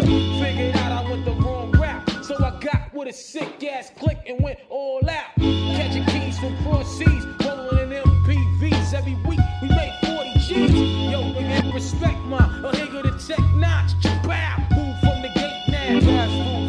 Figured 0.00 0.76
out 0.76 1.04
I 1.04 1.10
went 1.10 1.24
the 1.26 1.32
wrong 1.32 1.70
route. 1.72 2.24
So 2.24 2.34
I 2.36 2.58
got 2.60 2.94
with 2.94 3.08
a 3.08 3.12
sick 3.12 3.62
ass 3.64 3.92
click 3.98 4.18
and 4.26 4.42
went 4.42 4.58
all 4.70 5.02
out. 5.08 5.34
Catching 5.36 6.06
keys 6.06 6.38
from 6.38 6.56
cross 6.64 6.96
seas, 6.96 7.26
rolling 7.44 7.92
in 7.92 8.02
MPVs 8.02 8.94
every 8.94 9.16
week. 9.26 9.40
We 9.60 9.68
made 9.68 9.94
40 10.04 10.32
G's. 10.38 10.72
Yo, 11.10 11.22
nigga, 11.34 11.74
respect 11.74 12.18
my 12.20 12.38
a 12.38 12.72
nigga 12.72 13.02
the 13.02 13.34
tech 13.34 13.44
notch. 13.54 13.92
Bow, 14.22 14.56
move 14.74 14.98
from 15.00 15.20
the 15.20 15.30
gate 15.34 15.64
now. 15.68 16.00
Cash 16.00 16.46
moves 16.46 16.61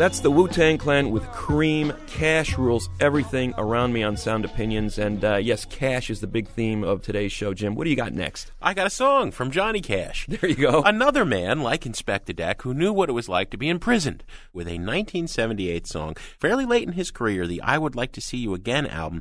That's 0.00 0.20
the 0.20 0.30
Wu 0.30 0.48
Tang 0.48 0.78
Clan 0.78 1.10
with 1.10 1.30
Cream. 1.30 1.92
Cash 2.06 2.56
rules 2.56 2.88
everything 3.00 3.52
around 3.58 3.92
me 3.92 4.02
on 4.02 4.16
Sound 4.16 4.46
Opinions. 4.46 4.96
And 4.96 5.22
uh, 5.22 5.36
yes, 5.36 5.66
cash 5.66 6.08
is 6.08 6.22
the 6.22 6.26
big 6.26 6.48
theme 6.48 6.82
of 6.82 7.02
today's 7.02 7.32
show. 7.32 7.52
Jim, 7.52 7.74
what 7.74 7.84
do 7.84 7.90
you 7.90 7.96
got 7.96 8.14
next? 8.14 8.50
I 8.62 8.72
got 8.72 8.86
a 8.86 8.90
song 8.90 9.30
from 9.30 9.50
Johnny 9.50 9.82
Cash. 9.82 10.26
There 10.30 10.48
you 10.48 10.56
go. 10.56 10.80
Another 10.84 11.26
man 11.26 11.60
like 11.60 11.82
Inspectah 11.82 12.34
Deck 12.34 12.62
who 12.62 12.72
knew 12.72 12.94
what 12.94 13.10
it 13.10 13.12
was 13.12 13.28
like 13.28 13.50
to 13.50 13.58
be 13.58 13.68
imprisoned 13.68 14.24
with 14.54 14.68
a 14.68 14.80
1978 14.80 15.86
song. 15.86 16.16
Fairly 16.38 16.64
late 16.64 16.86
in 16.88 16.94
his 16.94 17.10
career, 17.10 17.46
the 17.46 17.60
I 17.60 17.76
Would 17.76 17.94
Like 17.94 18.12
to 18.12 18.22
See 18.22 18.38
You 18.38 18.54
Again 18.54 18.86
album. 18.86 19.20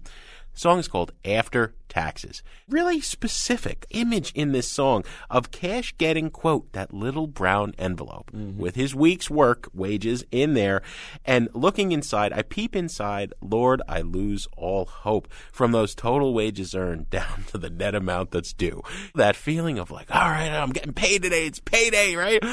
The 0.54 0.60
song 0.60 0.80
is 0.80 0.88
called 0.88 1.12
After 1.24 1.74
Taxes. 1.88 2.44
Really 2.68 3.02
specific 3.02 3.86
image 3.90 4.32
in 4.34 4.52
this 4.52 4.68
song 4.68 5.04
of 5.30 5.52
Cash 5.52 5.96
getting, 5.98 6.30
quote, 6.30 6.72
that 6.74 6.94
little 6.94 7.28
brown 7.28 7.74
envelope 7.78 8.32
mm-hmm. 8.32 8.60
with 8.60 8.76
his 8.76 8.94
week's 8.94 9.30
work 9.30 9.70
wages 9.74 10.24
in 10.32 10.54
there. 10.54 10.82
And 11.26 11.50
looking 11.54 11.92
inside, 11.92 12.34
I 12.34 12.42
peep 12.44 12.76
inside, 12.76 13.34
Lord, 13.42 13.82
I 13.88 14.02
lose 14.02 14.48
all 14.56 14.86
hope 14.86 15.28
from 15.52 15.72
those 15.72 15.96
total 15.96 16.34
wages 16.34 16.76
earned 16.76 17.10
down 17.10 17.46
to 17.48 17.58
the 17.58 17.70
net 17.70 17.96
amount 17.96 18.32
that's 18.32 18.54
due. 18.54 18.84
That 19.16 19.36
feeling 19.36 19.80
of 19.80 19.92
like, 19.92 20.14
all 20.14 20.30
right, 20.30 20.50
I'm 20.50 20.72
getting 20.72 20.94
paid 20.94 21.24
today. 21.24 21.48
It's 21.48 21.60
payday, 21.60 22.16
right? 22.16 22.44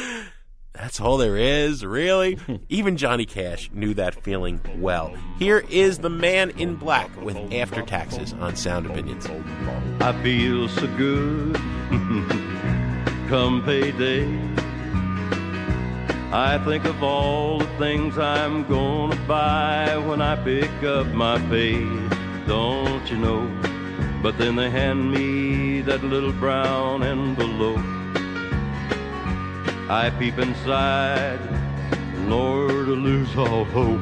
That's 0.76 1.00
all 1.00 1.16
there 1.16 1.36
is, 1.38 1.86
really? 1.86 2.38
Even 2.68 2.98
Johnny 2.98 3.24
Cash 3.24 3.70
knew 3.72 3.94
that 3.94 4.14
feeling 4.14 4.60
well. 4.76 5.14
Here 5.38 5.64
is 5.70 5.98
the 5.98 6.10
man 6.10 6.50
in 6.50 6.76
black 6.76 7.10
with 7.22 7.36
After 7.52 7.80
Taxes 7.80 8.34
on 8.34 8.56
Sound 8.56 8.84
Opinions. 8.84 9.26
I 10.00 10.12
feel 10.22 10.68
so 10.68 10.86
good 10.98 11.54
come 13.28 13.62
payday. 13.64 14.26
I 16.30 16.58
think 16.66 16.84
of 16.84 17.02
all 17.02 17.60
the 17.60 17.78
things 17.78 18.18
I'm 18.18 18.68
gonna 18.68 19.16
buy 19.26 19.96
when 19.96 20.20
I 20.20 20.36
pick 20.44 20.70
up 20.82 21.06
my 21.08 21.38
pay, 21.48 21.84
don't 22.46 23.10
you 23.10 23.16
know? 23.16 23.50
But 24.22 24.36
then 24.36 24.56
they 24.56 24.68
hand 24.68 25.10
me 25.10 25.80
that 25.82 26.04
little 26.04 26.32
brown 26.32 27.02
envelope. 27.02 28.05
I 29.88 30.10
peep 30.10 30.36
inside, 30.38 31.38
Lord, 32.26 32.86
to 32.86 32.96
lose 32.96 33.36
all 33.36 33.64
hope. 33.66 34.00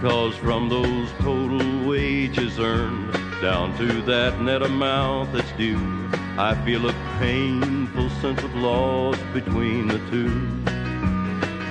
Cause 0.00 0.34
from 0.36 0.70
those 0.70 1.10
total 1.20 1.86
wages 1.86 2.58
earned 2.58 3.12
down 3.42 3.76
to 3.76 4.00
that 4.02 4.40
net 4.40 4.62
amount 4.62 5.34
that's 5.34 5.52
due, 5.52 6.08
I 6.38 6.54
feel 6.64 6.88
a 6.88 6.94
painful 7.18 8.08
sense 8.22 8.42
of 8.42 8.54
loss 8.54 9.18
between 9.34 9.88
the 9.88 9.98
two. 10.10 10.30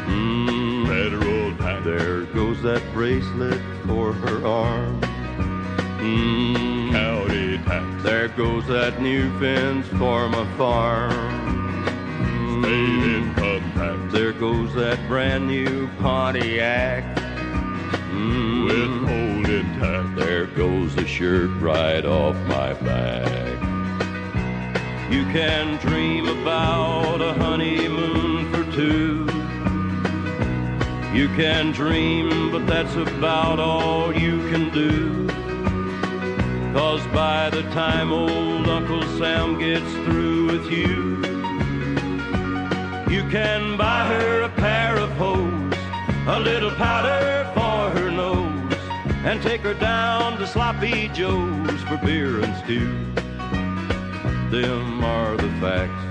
Mm, 0.05 0.85
federal 0.85 1.57
tax. 1.57 1.83
There 1.83 2.21
goes 2.25 2.61
that 2.61 2.83
bracelet 2.93 3.61
for 3.87 4.13
her 4.13 4.45
arm. 4.45 5.01
Mm, 5.97 6.91
county 6.91 7.57
tax. 7.65 8.03
There 8.03 8.27
goes 8.27 8.67
that 8.67 9.01
new 9.01 9.35
fence 9.39 9.87
for 9.87 10.29
my 10.29 10.45
farm. 10.55 11.62
Income 12.63 13.71
tax. 13.73 14.13
There 14.13 14.31
goes 14.33 14.73
that 14.75 14.99
brand 15.07 15.47
new 15.47 15.87
Pontiac. 15.99 17.03
Mm, 18.11 18.65
Withholding 18.65 19.79
tax. 19.79 20.09
There 20.15 20.45
goes 20.47 20.95
the 20.95 21.05
shirt 21.05 21.49
right 21.59 22.05
off 22.05 22.35
my 22.47 22.73
back. 22.73 23.61
You 25.11 25.25
can 25.25 25.77
dream 25.85 26.27
about 26.27 27.21
a 27.21 27.33
honeymoon 27.33 28.51
for 28.51 28.71
two. 28.71 29.25
You 31.13 31.27
can 31.35 31.71
dream, 31.71 32.51
but 32.51 32.65
that's 32.65 32.95
about 32.95 33.59
all 33.59 34.11
you 34.13 34.39
can 34.49 34.73
do. 34.73 35.27
Cause 36.73 37.05
by 37.13 37.51
the 37.51 37.61
time 37.73 38.11
old 38.11 38.67
Uncle 38.67 39.03
Sam 39.19 39.59
gets 39.59 39.91
through 40.05 40.47
with 40.47 40.71
you, 40.71 41.32
you 43.13 43.23
can 43.29 43.77
buy 43.77 44.07
her 44.07 44.41
a 44.41 44.49
pair 44.49 44.97
of 44.97 45.11
hose, 45.11 45.75
a 46.25 46.39
little 46.39 46.71
powder 46.71 47.47
for 47.53 47.91
her 47.95 48.09
nose, 48.09 48.73
and 49.23 49.39
take 49.43 49.61
her 49.61 49.75
down 49.75 50.35
to 50.39 50.47
Sloppy 50.47 51.09
Joe's 51.09 51.79
for 51.83 51.97
beer 51.97 52.39
and 52.39 52.55
stew. 52.63 52.89
Them 54.49 55.03
are 55.03 55.37
the 55.37 55.49
facts. 55.61 56.03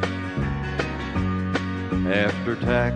After 2.06 2.54
tax, 2.54 2.94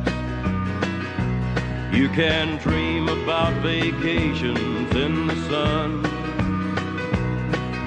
you 1.93 2.09
can 2.11 2.59
dream 2.59 3.09
about 3.09 3.55
vacations 3.55 4.95
in 4.95 5.27
the 5.27 5.37
sun. 5.51 6.05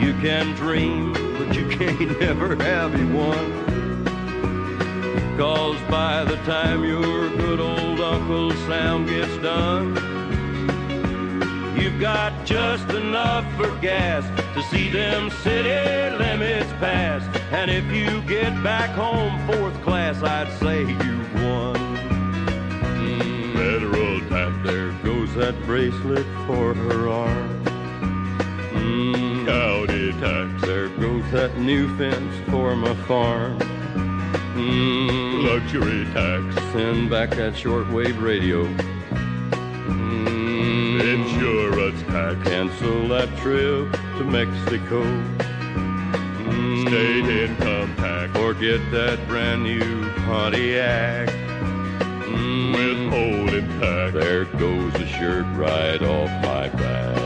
You 0.01 0.13
can 0.15 0.53
dream, 0.55 1.13
but 1.38 1.55
you 1.55 1.65
can't 1.70 2.22
ever 2.22 2.57
have 2.57 2.93
a 2.93 3.05
one. 3.15 3.68
Cause 5.40 5.80
by 5.90 6.26
the 6.26 6.36
time 6.44 6.84
your 6.84 7.30
good 7.38 7.62
old 7.62 8.02
Uncle 8.02 8.52
Sam 8.68 9.06
gets 9.06 9.38
done, 9.38 9.96
you've 11.80 11.98
got 12.02 12.46
just 12.46 12.90
enough 12.90 13.46
for 13.56 13.74
gas 13.80 14.26
to 14.54 14.62
see 14.64 14.90
them 14.90 15.30
city 15.30 16.18
limits 16.18 16.70
pass. 16.82 17.24
And 17.54 17.72
if 17.72 17.86
you 17.86 18.22
get 18.24 18.62
back 18.62 18.90
home 18.90 19.40
fourth 19.48 19.82
class, 19.82 20.22
I'd 20.22 20.52
say 20.60 20.82
you've 20.82 21.34
won. 21.36 21.76
Mm, 23.00 23.54
federal 23.54 24.20
tax. 24.28 24.68
There 24.68 24.92
goes 25.06 25.34
that 25.36 25.56
bracelet 25.66 26.28
for 26.48 26.74
her 26.74 27.08
arm. 27.08 27.64
Mm, 28.74 29.46
county 29.46 30.12
tax. 30.20 30.68
There 30.68 30.90
goes 30.90 31.24
that 31.32 31.58
new 31.58 31.96
fence 31.96 32.36
for 32.50 32.76
my 32.76 32.94
farm. 33.06 33.79
Mm, 34.60 35.47
luxury 35.47 36.03
tax. 36.14 36.43
Send 36.74 37.10
back 37.10 37.30
that 37.32 37.53
shortwave 37.53 38.22
radio. 38.22 38.66
Mm, 39.88 40.99
Insurance 41.14 42.01
tax. 42.03 42.49
Cancel 42.49 43.07
that 43.07 43.30
trip 43.38 43.89
to 44.18 44.24
Mexico. 44.26 45.01
Mm, 46.43 46.88
State 46.89 47.30
income 47.43 47.95
tax. 47.95 48.38
Or 48.38 48.53
get 48.53 48.82
that 48.91 49.26
brand 49.30 49.64
new 49.64 50.10
Pontiac. 50.26 51.30
Mm, 52.28 52.74
Withholding 52.76 53.70
tax. 53.80 54.14
There 54.14 54.43
goes 54.43 54.91
the 54.93 55.07
shirt 55.07 55.45
right 55.55 56.01
off 56.01 56.30
my 56.43 56.68
back. 56.68 57.18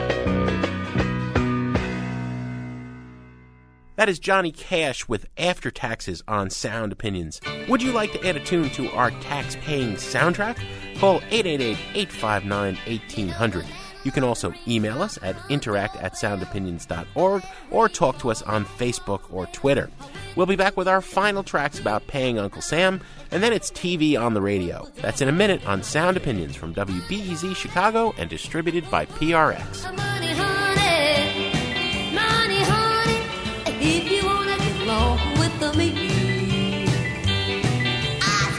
That 3.96 4.10
is 4.10 4.18
Johnny 4.18 4.52
Cash 4.52 5.08
with 5.08 5.28
After 5.38 5.70
Taxes 5.70 6.24
on 6.28 6.50
Sound 6.50 6.92
Opinions. 6.92 7.40
Would 7.70 7.84
you 7.84 7.92
like 7.92 8.12
to 8.14 8.28
add 8.28 8.36
a 8.36 8.44
tune 8.44 8.72
to 8.72 8.90
our 8.92 9.12
tax 9.12 9.56
paying 9.62 9.94
soundtrack? 9.94 10.58
Call 10.98 11.18
888 11.30 11.78
859 11.94 12.76
1800. 12.88 13.66
You 14.04 14.12
can 14.12 14.24
also 14.24 14.54
email 14.68 15.02
us 15.02 15.20
at 15.22 15.36
interact 15.50 15.96
at 15.98 16.14
soundopinions.org 16.14 17.44
or 17.70 17.88
talk 17.88 18.18
to 18.20 18.32
us 18.32 18.42
on 18.42 18.66
Facebook 18.66 19.22
or 19.32 19.46
Twitter. 19.48 19.90
We'll 20.36 20.48
be 20.48 20.56
back 20.56 20.76
with 20.76 20.88
our 20.88 21.00
final 21.02 21.44
tracks 21.44 21.80
about 21.80 22.08
paying 22.08 22.40
Uncle 22.40 22.64
Sam, 22.64 23.00
and 23.32 23.44
then 23.44 23.54
it's 23.54 23.72
TV 23.72 24.20
on 24.20 24.34
the 24.34 24.42
radio. 24.42 24.88
That's 24.96 25.22
in 25.22 25.30
a 25.30 25.34
minute 25.34 25.66
on 25.68 25.84
Sound 25.84 26.18
Opinions 26.18 26.56
from 26.56 26.74
WBEZ 26.74 27.56
Chicago 27.56 28.14
and 28.18 28.30
distributed 28.30 28.90
by 28.90 29.06
PRX. 29.06 30.73
I 35.66 35.72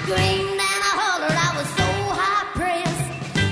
screamed 0.00 0.56
and 0.56 0.60
I 0.60 0.92
hollered, 1.00 1.36
I 1.36 1.50
was 1.58 1.68
so 1.76 1.88
high 2.16 2.46
pressed. 2.56 3.10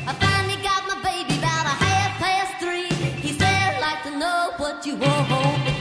I 0.06 0.12
finally 0.20 0.58
got 0.62 0.86
my 0.86 1.00
baby 1.02 1.38
about 1.38 1.64
a 1.64 1.76
half 1.84 2.18
past 2.20 2.60
three. 2.60 2.92
He 3.22 3.32
said, 3.32 3.46
I'd 3.48 3.80
like 3.80 4.02
to 4.04 4.18
know 4.18 4.52
what 4.58 4.84
you 4.84 4.96
want 4.96 5.75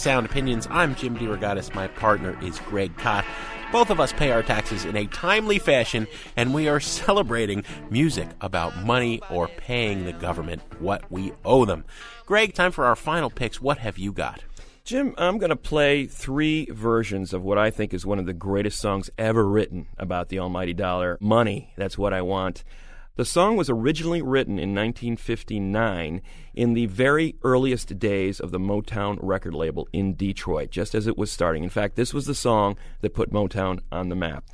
Sound 0.00 0.24
Opinions. 0.24 0.66
I'm 0.70 0.94
Jim 0.94 1.14
DeRogatis. 1.14 1.74
My 1.74 1.86
partner 1.86 2.34
is 2.42 2.58
Greg 2.60 2.96
Kot. 2.96 3.22
Both 3.70 3.90
of 3.90 4.00
us 4.00 4.14
pay 4.14 4.30
our 4.30 4.42
taxes 4.42 4.86
in 4.86 4.96
a 4.96 5.04
timely 5.06 5.58
fashion, 5.58 6.06
and 6.38 6.54
we 6.54 6.68
are 6.68 6.80
celebrating 7.02 7.64
music 7.90 8.26
about 8.40 8.78
money 8.78 9.20
or 9.28 9.48
paying 9.48 10.06
the 10.06 10.14
government 10.14 10.62
what 10.78 11.04
we 11.12 11.34
owe 11.44 11.66
them. 11.66 11.84
Greg, 12.24 12.54
time 12.54 12.72
for 12.72 12.86
our 12.86 12.96
final 12.96 13.28
picks. 13.28 13.60
What 13.60 13.76
have 13.76 13.98
you 13.98 14.10
got? 14.10 14.42
Jim, 14.84 15.14
I'm 15.18 15.36
going 15.36 15.50
to 15.50 15.56
play 15.56 16.06
three 16.06 16.64
versions 16.70 17.34
of 17.34 17.44
what 17.44 17.58
I 17.58 17.70
think 17.70 17.92
is 17.92 18.06
one 18.06 18.18
of 18.18 18.24
the 18.24 18.32
greatest 18.32 18.80
songs 18.80 19.10
ever 19.18 19.46
written 19.46 19.86
about 19.98 20.30
the 20.30 20.38
almighty 20.38 20.72
dollar. 20.72 21.18
Money, 21.20 21.74
that's 21.76 21.98
what 21.98 22.14
I 22.14 22.22
want. 22.22 22.64
The 23.20 23.26
song 23.26 23.58
was 23.58 23.68
originally 23.68 24.22
written 24.22 24.54
in 24.54 24.74
1959 24.74 26.22
in 26.54 26.72
the 26.72 26.86
very 26.86 27.34
earliest 27.42 27.98
days 27.98 28.40
of 28.40 28.50
the 28.50 28.58
Motown 28.58 29.18
record 29.20 29.52
label 29.52 29.86
in 29.92 30.14
Detroit, 30.14 30.70
just 30.70 30.94
as 30.94 31.06
it 31.06 31.18
was 31.18 31.30
starting. 31.30 31.62
In 31.62 31.68
fact, 31.68 31.96
this 31.96 32.14
was 32.14 32.24
the 32.24 32.34
song 32.34 32.78
that 33.02 33.12
put 33.12 33.30
Motown 33.30 33.80
on 33.92 34.08
the 34.08 34.16
map. 34.16 34.44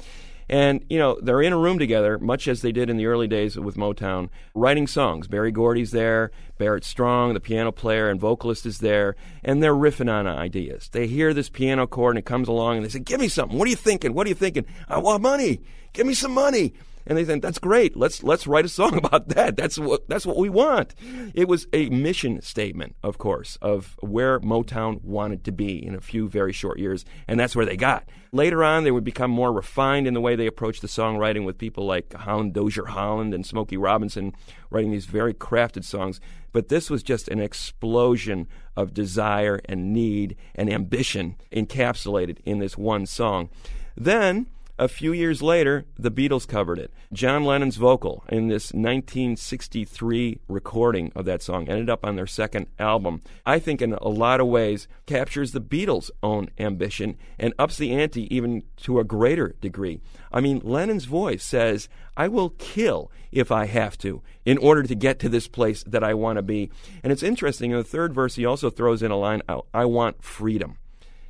And, 0.49 0.85
you 0.91 0.99
know, 0.99 1.17
they're 1.23 1.43
in 1.43 1.53
a 1.53 1.57
room 1.57 1.79
together, 1.79 2.19
much 2.19 2.49
as 2.49 2.61
they 2.61 2.73
did 2.73 2.91
in 2.91 2.97
the 2.97 3.07
early 3.07 3.29
days 3.29 3.57
with 3.57 3.77
Motown, 3.77 4.31
writing 4.53 4.89
songs. 4.89 5.29
Berry 5.29 5.53
Gordy's 5.53 5.93
there, 5.93 6.33
Barrett 6.59 6.83
Strong, 6.83 7.35
the 7.35 7.41
piano 7.41 7.71
player 7.71 8.11
and 8.11 8.19
vocalist, 8.19 8.67
is 8.67 8.79
there, 8.79 9.15
and 9.45 9.63
they're 9.63 9.75
riffing 9.75 10.13
on 10.13 10.27
ideas. 10.27 10.89
They 10.89 11.07
hear 11.07 11.33
this 11.33 11.49
piano 11.49 11.87
chord 11.87 12.17
and 12.17 12.19
it 12.19 12.27
comes 12.27 12.49
along 12.49 12.79
and 12.79 12.85
they 12.85 12.91
say, 12.91 12.99
Give 12.99 13.21
me 13.21 13.29
something. 13.29 13.57
What 13.57 13.69
are 13.69 13.71
you 13.71 13.77
thinking? 13.77 14.13
What 14.13 14.27
are 14.27 14.31
you 14.31 14.35
thinking? 14.35 14.67
I 14.89 14.99
want 14.99 15.23
money. 15.23 15.61
Give 15.93 16.05
me 16.05 16.15
some 16.15 16.33
money. 16.33 16.75
And 17.07 17.17
they 17.17 17.25
said, 17.25 17.43
that's 17.43 17.59
great. 17.59 17.97
Let's 17.97 18.23
let's 18.23 18.47
write 18.47 18.65
a 18.65 18.69
song 18.69 18.97
about 18.99 19.29
that. 19.29 19.57
That's 19.57 19.79
what 19.79 20.09
that's 20.09 20.27
what 20.27 20.37
we 20.37 20.49
want. 20.49 20.95
It 21.35 21.49
was 21.49 21.67
a 21.73 21.89
mission 21.91 22.43
statement, 22.43 22.97
of 23.03 23.19
course, 23.19 23.57
of 23.63 23.97
where 24.01 24.41
Motown 24.41 25.03
wanted 25.03 25.45
to 25.45 25.53
be 25.53 25.85
in 25.85 25.95
a 25.95 26.01
few 26.01 26.29
very 26.29 26.53
short 26.53 26.79
years, 26.79 27.05
and 27.29 27.39
that's 27.39 27.55
where 27.55 27.67
they 27.67 27.77
got. 27.77 28.09
Later 28.33 28.65
on, 28.65 28.85
they 28.85 28.91
would 28.91 29.05
become 29.05 29.31
more 29.31 29.53
refined 29.53 30.07
in 30.07 30.15
the 30.15 30.21
way 30.21 30.37
they 30.37 30.47
approached 30.47 30.83
the 30.83 30.89
songwriting, 30.89 31.45
with 31.45 31.59
people 31.59 31.87
like 31.87 32.13
Holland 32.13 32.53
Dozier 32.53 32.87
Holland 32.87 33.33
and 33.33 33.47
Smokey 33.47 33.77
Robinson 33.77 34.35
writing 34.71 34.91
these 34.91 35.07
very 35.07 35.33
crafted 35.33 35.85
songs. 35.85 36.21
But 36.53 36.69
this 36.69 36.91
was 36.91 37.03
just 37.03 37.29
an 37.29 37.39
explosion 37.39 38.49
of 38.77 38.95
desire 38.95 39.61
and 39.67 39.93
need 39.93 40.37
and 40.55 40.71
ambition 40.71 41.37
encapsulated 41.53 42.39
in 42.45 42.59
this 42.59 42.79
one 42.79 43.07
song. 43.07 43.51
Then 43.97 44.47
a 44.79 44.89
few 44.89 45.13
years 45.13 45.41
later, 45.41 45.87
the 45.99 46.11
Beatles 46.11 46.47
covered 46.47 46.79
it. 46.79 46.93
John 47.13 47.45
Lennon's 47.45 47.77
vocal 47.77 48.25
in 48.29 48.49
this 48.49 48.73
1963 48.73 50.41
recording 50.49 51.13
of 51.15 51.25
that 51.25 51.43
song 51.43 51.69
ended 51.69 51.89
up 51.89 52.05
on 52.05 52.17
their 52.17 52.27
second 52.27 52.67
album. 52.79 53.23
I 53.47 53.59
think, 53.59 53.81
in 53.81 53.95
a 53.95 54.09
lot 54.09 54.41
of 54.41 54.49
ways, 54.49 54.87
captures 55.07 55.53
the 55.53 55.61
Beatles' 55.61 56.11
own 56.23 56.51
ambition 56.59 57.17
and 57.39 57.55
ups 57.59 57.79
the 57.79 57.93
ante 57.93 58.35
even 58.35 58.65
to 58.79 58.99
a 58.99 59.05
greater 59.05 59.55
degree. 59.61 60.01
I 60.31 60.41
mean, 60.41 60.61
Lennon's 60.63 61.07
voice 61.07 61.43
says, 61.43 61.89
I 62.17 62.29
will 62.29 62.51
kill 62.51 63.11
if 63.33 63.51
I 63.51 63.67
have 63.67 63.97
to 63.99 64.23
in 64.45 64.59
order 64.59 64.83
to 64.83 64.95
get 64.95 65.19
to 65.21 65.29
this 65.29 65.49
place 65.49 65.83
that 65.85 66.05
I 66.05 66.15
want 66.15 66.37
to 66.37 66.43
be. 66.43 66.71
And 67.03 67.13
it's 67.13 67.23
interesting, 67.23 67.71
in 67.71 67.79
the 67.79 67.85
third 67.85 68.13
verse, 68.13 68.35
he 68.35 68.45
also 68.45 68.69
throws 68.69 69.03
in 69.03 69.11
a 69.11 69.17
line, 69.17 69.43
I 69.73 69.85
want 69.87 70.23
freedom. 70.23 70.79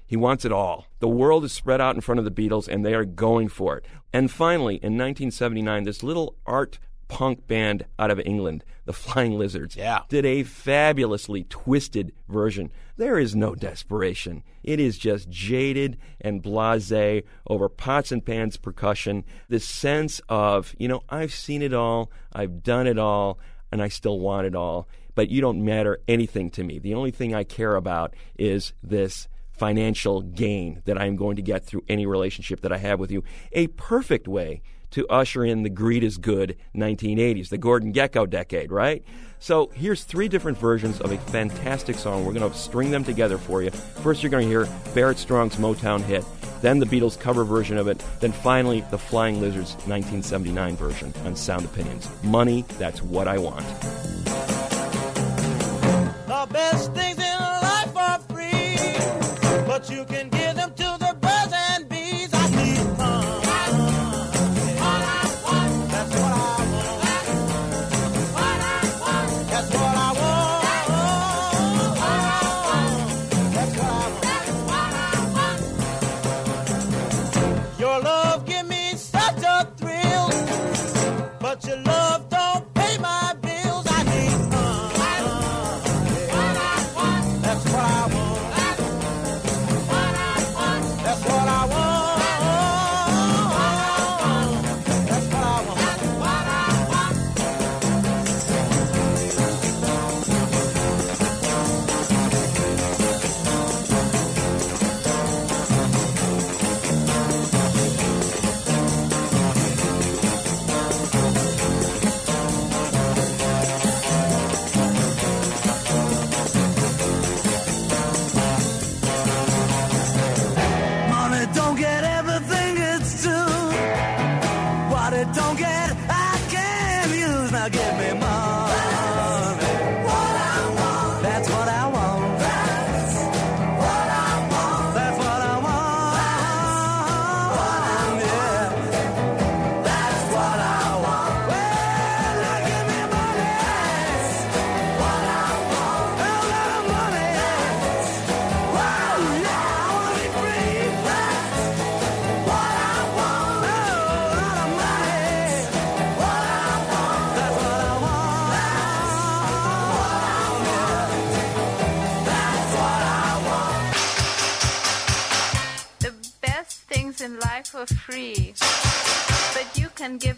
He 0.06 0.16
wants 0.16 0.44
it 0.44 0.52
all. 0.52 0.86
The 1.00 1.08
world 1.08 1.44
is 1.44 1.52
spread 1.52 1.80
out 1.80 1.94
in 1.94 2.00
front 2.00 2.18
of 2.18 2.24
the 2.24 2.30
Beatles, 2.30 2.68
and 2.68 2.84
they 2.84 2.94
are 2.94 3.04
going 3.04 3.48
for 3.48 3.76
it. 3.76 3.84
And 4.12 4.30
finally, 4.30 4.76
in 4.76 4.96
1979, 4.96 5.84
this 5.84 6.02
little 6.02 6.36
art 6.46 6.78
punk 7.08 7.46
band 7.46 7.86
out 7.98 8.10
of 8.10 8.20
England, 8.24 8.64
the 8.84 8.92
Flying 8.92 9.38
Lizards, 9.38 9.76
Yeah. 9.76 10.00
did 10.08 10.24
a 10.26 10.42
fabulously 10.42 11.44
twisted 11.44 12.12
version. 12.28 12.70
There 12.96 13.18
is 13.18 13.36
no 13.36 13.54
desperation. 13.54 14.42
It 14.64 14.80
is 14.80 14.98
just 14.98 15.28
jaded 15.28 15.98
and 16.20 16.42
blase 16.42 17.22
over 17.46 17.68
pots 17.68 18.10
and 18.10 18.24
pans 18.24 18.56
percussion. 18.56 19.24
This 19.48 19.64
sense 19.64 20.20
of, 20.28 20.74
you 20.78 20.88
know, 20.88 21.02
I've 21.08 21.32
seen 21.32 21.62
it 21.62 21.72
all, 21.72 22.10
I've 22.32 22.62
done 22.62 22.86
it 22.88 22.98
all, 22.98 23.38
and 23.70 23.80
I 23.82 23.88
still 23.88 24.18
want 24.18 24.46
it 24.46 24.54
all. 24.56 24.88
But 25.14 25.30
you 25.30 25.40
don't 25.40 25.64
matter 25.64 25.98
anything 26.08 26.50
to 26.50 26.64
me. 26.64 26.78
The 26.78 26.94
only 26.94 27.10
thing 27.10 27.34
I 27.34 27.44
care 27.44 27.76
about 27.76 28.14
is 28.38 28.72
this 28.82 29.28
financial 29.56 30.22
gain 30.22 30.82
that 30.84 31.00
I'm 31.00 31.16
going 31.16 31.36
to 31.36 31.42
get 31.42 31.64
through 31.64 31.84
any 31.88 32.06
relationship 32.06 32.60
that 32.60 32.72
I 32.72 32.78
have 32.78 33.00
with 33.00 33.10
you. 33.10 33.24
A 33.52 33.68
perfect 33.68 34.28
way 34.28 34.62
to 34.90 35.06
usher 35.08 35.44
in 35.44 35.62
the 35.62 35.70
greed 35.70 36.04
is 36.04 36.16
good 36.16 36.56
1980s, 36.74 37.48
the 37.48 37.58
Gordon 37.58 37.92
Gekko 37.92 38.28
decade, 38.28 38.70
right? 38.70 39.04
So 39.38 39.70
here's 39.74 40.04
three 40.04 40.28
different 40.28 40.56
versions 40.58 41.00
of 41.00 41.12
a 41.12 41.18
fantastic 41.18 41.96
song. 41.96 42.24
We're 42.24 42.32
going 42.32 42.50
to 42.50 42.56
string 42.56 42.90
them 42.90 43.04
together 43.04 43.38
for 43.38 43.62
you. 43.62 43.70
First, 43.70 44.22
you're 44.22 44.30
going 44.30 44.44
to 44.44 44.48
hear 44.48 44.68
Barrett 44.94 45.18
Strong's 45.18 45.56
Motown 45.56 46.02
hit, 46.02 46.24
then 46.62 46.78
the 46.78 46.86
Beatles 46.86 47.18
cover 47.18 47.44
version 47.44 47.76
of 47.76 47.88
it, 47.88 48.02
then 48.20 48.32
finally 48.32 48.82
the 48.90 48.98
Flying 48.98 49.40
Lizards 49.40 49.74
1979 49.86 50.76
version 50.76 51.12
on 51.24 51.36
Sound 51.36 51.64
Opinions. 51.64 52.08
Money, 52.22 52.64
that's 52.78 53.02
what 53.02 53.28
I 53.28 53.38
want. 53.38 53.66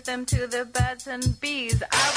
Them 0.08 0.24
to 0.24 0.46
the 0.46 0.64
birds 0.64 1.06
and 1.06 1.38
bees. 1.38 1.82
I 1.92 2.07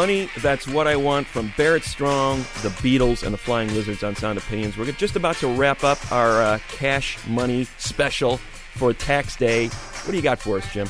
Money, 0.00 0.30
that's 0.38 0.66
what 0.66 0.86
I 0.86 0.96
want 0.96 1.26
from 1.26 1.52
Barrett 1.58 1.84
Strong, 1.84 2.38
the 2.62 2.70
Beatles, 2.80 3.22
and 3.22 3.34
the 3.34 3.38
Flying 3.38 3.68
Lizards 3.74 4.02
on 4.02 4.16
Sound 4.16 4.38
Opinions. 4.38 4.78
We're 4.78 4.90
just 4.92 5.14
about 5.14 5.36
to 5.36 5.46
wrap 5.46 5.84
up 5.84 6.10
our 6.10 6.42
uh, 6.42 6.58
cash 6.70 7.18
money 7.26 7.64
special 7.76 8.38
for 8.38 8.94
tax 8.94 9.36
day. 9.36 9.66
What 9.66 10.12
do 10.12 10.16
you 10.16 10.22
got 10.22 10.38
for 10.38 10.56
us, 10.56 10.72
Jim? 10.72 10.88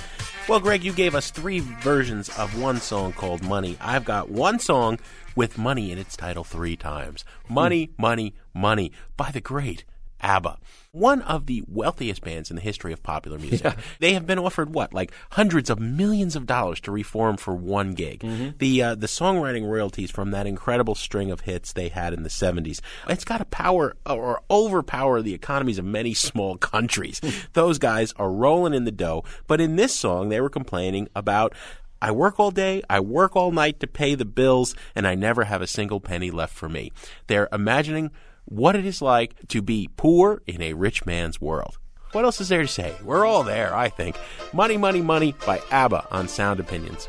Well, 0.48 0.60
Greg, 0.60 0.84
you 0.84 0.92
gave 0.92 1.16
us 1.16 1.32
three 1.32 1.58
versions 1.58 2.28
of 2.38 2.56
one 2.62 2.76
song 2.76 3.12
called 3.12 3.42
Money. 3.42 3.76
I've 3.80 4.04
got 4.04 4.30
one 4.30 4.60
song 4.60 5.00
with 5.34 5.58
money 5.58 5.90
in 5.90 5.98
its 5.98 6.16
title 6.16 6.44
three 6.44 6.76
times 6.76 7.24
Money, 7.48 7.90
Money, 7.98 8.36
Money 8.54 8.92
by 9.16 9.32
the 9.32 9.40
great 9.40 9.84
ABBA. 10.20 10.56
One 10.92 11.22
of 11.22 11.46
the 11.46 11.62
wealthiest 11.68 12.22
bands 12.22 12.50
in 12.50 12.56
the 12.56 12.62
history 12.62 12.92
of 12.92 13.00
popular 13.02 13.38
music. 13.40 13.74
They 14.00 14.14
have 14.14 14.26
been 14.26 14.40
offered 14.40 14.74
what, 14.74 14.92
like 14.92 15.12
hundreds 15.30 15.70
of 15.70 15.78
millions 15.78 16.34
of 16.34 16.46
dollars 16.46 16.80
to 16.80 16.90
reform 16.90 17.36
for 17.36 17.54
one 17.54 17.94
gig. 17.94 18.24
The 18.58 18.82
uh, 18.82 18.94
the 18.96 19.06
songwriting 19.06 19.70
royalties 19.70 20.10
from 20.10 20.32
that 20.32 20.48
incredible 20.48 20.96
string 20.96 21.30
of 21.30 21.42
hits 21.42 21.72
they 21.72 21.88
had 21.88 22.12
in 22.12 22.24
the 22.24 22.28
70s. 22.28 22.80
It's 23.08 23.24
got 23.24 23.38
to 23.38 23.44
power 23.44 23.96
or 24.04 24.42
overpower 24.50 25.22
the 25.22 25.34
economies 25.34 25.78
of 25.78 25.84
many 25.84 26.12
small 26.12 26.56
countries. 26.56 27.20
Those 27.52 27.78
guys 27.78 28.12
are 28.16 28.32
rolling 28.32 28.74
in 28.74 28.84
the 28.84 28.90
dough, 28.90 29.22
but 29.46 29.60
in 29.60 29.76
this 29.76 29.94
song 29.94 30.28
they 30.28 30.40
were 30.40 30.50
complaining 30.50 31.08
about 31.14 31.54
I 32.02 32.10
work 32.12 32.40
all 32.40 32.50
day, 32.50 32.82
I 32.88 32.98
work 33.00 33.36
all 33.36 33.52
night 33.52 33.78
to 33.80 33.86
pay 33.86 34.14
the 34.14 34.24
bills, 34.24 34.74
and 34.94 35.06
I 35.06 35.14
never 35.14 35.44
have 35.44 35.60
a 35.60 35.66
single 35.66 36.00
penny 36.00 36.30
left 36.30 36.54
for 36.54 36.68
me. 36.68 36.92
They're 37.26 37.48
imagining 37.52 38.10
what 38.50 38.76
it 38.76 38.84
is 38.84 39.00
like 39.00 39.34
to 39.48 39.62
be 39.62 39.88
poor 39.96 40.42
in 40.46 40.60
a 40.60 40.74
rich 40.74 41.06
man's 41.06 41.40
world. 41.40 41.78
What 42.12 42.24
else 42.24 42.40
is 42.40 42.48
there 42.48 42.62
to 42.62 42.68
say? 42.68 42.92
We're 43.04 43.24
all 43.24 43.44
there, 43.44 43.74
I 43.74 43.88
think. 43.88 44.16
Money, 44.52 44.76
Money, 44.76 45.00
Money 45.00 45.34
by 45.46 45.62
ABBA 45.70 46.08
on 46.10 46.26
Sound 46.26 46.58
Opinions. 46.58 47.08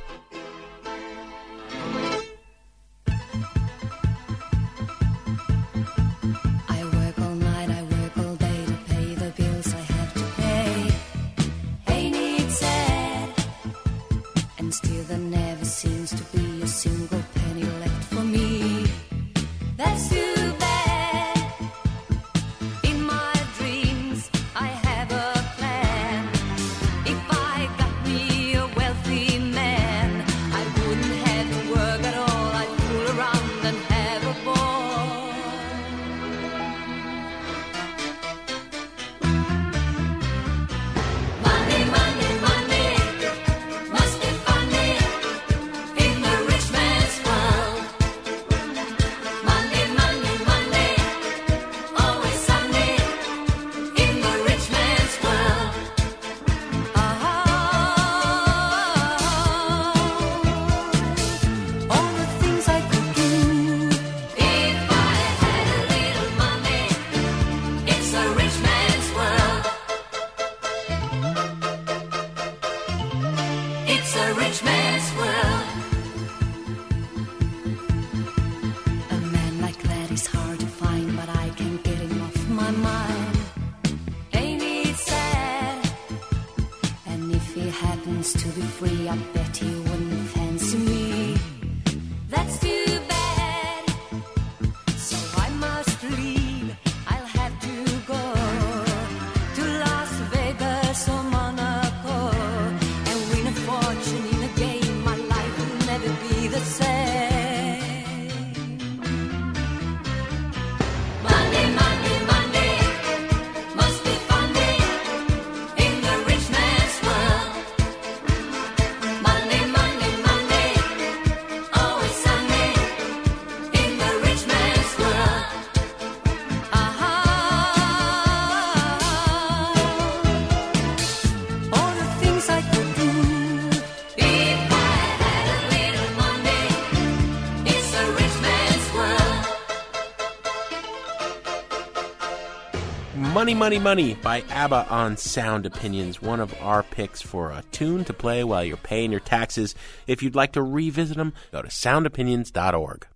Money, 143.54 143.80
Money, 143.80 143.80
Money 143.80 144.14
by 144.14 144.44
ABBA 144.50 144.88
on 144.90 145.18
Sound 145.18 145.66
Opinions, 145.66 146.22
one 146.22 146.40
of 146.40 146.56
our 146.62 146.84
picks 146.84 147.22
for 147.22 147.52
a 147.52 147.64
tune 147.74 148.06
to 148.06 148.14
play 148.14 148.46
while 148.46 148.64
you're 148.64 148.78
paying 148.78 149.12
your 149.12 149.20
taxes. 149.20 149.76
If 150.08 150.24
you'd 150.24 150.36
like 150.36 150.54
to 150.54 150.64
revisit 150.64 151.18
them, 151.18 151.34
go 151.52 151.62
to 151.62 151.68
soundopinions.org. 151.68 153.08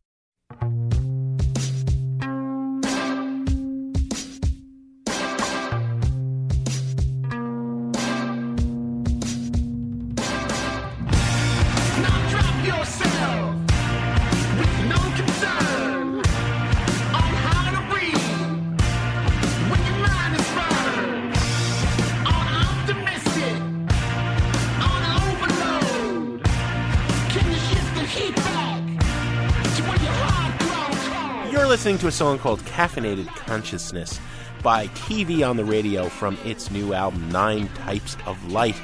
listening 31.85 31.99
to 31.99 32.07
a 32.07 32.11
song 32.11 32.39
called 32.39 32.59
Caffeinated 32.61 33.27
Consciousness 33.27 34.19
by 34.63 34.87
TV 34.87 35.47
on 35.47 35.55
the 35.55 35.63
Radio 35.63 36.09
from 36.09 36.35
its 36.43 36.71
new 36.71 36.95
album, 36.95 37.29
Nine 37.29 37.67
Types 37.75 38.17
of 38.25 38.51
Light. 38.51 38.75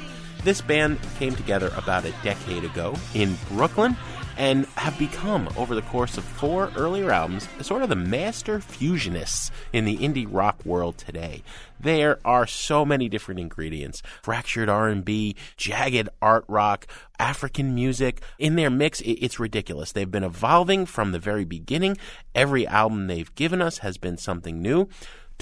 This 0.44 0.60
band 0.60 1.00
came 1.18 1.34
together 1.34 1.72
about 1.76 2.04
a 2.04 2.14
decade 2.22 2.62
ago 2.62 2.94
in 3.12 3.36
Brooklyn 3.48 3.96
and 4.42 4.66
have 4.74 4.98
become, 4.98 5.48
over 5.56 5.72
the 5.72 5.82
course 5.82 6.18
of 6.18 6.24
four 6.24 6.72
earlier 6.76 7.12
albums, 7.12 7.48
sort 7.60 7.80
of 7.80 7.88
the 7.88 7.94
master 7.94 8.58
fusionists 8.58 9.52
in 9.72 9.84
the 9.84 9.96
indie 9.98 10.26
rock 10.28 10.58
world 10.64 10.98
today. 10.98 11.44
There 11.78 12.18
are 12.24 12.44
so 12.44 12.84
many 12.84 13.08
different 13.08 13.38
ingredients: 13.38 14.02
fractured 14.20 14.68
R&B, 14.68 15.36
jagged 15.56 16.08
art 16.20 16.44
rock, 16.48 16.88
African 17.20 17.72
music. 17.72 18.20
In 18.36 18.56
their 18.56 18.68
mix, 18.68 19.00
it's 19.04 19.38
ridiculous. 19.38 19.92
They've 19.92 20.10
been 20.10 20.24
evolving 20.24 20.86
from 20.86 21.12
the 21.12 21.20
very 21.20 21.44
beginning. 21.44 21.96
Every 22.34 22.66
album 22.66 23.06
they've 23.06 23.32
given 23.36 23.62
us 23.62 23.78
has 23.78 23.96
been 23.96 24.16
something 24.16 24.60
new. 24.60 24.88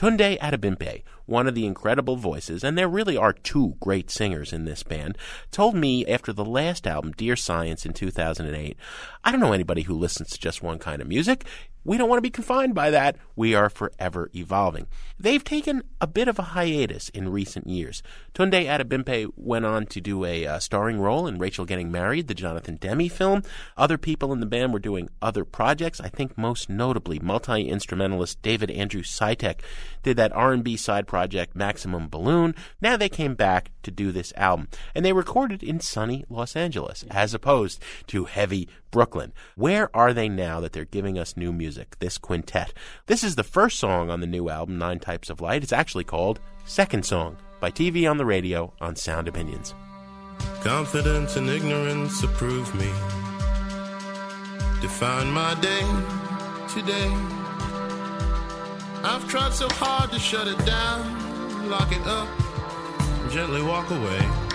Tunde 0.00 0.38
Adebimpe, 0.38 1.02
one 1.26 1.46
of 1.46 1.54
the 1.54 1.66
incredible 1.66 2.16
voices, 2.16 2.64
and 2.64 2.78
there 2.78 2.88
really 2.88 3.18
are 3.18 3.34
two 3.34 3.74
great 3.80 4.10
singers 4.10 4.50
in 4.50 4.64
this 4.64 4.82
band, 4.82 5.18
told 5.50 5.74
me 5.74 6.06
after 6.06 6.32
the 6.32 6.42
last 6.42 6.86
album, 6.86 7.12
Dear 7.12 7.36
Science, 7.36 7.84
in 7.84 7.92
2008, 7.92 8.78
I 9.22 9.30
don't 9.30 9.40
know 9.40 9.52
anybody 9.52 9.82
who 9.82 9.92
listens 9.92 10.30
to 10.30 10.40
just 10.40 10.62
one 10.62 10.78
kind 10.78 11.02
of 11.02 11.08
music. 11.08 11.44
We 11.84 11.96
don't 11.96 12.08
want 12.08 12.18
to 12.18 12.22
be 12.22 12.30
confined 12.30 12.74
by 12.74 12.90
that. 12.90 13.16
We 13.36 13.54
are 13.54 13.70
forever 13.70 14.30
evolving. 14.34 14.86
They've 15.18 15.42
taken 15.42 15.82
a 16.00 16.06
bit 16.06 16.28
of 16.28 16.38
a 16.38 16.42
hiatus 16.42 17.08
in 17.10 17.30
recent 17.30 17.66
years. 17.66 18.02
Tunde 18.34 18.66
Adebimpe 18.66 19.30
went 19.36 19.64
on 19.64 19.86
to 19.86 20.00
do 20.00 20.24
a 20.24 20.46
uh, 20.46 20.58
starring 20.58 20.98
role 20.98 21.26
in 21.26 21.38
Rachel 21.38 21.64
Getting 21.64 21.90
Married, 21.90 22.28
the 22.28 22.34
Jonathan 22.34 22.76
Demme 22.76 23.08
film. 23.08 23.42
Other 23.76 23.96
people 23.96 24.32
in 24.32 24.40
the 24.40 24.46
band 24.46 24.72
were 24.72 24.78
doing 24.78 25.08
other 25.22 25.44
projects. 25.44 26.00
I 26.00 26.08
think 26.08 26.36
most 26.36 26.68
notably, 26.68 27.18
multi-instrumentalist 27.18 28.42
David 28.42 28.70
Andrew 28.70 29.02
Sitek 29.02 29.60
did 30.02 30.16
that 30.16 30.32
R&B 30.32 30.76
side 30.76 31.06
project 31.06 31.56
Maximum 31.56 32.08
Balloon. 32.08 32.54
Now 32.80 32.96
they 32.96 33.08
came 33.08 33.34
back 33.34 33.70
to 33.82 33.90
do 33.90 34.12
this 34.12 34.32
album, 34.36 34.68
and 34.94 35.04
they 35.04 35.12
recorded 35.12 35.62
in 35.62 35.80
sunny 35.80 36.24
Los 36.28 36.56
Angeles 36.56 37.04
as 37.10 37.32
opposed 37.32 37.82
to 38.08 38.24
heavy 38.26 38.68
Brooklyn. 38.90 39.32
Where 39.56 39.94
are 39.96 40.12
they 40.12 40.28
now 40.28 40.60
that 40.60 40.72
they're 40.72 40.84
giving 40.84 41.18
us 41.18 41.36
new 41.36 41.52
music? 41.52 41.98
This 41.98 42.18
quintet. 42.18 42.72
This 43.06 43.22
is 43.22 43.36
the 43.36 43.42
first 43.44 43.78
song 43.78 44.10
on 44.10 44.20
the 44.20 44.26
new 44.26 44.48
album, 44.48 44.78
Nine 44.78 44.98
Types 44.98 45.30
of 45.30 45.40
Light. 45.40 45.62
It's 45.62 45.72
actually 45.72 46.04
called 46.04 46.40
Second 46.64 47.04
Song 47.04 47.36
by 47.60 47.70
TV 47.70 48.10
on 48.10 48.16
the 48.16 48.24
Radio 48.24 48.72
on 48.80 48.96
Sound 48.96 49.28
Opinions. 49.28 49.74
Confidence 50.62 51.36
and 51.36 51.48
ignorance 51.48 52.22
approve 52.22 52.74
me. 52.74 52.90
Define 54.80 55.30
my 55.30 55.54
day 55.60 55.80
today. 56.72 57.10
I've 59.02 59.26
tried 59.28 59.52
so 59.52 59.68
hard 59.70 60.10
to 60.12 60.18
shut 60.18 60.46
it 60.46 60.58
down, 60.66 61.68
lock 61.70 61.92
it 61.92 62.06
up, 62.06 62.28
gently 63.30 63.62
walk 63.62 63.90
away. 63.90 64.49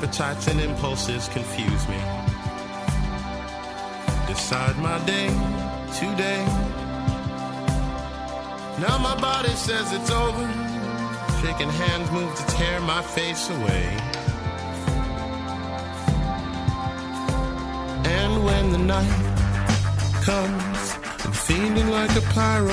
Appetites 0.00 0.46
and 0.46 0.60
impulses 0.60 1.26
confuse 1.26 1.88
me. 1.88 1.98
Decide 4.28 4.78
my 4.78 4.96
day 5.04 5.26
today. 5.92 6.44
Now 8.78 8.96
my 8.98 9.20
body 9.20 9.48
says 9.48 9.92
it's 9.92 10.08
over. 10.12 10.46
Shaking 11.42 11.68
hands 11.68 12.12
move 12.12 12.32
to 12.32 12.46
tear 12.46 12.80
my 12.82 13.02
face 13.02 13.50
away. 13.50 13.88
And 18.04 18.44
when 18.44 18.70
the 18.70 18.78
night 18.78 19.18
comes, 20.22 20.96
I'm 21.24 21.32
feeling 21.32 21.88
like 21.90 22.14
a 22.14 22.20
pyro, 22.36 22.70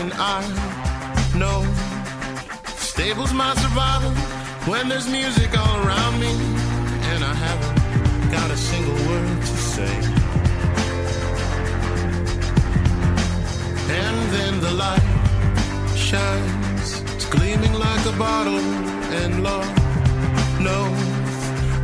and 0.00 0.12
I 0.14 0.42
know 1.38 1.62
stables 2.76 3.32
my 3.32 3.54
survival 3.54 4.10
when 4.66 4.88
there's 4.88 5.08
music 5.08 5.56
all 5.56 5.86
around 5.86 6.18
me, 6.18 6.55
I 7.26 7.34
haven't 7.34 8.30
got 8.30 8.48
a 8.52 8.56
single 8.56 8.94
word 9.08 9.40
to 9.40 9.56
say. 9.74 9.94
And 14.02 14.16
then 14.34 14.60
the 14.60 14.72
light 14.84 15.08
shines, 15.96 17.00
it's 17.14 17.26
gleaming 17.26 17.74
like 17.74 18.06
a 18.06 18.16
bottle, 18.16 18.60
and 19.20 19.42
Lord 19.42 19.74
knows 20.66 21.02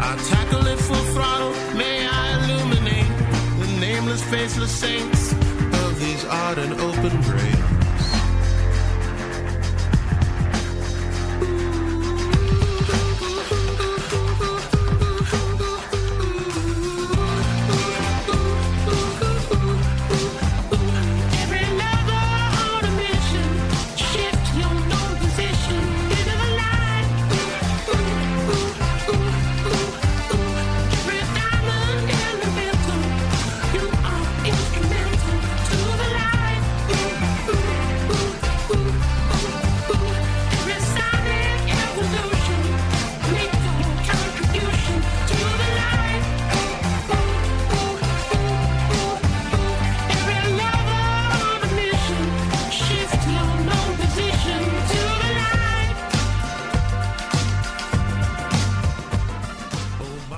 I 0.08 0.10
tackle 0.30 0.64
it 0.68 0.78
full 0.78 1.06
throttle. 1.14 1.54
May 1.76 2.06
I 2.06 2.24
illuminate 2.38 3.12
the 3.58 3.68
nameless, 3.80 4.22
faceless 4.22 4.70
saints 4.70 5.32
of 5.82 5.98
these 5.98 6.24
odd 6.24 6.58
and 6.58 6.72
open 6.74 7.20
graves. 7.22 7.71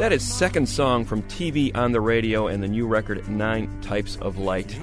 That 0.04 0.12
is 0.12 0.22
second 0.22 0.68
song 0.68 1.06
from 1.06 1.22
TV 1.22 1.74
on 1.74 1.92
the 1.92 2.00
radio 2.02 2.46
and 2.48 2.62
the 2.62 2.68
new 2.68 2.86
record 2.86 3.26
Nine 3.26 3.74
Types 3.80 4.16
of 4.16 4.36
Light. 4.36 4.78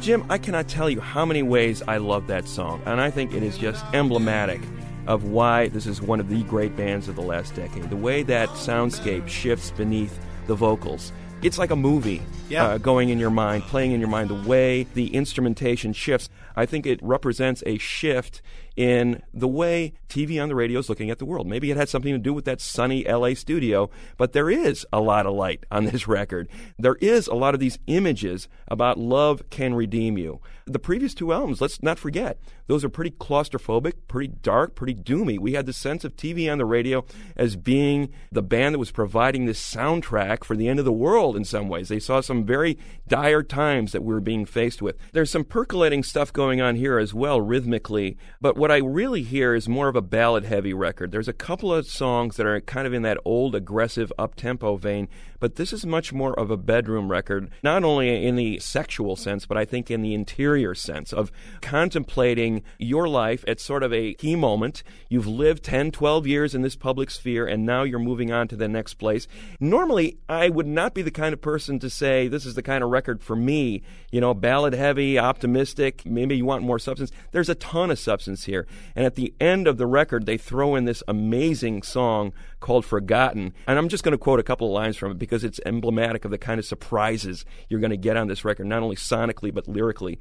Jim, 0.00 0.24
I 0.30 0.38
cannot 0.38 0.68
tell 0.68 0.88
you 0.88 1.00
how 1.00 1.24
many 1.24 1.42
ways 1.42 1.82
I 1.88 1.96
love 1.96 2.28
that 2.28 2.46
song, 2.46 2.80
and 2.86 3.00
I 3.00 3.10
think 3.10 3.34
it 3.34 3.42
is 3.42 3.58
just 3.58 3.84
emblematic 3.92 4.60
of 5.08 5.24
why 5.24 5.66
this 5.70 5.86
is 5.86 6.00
one 6.00 6.20
of 6.20 6.28
the 6.28 6.44
great 6.44 6.76
bands 6.76 7.08
of 7.08 7.16
the 7.16 7.20
last 7.20 7.56
decade. 7.56 7.90
The 7.90 7.96
way 7.96 8.22
that 8.22 8.48
soundscape 8.50 9.26
shifts 9.26 9.72
beneath 9.72 10.16
the 10.46 10.54
vocals. 10.54 11.10
It's 11.42 11.58
like 11.58 11.72
a 11.72 11.76
movie 11.76 12.22
Yeah. 12.48 12.66
uh, 12.66 12.78
going 12.78 13.08
in 13.08 13.18
your 13.18 13.30
mind, 13.30 13.64
playing 13.64 13.90
in 13.90 13.98
your 13.98 14.08
mind. 14.08 14.30
The 14.30 14.48
way 14.48 14.84
the 14.94 15.12
instrumentation 15.16 15.92
shifts. 15.92 16.28
I 16.54 16.64
think 16.64 16.86
it 16.86 17.02
represents 17.02 17.64
a 17.66 17.76
shift 17.78 18.40
in 18.76 19.22
the 19.32 19.48
way 19.48 19.92
TV 20.08 20.42
on 20.42 20.48
the 20.48 20.54
radio 20.54 20.78
is 20.78 20.88
looking 20.88 21.10
at 21.10 21.18
the 21.18 21.24
world. 21.24 21.46
Maybe 21.46 21.70
it 21.70 21.76
had 21.76 21.88
something 21.88 22.12
to 22.12 22.18
do 22.18 22.32
with 22.32 22.44
that 22.44 22.60
sunny 22.60 23.04
LA 23.04 23.34
studio, 23.34 23.90
but 24.16 24.32
there 24.32 24.50
is 24.50 24.86
a 24.92 25.00
lot 25.00 25.26
of 25.26 25.34
light 25.34 25.64
on 25.70 25.84
this 25.84 26.08
record. 26.08 26.48
There 26.78 26.96
is 26.96 27.26
a 27.26 27.34
lot 27.34 27.54
of 27.54 27.60
these 27.60 27.78
images 27.86 28.48
about 28.68 28.98
love 28.98 29.48
can 29.50 29.74
redeem 29.74 30.18
you. 30.18 30.40
The 30.66 30.78
previous 30.78 31.14
two 31.14 31.32
albums, 31.32 31.60
let's 31.60 31.82
not 31.82 31.98
forget, 31.98 32.38
those 32.68 32.84
are 32.84 32.88
pretty 32.88 33.10
claustrophobic, 33.10 33.94
pretty 34.06 34.28
dark, 34.28 34.76
pretty 34.76 34.94
doomy. 34.94 35.40
We 35.40 35.54
had 35.54 35.66
the 35.66 35.72
sense 35.72 36.04
of 36.04 36.14
TV 36.14 36.50
on 36.50 36.58
the 36.58 36.64
radio 36.64 37.04
as 37.36 37.56
being 37.56 38.12
the 38.30 38.42
band 38.42 38.74
that 38.74 38.78
was 38.78 38.92
providing 38.92 39.46
this 39.46 39.60
soundtrack 39.60 40.44
for 40.44 40.54
the 40.54 40.68
end 40.68 40.78
of 40.78 40.84
the 40.84 40.92
world 40.92 41.36
in 41.36 41.44
some 41.44 41.68
ways. 41.68 41.88
They 41.88 41.98
saw 41.98 42.20
some 42.20 42.44
very 42.44 42.78
dire 43.08 43.42
times 43.42 43.90
that 43.90 44.04
we 44.04 44.14
were 44.14 44.20
being 44.20 44.46
faced 44.46 44.80
with. 44.80 44.96
There's 45.12 45.30
some 45.30 45.42
percolating 45.42 46.04
stuff 46.04 46.32
going 46.32 46.60
on 46.60 46.76
here 46.76 46.98
as 46.98 47.12
well, 47.12 47.40
rhythmically, 47.40 48.16
but 48.40 48.56
what 48.60 48.70
I 48.70 48.76
really 48.76 49.22
hear 49.22 49.54
is 49.54 49.70
more 49.70 49.88
of 49.88 49.96
a 49.96 50.02
ballad 50.02 50.44
heavy 50.44 50.74
record. 50.74 51.12
There's 51.12 51.28
a 51.28 51.32
couple 51.32 51.72
of 51.72 51.86
songs 51.86 52.36
that 52.36 52.44
are 52.44 52.60
kind 52.60 52.86
of 52.86 52.92
in 52.92 53.00
that 53.02 53.16
old, 53.24 53.54
aggressive, 53.54 54.12
up 54.18 54.34
tempo 54.34 54.76
vein, 54.76 55.08
but 55.40 55.56
this 55.56 55.72
is 55.72 55.84
much 55.84 56.12
more 56.12 56.38
of 56.38 56.50
a 56.50 56.56
bedroom 56.56 57.10
record, 57.10 57.50
not 57.62 57.82
only 57.82 58.24
in 58.24 58.36
the 58.36 58.58
sexual 58.60 59.16
sense, 59.16 59.46
but 59.46 59.56
I 59.56 59.64
think 59.64 59.90
in 59.90 60.02
the 60.02 60.14
interior 60.14 60.74
sense 60.74 61.12
of 61.12 61.32
contemplating 61.60 62.62
your 62.78 63.08
life 63.08 63.44
at 63.48 63.58
sort 63.58 63.82
of 63.82 63.92
a 63.92 64.14
key 64.14 64.36
moment. 64.36 64.82
You've 65.08 65.26
lived 65.26 65.64
10, 65.64 65.90
12 65.90 66.26
years 66.26 66.54
in 66.54 66.62
this 66.62 66.76
public 66.76 67.10
sphere, 67.10 67.46
and 67.46 67.66
now 67.66 67.82
you're 67.82 67.98
moving 67.98 68.30
on 68.30 68.46
to 68.48 68.56
the 68.56 68.68
next 68.68 68.94
place. 68.94 69.26
Normally, 69.58 70.18
I 70.28 70.48
would 70.48 70.66
not 70.66 70.94
be 70.94 71.02
the 71.02 71.10
kind 71.10 71.32
of 71.32 71.40
person 71.40 71.78
to 71.80 71.90
say 71.90 72.28
this 72.28 72.46
is 72.46 72.54
the 72.54 72.62
kind 72.62 72.84
of 72.84 72.90
record 72.90 73.22
for 73.22 73.34
me, 73.34 73.82
you 74.12 74.20
know, 74.20 74.34
ballad 74.34 74.74
heavy, 74.74 75.18
optimistic, 75.18 76.04
maybe 76.04 76.36
you 76.36 76.44
want 76.44 76.62
more 76.62 76.78
substance. 76.78 77.10
There's 77.32 77.48
a 77.48 77.54
ton 77.54 77.90
of 77.90 77.98
substance 77.98 78.44
here. 78.44 78.66
And 78.94 79.06
at 79.06 79.14
the 79.14 79.34
end 79.40 79.66
of 79.66 79.78
the 79.78 79.86
record, 79.86 80.26
they 80.26 80.36
throw 80.36 80.74
in 80.74 80.84
this 80.84 81.02
amazing 81.08 81.82
song 81.82 82.32
called 82.60 82.84
Forgotten. 82.84 83.54
And 83.66 83.78
I'm 83.78 83.88
just 83.88 84.04
going 84.04 84.12
to 84.12 84.18
quote 84.18 84.40
a 84.40 84.44
couple 84.44 84.68
of 84.68 84.72
lines 84.72 84.96
from 84.96 85.12
it 85.12 85.18
because 85.18 85.44
it's 85.44 85.60
emblematic 85.66 86.24
of 86.24 86.30
the 86.30 86.38
kind 86.38 86.58
of 86.58 86.64
surprises 86.64 87.44
you're 87.68 87.80
going 87.80 87.90
to 87.90 87.96
get 87.96 88.16
on 88.16 88.28
this 88.28 88.44
record, 88.44 88.66
not 88.66 88.82
only 88.82 88.96
sonically, 88.96 89.52
but 89.52 89.66
lyrically. 89.66 90.18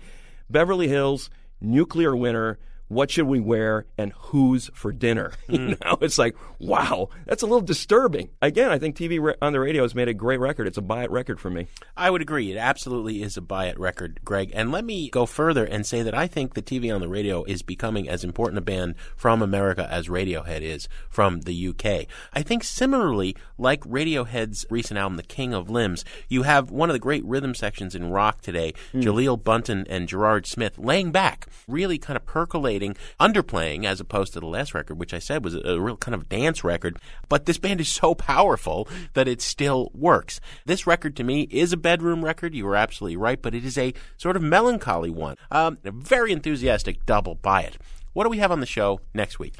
Beverly 0.49 0.87
Hills, 0.87 1.29
Nuclear 1.61 2.15
Winter, 2.15 2.57
what 2.89 3.09
should 3.09 3.27
we 3.27 3.39
wear 3.39 3.85
and 3.97 4.11
who's 4.13 4.69
for 4.73 4.91
dinner? 4.91 5.33
You 5.49 5.57
hmm. 5.57 5.73
know, 5.83 5.97
it's 6.01 6.19
like, 6.19 6.35
wow, 6.59 7.09
that's 7.25 7.41
a 7.41 7.47
little 7.47 7.61
disturbing. 7.61 8.29
Again, 8.39 8.69
I 8.71 8.77
think 8.77 8.95
TV 8.95 9.19
re- 9.19 9.33
on 9.41 9.51
the 9.51 9.59
radio 9.59 9.81
has 9.81 9.95
made 9.95 10.07
a 10.07 10.13
great 10.13 10.39
record. 10.39 10.67
It's 10.67 10.77
a 10.77 10.81
buy 10.81 11.03
it 11.03 11.11
record 11.11 11.39
for 11.39 11.49
me. 11.49 11.67
I 11.97 12.11
would 12.11 12.21
agree. 12.21 12.51
It 12.51 12.57
absolutely 12.57 13.23
is 13.23 13.35
a 13.35 13.41
buy 13.41 13.65
it 13.65 13.79
record, 13.79 14.19
Greg. 14.23 14.51
And 14.53 14.71
let 14.71 14.85
me 14.85 15.09
go 15.09 15.25
further 15.25 15.65
and 15.65 15.87
say 15.87 16.03
that 16.03 16.13
I 16.13 16.27
think 16.27 16.53
the 16.53 16.61
TV 16.61 16.93
on 16.93 17.01
the 17.01 17.07
radio 17.07 17.43
is 17.45 17.63
becoming 17.63 18.07
as 18.07 18.23
important 18.23 18.59
a 18.59 18.61
band 18.61 18.95
from 19.15 19.41
America 19.41 19.87
as 19.89 20.07
Radiohead 20.07 20.61
is 20.61 20.87
from 21.09 21.41
the 21.41 21.67
UK. 21.69 22.05
I 22.33 22.43
think 22.43 22.63
similarly, 22.63 23.35
like 23.57 23.81
Radiohead's 23.81 24.65
recent 24.69 24.99
album, 24.99 25.17
The 25.17 25.23
King 25.23 25.53
of 25.53 25.69
Limbs, 25.69 26.05
you 26.27 26.43
have 26.43 26.69
one 26.69 26.89
of 26.89 26.93
the 26.93 26.99
great 26.99 27.25
rhythm 27.25 27.55
sections 27.55 27.95
in 27.95 28.11
rock 28.11 28.41
today, 28.41 28.73
hmm. 28.91 29.01
Jaleel 29.01 29.43
Bunton 29.43 29.85
and 29.89 30.07
Gerard 30.07 30.45
Smith, 30.45 30.77
laying 30.77 31.11
back, 31.11 31.47
really 31.67 31.97
kind 31.97 32.17
of 32.17 32.25
percolating, 32.25 32.78
underplaying 33.19 33.85
as 33.85 33.99
opposed 33.99 34.33
to 34.33 34.39
the 34.39 34.47
last 34.47 34.73
record, 34.73 34.99
which 34.99 35.13
I 35.13 35.19
said 35.19 35.43
was 35.43 35.55
a, 35.55 35.61
a 35.61 35.79
real 35.79 35.97
kind 35.97 36.15
of 36.15 36.29
dance 36.29 36.63
record. 36.63 36.97
But 37.27 37.45
this 37.45 37.57
band 37.57 37.81
is 37.81 37.89
so 37.89 38.15
powerful 38.15 38.87
that 39.13 39.27
it 39.27 39.41
still 39.41 39.91
works. 39.93 40.39
This 40.65 40.87
record 40.87 41.15
to 41.17 41.23
me 41.23 41.47
is 41.51 41.73
a 41.73 41.77
bedroom 41.77 42.23
record. 42.23 42.53
You 42.53 42.67
are 42.67 42.75
absolutely 42.75 43.17
right, 43.17 43.41
but 43.41 43.55
it 43.55 43.65
is 43.65 43.77
a 43.77 43.93
sort 44.17 44.35
of 44.35 44.41
melancholy 44.41 45.09
one. 45.09 45.35
Um, 45.51 45.77
a 45.83 45.91
very 45.91 46.31
enthusiastic 46.31 47.05
double 47.05 47.35
buy 47.35 47.61
it. 47.63 47.77
What 48.13 48.23
do 48.23 48.29
we 48.29 48.39
have 48.39 48.51
on 48.51 48.59
the 48.59 48.65
show 48.65 49.01
next 49.13 49.39
week? 49.39 49.55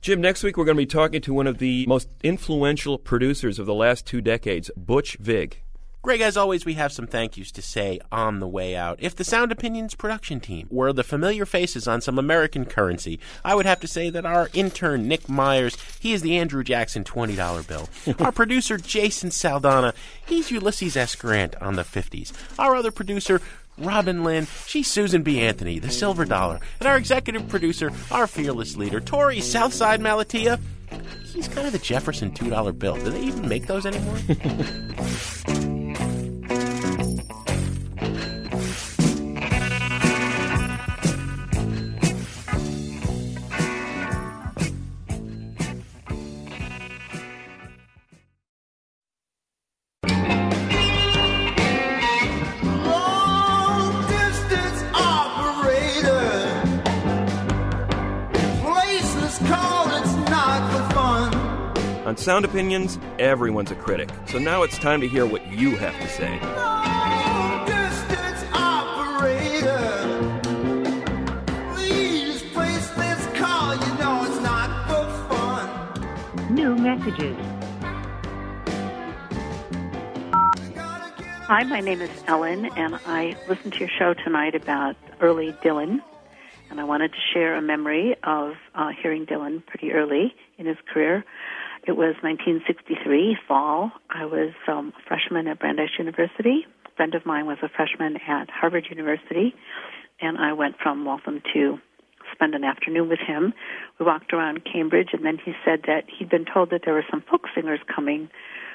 Jim, 0.00 0.20
next 0.20 0.42
week 0.42 0.56
we're 0.56 0.64
going 0.64 0.76
to 0.76 0.82
be 0.82 0.86
talking 0.86 1.20
to 1.22 1.34
one 1.34 1.46
of 1.46 1.58
the 1.58 1.84
most 1.86 2.08
influential 2.22 2.98
producers 2.98 3.58
of 3.58 3.66
the 3.66 3.74
last 3.74 4.06
two 4.06 4.20
decades, 4.20 4.70
Butch 4.76 5.16
Vig. 5.18 5.62
Greg, 6.06 6.20
as 6.20 6.36
always, 6.36 6.64
we 6.64 6.74
have 6.74 6.92
some 6.92 7.08
thank 7.08 7.36
yous 7.36 7.50
to 7.50 7.60
say 7.60 7.98
on 8.12 8.38
the 8.38 8.46
way 8.46 8.76
out. 8.76 8.96
If 9.00 9.16
the 9.16 9.24
Sound 9.24 9.50
Opinions 9.50 9.96
production 9.96 10.38
team 10.38 10.68
were 10.70 10.92
the 10.92 11.02
familiar 11.02 11.44
faces 11.44 11.88
on 11.88 12.00
some 12.00 12.16
American 12.16 12.64
currency, 12.64 13.18
I 13.44 13.56
would 13.56 13.66
have 13.66 13.80
to 13.80 13.88
say 13.88 14.08
that 14.10 14.24
our 14.24 14.48
intern, 14.52 15.08
Nick 15.08 15.28
Myers, 15.28 15.76
he 15.98 16.12
is 16.12 16.22
the 16.22 16.38
Andrew 16.38 16.62
Jackson 16.62 17.02
$20 17.02 17.66
bill. 17.66 17.88
our 18.24 18.30
producer, 18.30 18.78
Jason 18.78 19.30
Saldanha, 19.30 19.94
he's 20.24 20.52
Ulysses 20.52 20.96
S. 20.96 21.16
Grant 21.16 21.56
on 21.60 21.74
the 21.74 21.82
50s. 21.82 22.32
Our 22.56 22.76
other 22.76 22.92
producer, 22.92 23.42
Robin 23.76 24.22
Linn, 24.22 24.46
she's 24.64 24.86
Susan 24.86 25.24
B. 25.24 25.40
Anthony, 25.40 25.80
the 25.80 25.90
silver 25.90 26.24
dollar. 26.24 26.60
And 26.78 26.86
our 26.86 26.96
executive 26.96 27.48
producer, 27.48 27.90
our 28.12 28.28
fearless 28.28 28.76
leader, 28.76 29.00
Torey 29.00 29.42
Southside 29.42 30.00
Malatia, 30.00 30.60
he's 31.34 31.48
kind 31.48 31.66
of 31.66 31.72
the 31.72 31.80
Jefferson 31.80 32.30
$2 32.30 32.78
bill. 32.78 32.94
Do 32.94 33.10
they 33.10 33.22
even 33.22 33.48
make 33.48 33.66
those 33.66 33.84
anymore? 33.84 34.20
On 62.16 62.22
Sound 62.22 62.46
Opinions, 62.46 62.98
everyone's 63.18 63.70
a 63.70 63.74
critic. 63.74 64.08
So 64.28 64.38
now 64.38 64.62
it's 64.62 64.78
time 64.78 65.02
to 65.02 65.06
hear 65.06 65.26
what 65.26 65.46
you 65.52 65.76
have 65.76 65.94
to 66.00 66.08
say. 66.08 66.40
Long 66.40 67.66
distance 67.66 68.42
operator. 68.54 70.40
Please 71.74 72.42
place 72.54 72.88
this 72.92 73.26
call, 73.38 73.74
you 73.74 73.98
know 73.98 74.24
it's 74.24 74.40
not 74.40 74.88
for 74.88 75.04
fun. 75.28 76.54
New 76.54 76.74
messages. 76.74 77.36
Hi, 81.44 81.64
my 81.64 81.80
name 81.80 82.00
is 82.00 82.10
Ellen, 82.26 82.64
and 82.78 82.98
I 83.04 83.36
listened 83.46 83.74
to 83.74 83.80
your 83.80 83.90
show 83.90 84.14
tonight 84.14 84.54
about 84.54 84.96
early 85.20 85.52
Dylan. 85.62 86.00
And 86.70 86.80
I 86.80 86.84
wanted 86.84 87.12
to 87.12 87.18
share 87.32 87.54
a 87.56 87.62
memory 87.62 88.16
of 88.24 88.54
uh, 88.74 88.88
hearing 89.00 89.26
Dylan 89.26 89.64
pretty 89.66 89.92
early 89.92 90.34
in 90.56 90.64
his 90.64 90.78
career. 90.92 91.24
It 91.86 91.96
was 91.96 92.16
1963, 92.20 93.38
fall. 93.46 93.92
I 94.10 94.24
was 94.24 94.50
um, 94.66 94.92
a 94.98 95.02
freshman 95.06 95.46
at 95.46 95.60
Brandeis 95.60 95.90
University. 96.00 96.66
A 96.84 96.90
friend 96.96 97.14
of 97.14 97.24
mine 97.24 97.46
was 97.46 97.58
a 97.62 97.68
freshman 97.68 98.16
at 98.26 98.50
Harvard 98.50 98.86
University, 98.90 99.54
and 100.20 100.36
I 100.36 100.52
went 100.52 100.74
from 100.82 101.04
Waltham 101.04 101.42
to 101.54 101.78
spend 102.32 102.56
an 102.56 102.64
afternoon 102.64 103.08
with 103.08 103.20
him. 103.20 103.54
We 104.00 104.06
walked 104.06 104.32
around 104.32 104.64
Cambridge, 104.64 105.10
and 105.12 105.24
then 105.24 105.38
he 105.38 105.52
said 105.64 105.82
that 105.86 106.06
he'd 106.18 106.28
been 106.28 106.44
told 106.44 106.70
that 106.70 106.80
there 106.84 106.94
were 106.94 107.06
some 107.08 107.22
folk 107.30 107.42
singers 107.54 107.78
coming 107.94 108.30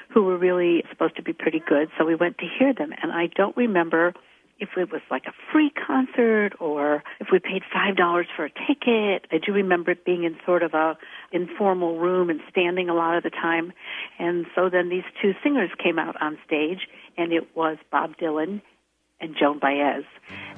who 0.08 0.22
were 0.22 0.38
really 0.38 0.82
supposed 0.88 1.16
to 1.16 1.22
be 1.22 1.34
pretty 1.34 1.60
good. 1.60 1.90
So 1.98 2.06
we 2.06 2.14
went 2.14 2.38
to 2.38 2.46
hear 2.58 2.72
them, 2.72 2.92
and 3.02 3.12
I 3.12 3.26
don't 3.36 3.56
remember 3.58 4.14
if 4.58 4.70
it 4.76 4.92
was 4.92 5.00
like 5.10 5.24
a 5.26 5.32
free 5.52 5.70
concert 5.70 6.52
or 6.60 7.02
if 7.20 7.28
we 7.32 7.38
paid 7.38 7.62
five 7.72 7.96
dollars 7.96 8.26
for 8.36 8.44
a 8.44 8.50
ticket. 8.50 9.26
I 9.32 9.38
do 9.44 9.52
remember 9.52 9.90
it 9.92 10.04
being 10.04 10.24
in 10.24 10.36
sort 10.46 10.62
of 10.62 10.74
a 10.74 10.96
informal 11.32 11.98
room 11.98 12.30
and 12.30 12.40
standing 12.50 12.88
a 12.88 12.94
lot 12.94 13.16
of 13.16 13.22
the 13.22 13.30
time. 13.30 13.72
And 14.18 14.46
so 14.54 14.68
then 14.70 14.88
these 14.88 15.04
two 15.20 15.32
singers 15.42 15.70
came 15.82 15.98
out 15.98 16.20
on 16.20 16.38
stage, 16.46 16.88
and 17.16 17.32
it 17.32 17.56
was 17.56 17.78
Bob 17.90 18.16
Dylan 18.16 18.62
and 19.20 19.36
Joan 19.38 19.58
Baez. 19.58 20.04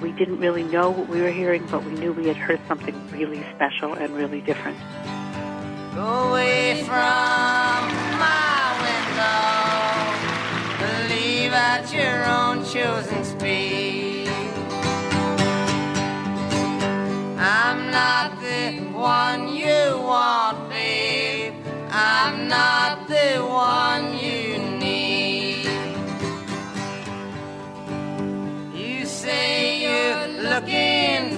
We 0.01 0.13
didn't 0.13 0.39
really 0.39 0.65
know 0.65 0.91
what 0.91 1.09
we 1.09 1.21
were 1.21 1.31
hearing, 1.31 1.67
but 1.71 1.85
we 1.85 1.93
knew 1.93 2.13
we 2.13 2.27
had 2.27 2.37
heard 2.37 2.61
something 2.67 2.95
really 3.11 3.45
special 3.55 3.95
and 3.95 4.15
really 4.17 4.41
different. 4.41 4.79
Go 5.95 6.31
away 6.31 6.83
from 6.83 7.34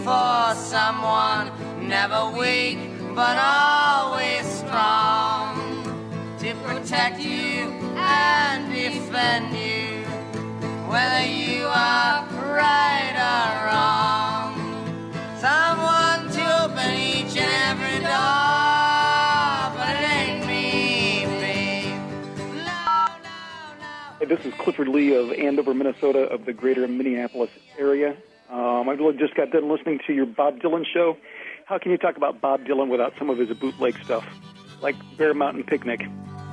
for 0.07 0.55
someone, 0.55 1.51
never 1.89 2.31
weak, 2.39 2.79
but 3.17 3.37
always 3.37 4.47
strong, 4.47 5.59
to 6.39 6.55
protect 6.63 7.19
you 7.19 7.67
and 7.97 8.73
defend 8.73 9.51
you, 9.59 10.05
whether 10.87 11.27
you 11.27 11.65
are 11.67 12.25
right 12.55 13.17
or 13.19 13.51
wrong. 13.67 14.55
Someone 15.41 16.31
to 16.37 16.43
open 16.63 16.95
each 16.95 17.37
and 17.37 17.51
every 17.67 17.99
door, 18.05 18.47
this 24.29 24.45
is 24.45 24.55
Clifford 24.55 24.89
Lee 24.89 25.15
of 25.15 25.33
Andover, 25.33 25.73
Minnesota, 25.73 26.21
of 26.21 26.47
the 26.47 26.53
greater 26.53 26.87
Minneapolis 26.89 27.51
area. 27.79 28.17
Um, 28.51 28.89
I 28.89 28.97
just 29.19 29.35
got 29.35 29.51
done 29.51 29.69
listening 29.69 30.01
to 30.07 30.13
your 30.13 30.27
Bob 30.27 30.61
Dylan 30.61 30.85
show. 30.87 31.17
How 31.67 31.79
can 31.79 31.91
you 31.91 31.99
talk 31.99 32.17
about 32.17 32.41
Bob 32.41 32.65
Dylan 32.65 32.89
without 32.89 33.13
some 33.19 33.29
of 33.29 33.39
his 33.39 33.51
bootleg 33.59 33.97
stuff, 34.05 34.25
like 34.81 34.95
Bear 35.17 35.35
Mountain 35.35 35.65
Picnic? 35.65 36.03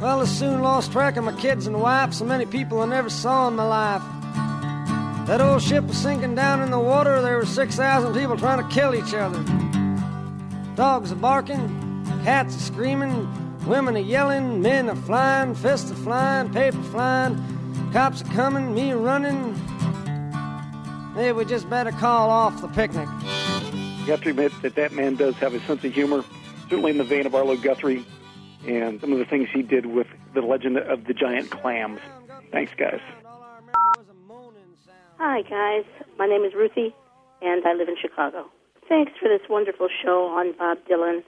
Well, 0.02 0.22
I 0.22 0.26
soon 0.26 0.62
lost 0.62 0.92
track 0.92 1.18
of 1.18 1.24
my 1.24 1.40
kids 1.40 1.68
and 1.68 1.80
wife, 1.80 2.14
so 2.14 2.26
many 2.26 2.48
people 2.48 2.82
I 2.82 2.88
never 2.88 3.10
saw 3.10 3.48
in 3.48 3.56
my 3.56 3.64
life. 3.64 4.02
That 5.28 5.40
old 5.40 5.62
ship 5.62 5.84
was 5.86 5.98
sinking 5.98 6.36
down 6.36 6.62
in 6.62 6.72
the 6.72 6.80
water. 6.80 7.22
There 7.22 7.38
were 7.38 7.46
6,000 7.46 8.14
people 8.14 8.38
trying 8.38 8.68
to 8.68 8.74
kill 8.74 8.96
each 8.96 9.14
other. 9.14 9.42
Dogs 10.76 11.12
are 11.12 11.16
barking, 11.16 12.04
cats 12.24 12.56
are 12.56 12.60
screaming, 12.60 13.30
women 13.68 13.96
are 13.96 14.00
yelling, 14.00 14.62
men 14.62 14.90
are 14.90 14.96
flying, 14.96 15.54
fists 15.54 15.92
are 15.92 15.96
flying, 15.96 16.52
paper 16.52 16.82
flying, 16.84 17.38
cops 17.94 18.24
are 18.24 18.34
coming, 18.34 18.74
me 18.74 18.94
running. 18.94 19.54
Hey, 21.16 21.32
we 21.32 21.46
just 21.46 21.70
better 21.70 21.92
call 21.92 22.32
off 22.32 22.60
the 22.60 22.68
picnic. 22.70 23.08
You 24.04 24.12
have 24.12 24.22
to 24.24 24.32
admit 24.32 24.52
that 24.64 24.74
that 24.76 24.94
man 24.94 25.16
does 25.16 25.36
have 25.36 25.54
a 25.54 25.60
sense 25.62 25.84
of 25.84 25.94
humor, 25.94 26.26
certainly 26.64 26.90
in 26.90 26.98
the 26.98 27.04
vein 27.04 27.28
of 27.28 27.36
Arlo 27.36 27.56
Guthrie 27.56 28.04
and 28.66 29.00
some 29.00 29.14
of 29.14 29.20
the 29.20 29.26
things 29.26 29.48
he 29.54 29.62
did 29.62 29.86
with 29.86 30.08
the 30.34 30.42
legend 30.42 30.78
of 30.78 31.06
the 31.06 31.14
giant 31.14 31.52
clams. 31.52 32.00
Thanks, 32.52 32.72
guys. 32.76 33.00
Hi, 35.20 35.44
guys. 35.44 35.86
My 36.18 36.26
name 36.26 36.44
is 36.44 36.54
Ruthie, 36.56 36.96
and 37.44 37.64
I 37.64 37.74
live 37.74 37.90
in 37.90 37.96
Chicago. 38.02 38.50
Thanks 38.90 39.12
for 39.22 39.30
this 39.30 39.48
wonderful 39.48 39.90
show 40.04 40.26
on 40.26 40.54
Bob 40.58 40.80
Dylan. 40.90 41.24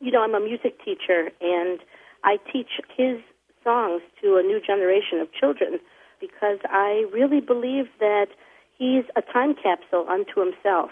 You 0.00 0.12
know, 0.12 0.22
I'm 0.22 0.34
a 0.34 0.40
music 0.40 0.84
teacher, 0.84 1.30
and 1.40 1.80
I 2.24 2.36
teach 2.52 2.78
his 2.94 3.18
songs 3.64 4.02
to 4.22 4.36
a 4.36 4.42
new 4.42 4.60
generation 4.60 5.18
of 5.18 5.32
children 5.32 5.80
because 6.20 6.58
I 6.64 7.06
really 7.10 7.40
believe 7.40 7.86
that 8.00 8.26
he's 8.80 9.04
a 9.14 9.22
time 9.22 9.54
capsule 9.54 10.06
unto 10.08 10.40
himself. 10.40 10.90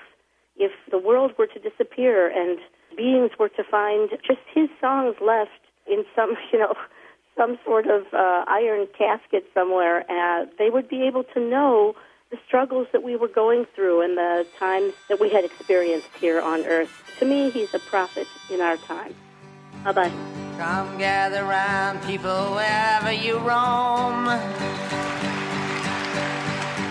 If 0.56 0.70
the 0.90 0.98
world 0.98 1.32
were 1.38 1.46
to 1.46 1.58
disappear 1.58 2.28
and 2.28 2.58
beings 2.96 3.30
were 3.38 3.48
to 3.48 3.64
find 3.64 4.10
just 4.24 4.40
his 4.54 4.68
songs 4.80 5.16
left 5.20 5.62
in 5.90 6.04
some, 6.14 6.36
you 6.52 6.60
know, 6.60 6.74
some 7.36 7.58
sort 7.64 7.86
of 7.86 8.02
uh, 8.12 8.44
iron 8.46 8.86
casket 8.96 9.44
somewhere, 9.54 10.04
uh, 10.10 10.46
they 10.58 10.70
would 10.70 10.88
be 10.88 11.02
able 11.02 11.24
to 11.24 11.40
know 11.40 11.94
the 12.30 12.36
struggles 12.46 12.86
that 12.92 13.02
we 13.02 13.16
were 13.16 13.28
going 13.28 13.64
through 13.74 14.02
and 14.02 14.18
the 14.18 14.46
times 14.58 14.92
that 15.08 15.18
we 15.18 15.30
had 15.30 15.44
experienced 15.44 16.10
here 16.20 16.40
on 16.40 16.66
earth. 16.66 16.90
To 17.20 17.24
me, 17.24 17.48
he's 17.50 17.72
a 17.72 17.78
prophet 17.78 18.26
in 18.50 18.60
our 18.60 18.76
time. 18.76 19.14
Bye 19.82 19.92
bye. 19.92 20.12
Come 20.58 20.98
gather 20.98 21.44
round, 21.44 22.02
people, 22.02 22.52
wherever 22.52 23.12
you 23.12 23.38
roam. 23.38 24.26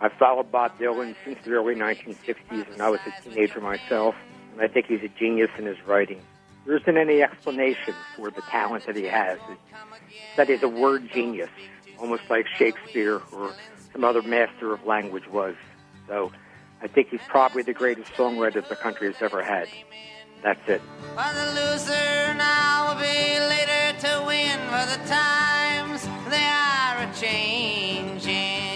I 0.00 0.10
followed 0.10 0.52
Bob 0.52 0.78
Dylan 0.78 1.14
since 1.24 1.38
the 1.44 1.52
early 1.52 1.74
1960s 1.74 2.68
when 2.70 2.80
I 2.80 2.90
was 2.90 3.00
a 3.06 3.22
teenager 3.22 3.60
myself, 3.60 4.14
and 4.52 4.60
I 4.60 4.68
think 4.68 4.86
he's 4.86 5.02
a 5.02 5.08
genius 5.08 5.50
in 5.58 5.64
his 5.64 5.78
writing. 5.86 6.20
There 6.66 6.76
isn't 6.76 6.96
any 6.96 7.22
explanation 7.22 7.94
for 8.14 8.30
the 8.30 8.42
talent 8.42 8.86
that 8.86 8.96
he 8.96 9.04
has. 9.04 9.38
That 10.36 10.50
is 10.50 10.62
a 10.62 10.68
word 10.68 11.08
genius, 11.12 11.50
almost 11.98 12.24
like 12.28 12.46
Shakespeare 12.46 13.22
or 13.32 13.54
some 13.92 14.04
other 14.04 14.20
master 14.20 14.74
of 14.74 14.84
language 14.84 15.28
was. 15.28 15.54
So 16.08 16.30
I 16.82 16.88
think 16.88 17.08
he's 17.08 17.20
probably 17.28 17.62
the 17.62 17.72
greatest 17.72 18.12
songwriter 18.12 18.66
the 18.68 18.76
country 18.76 19.10
has 19.10 19.22
ever 19.22 19.42
had. 19.42 19.68
That's 20.42 20.60
it. 20.68 20.82
For 21.14 21.34
the 21.34 21.46
loser 21.54 22.34
now 22.34 22.88
will 22.88 23.00
be 23.00 23.40
later 23.40 23.98
to 24.00 24.24
win. 24.26 24.58
For 24.68 24.98
the 24.98 25.08
times 25.08 26.06
they 26.28 26.44
are 26.44 27.08
a 27.08 27.14
changing. 27.14 28.75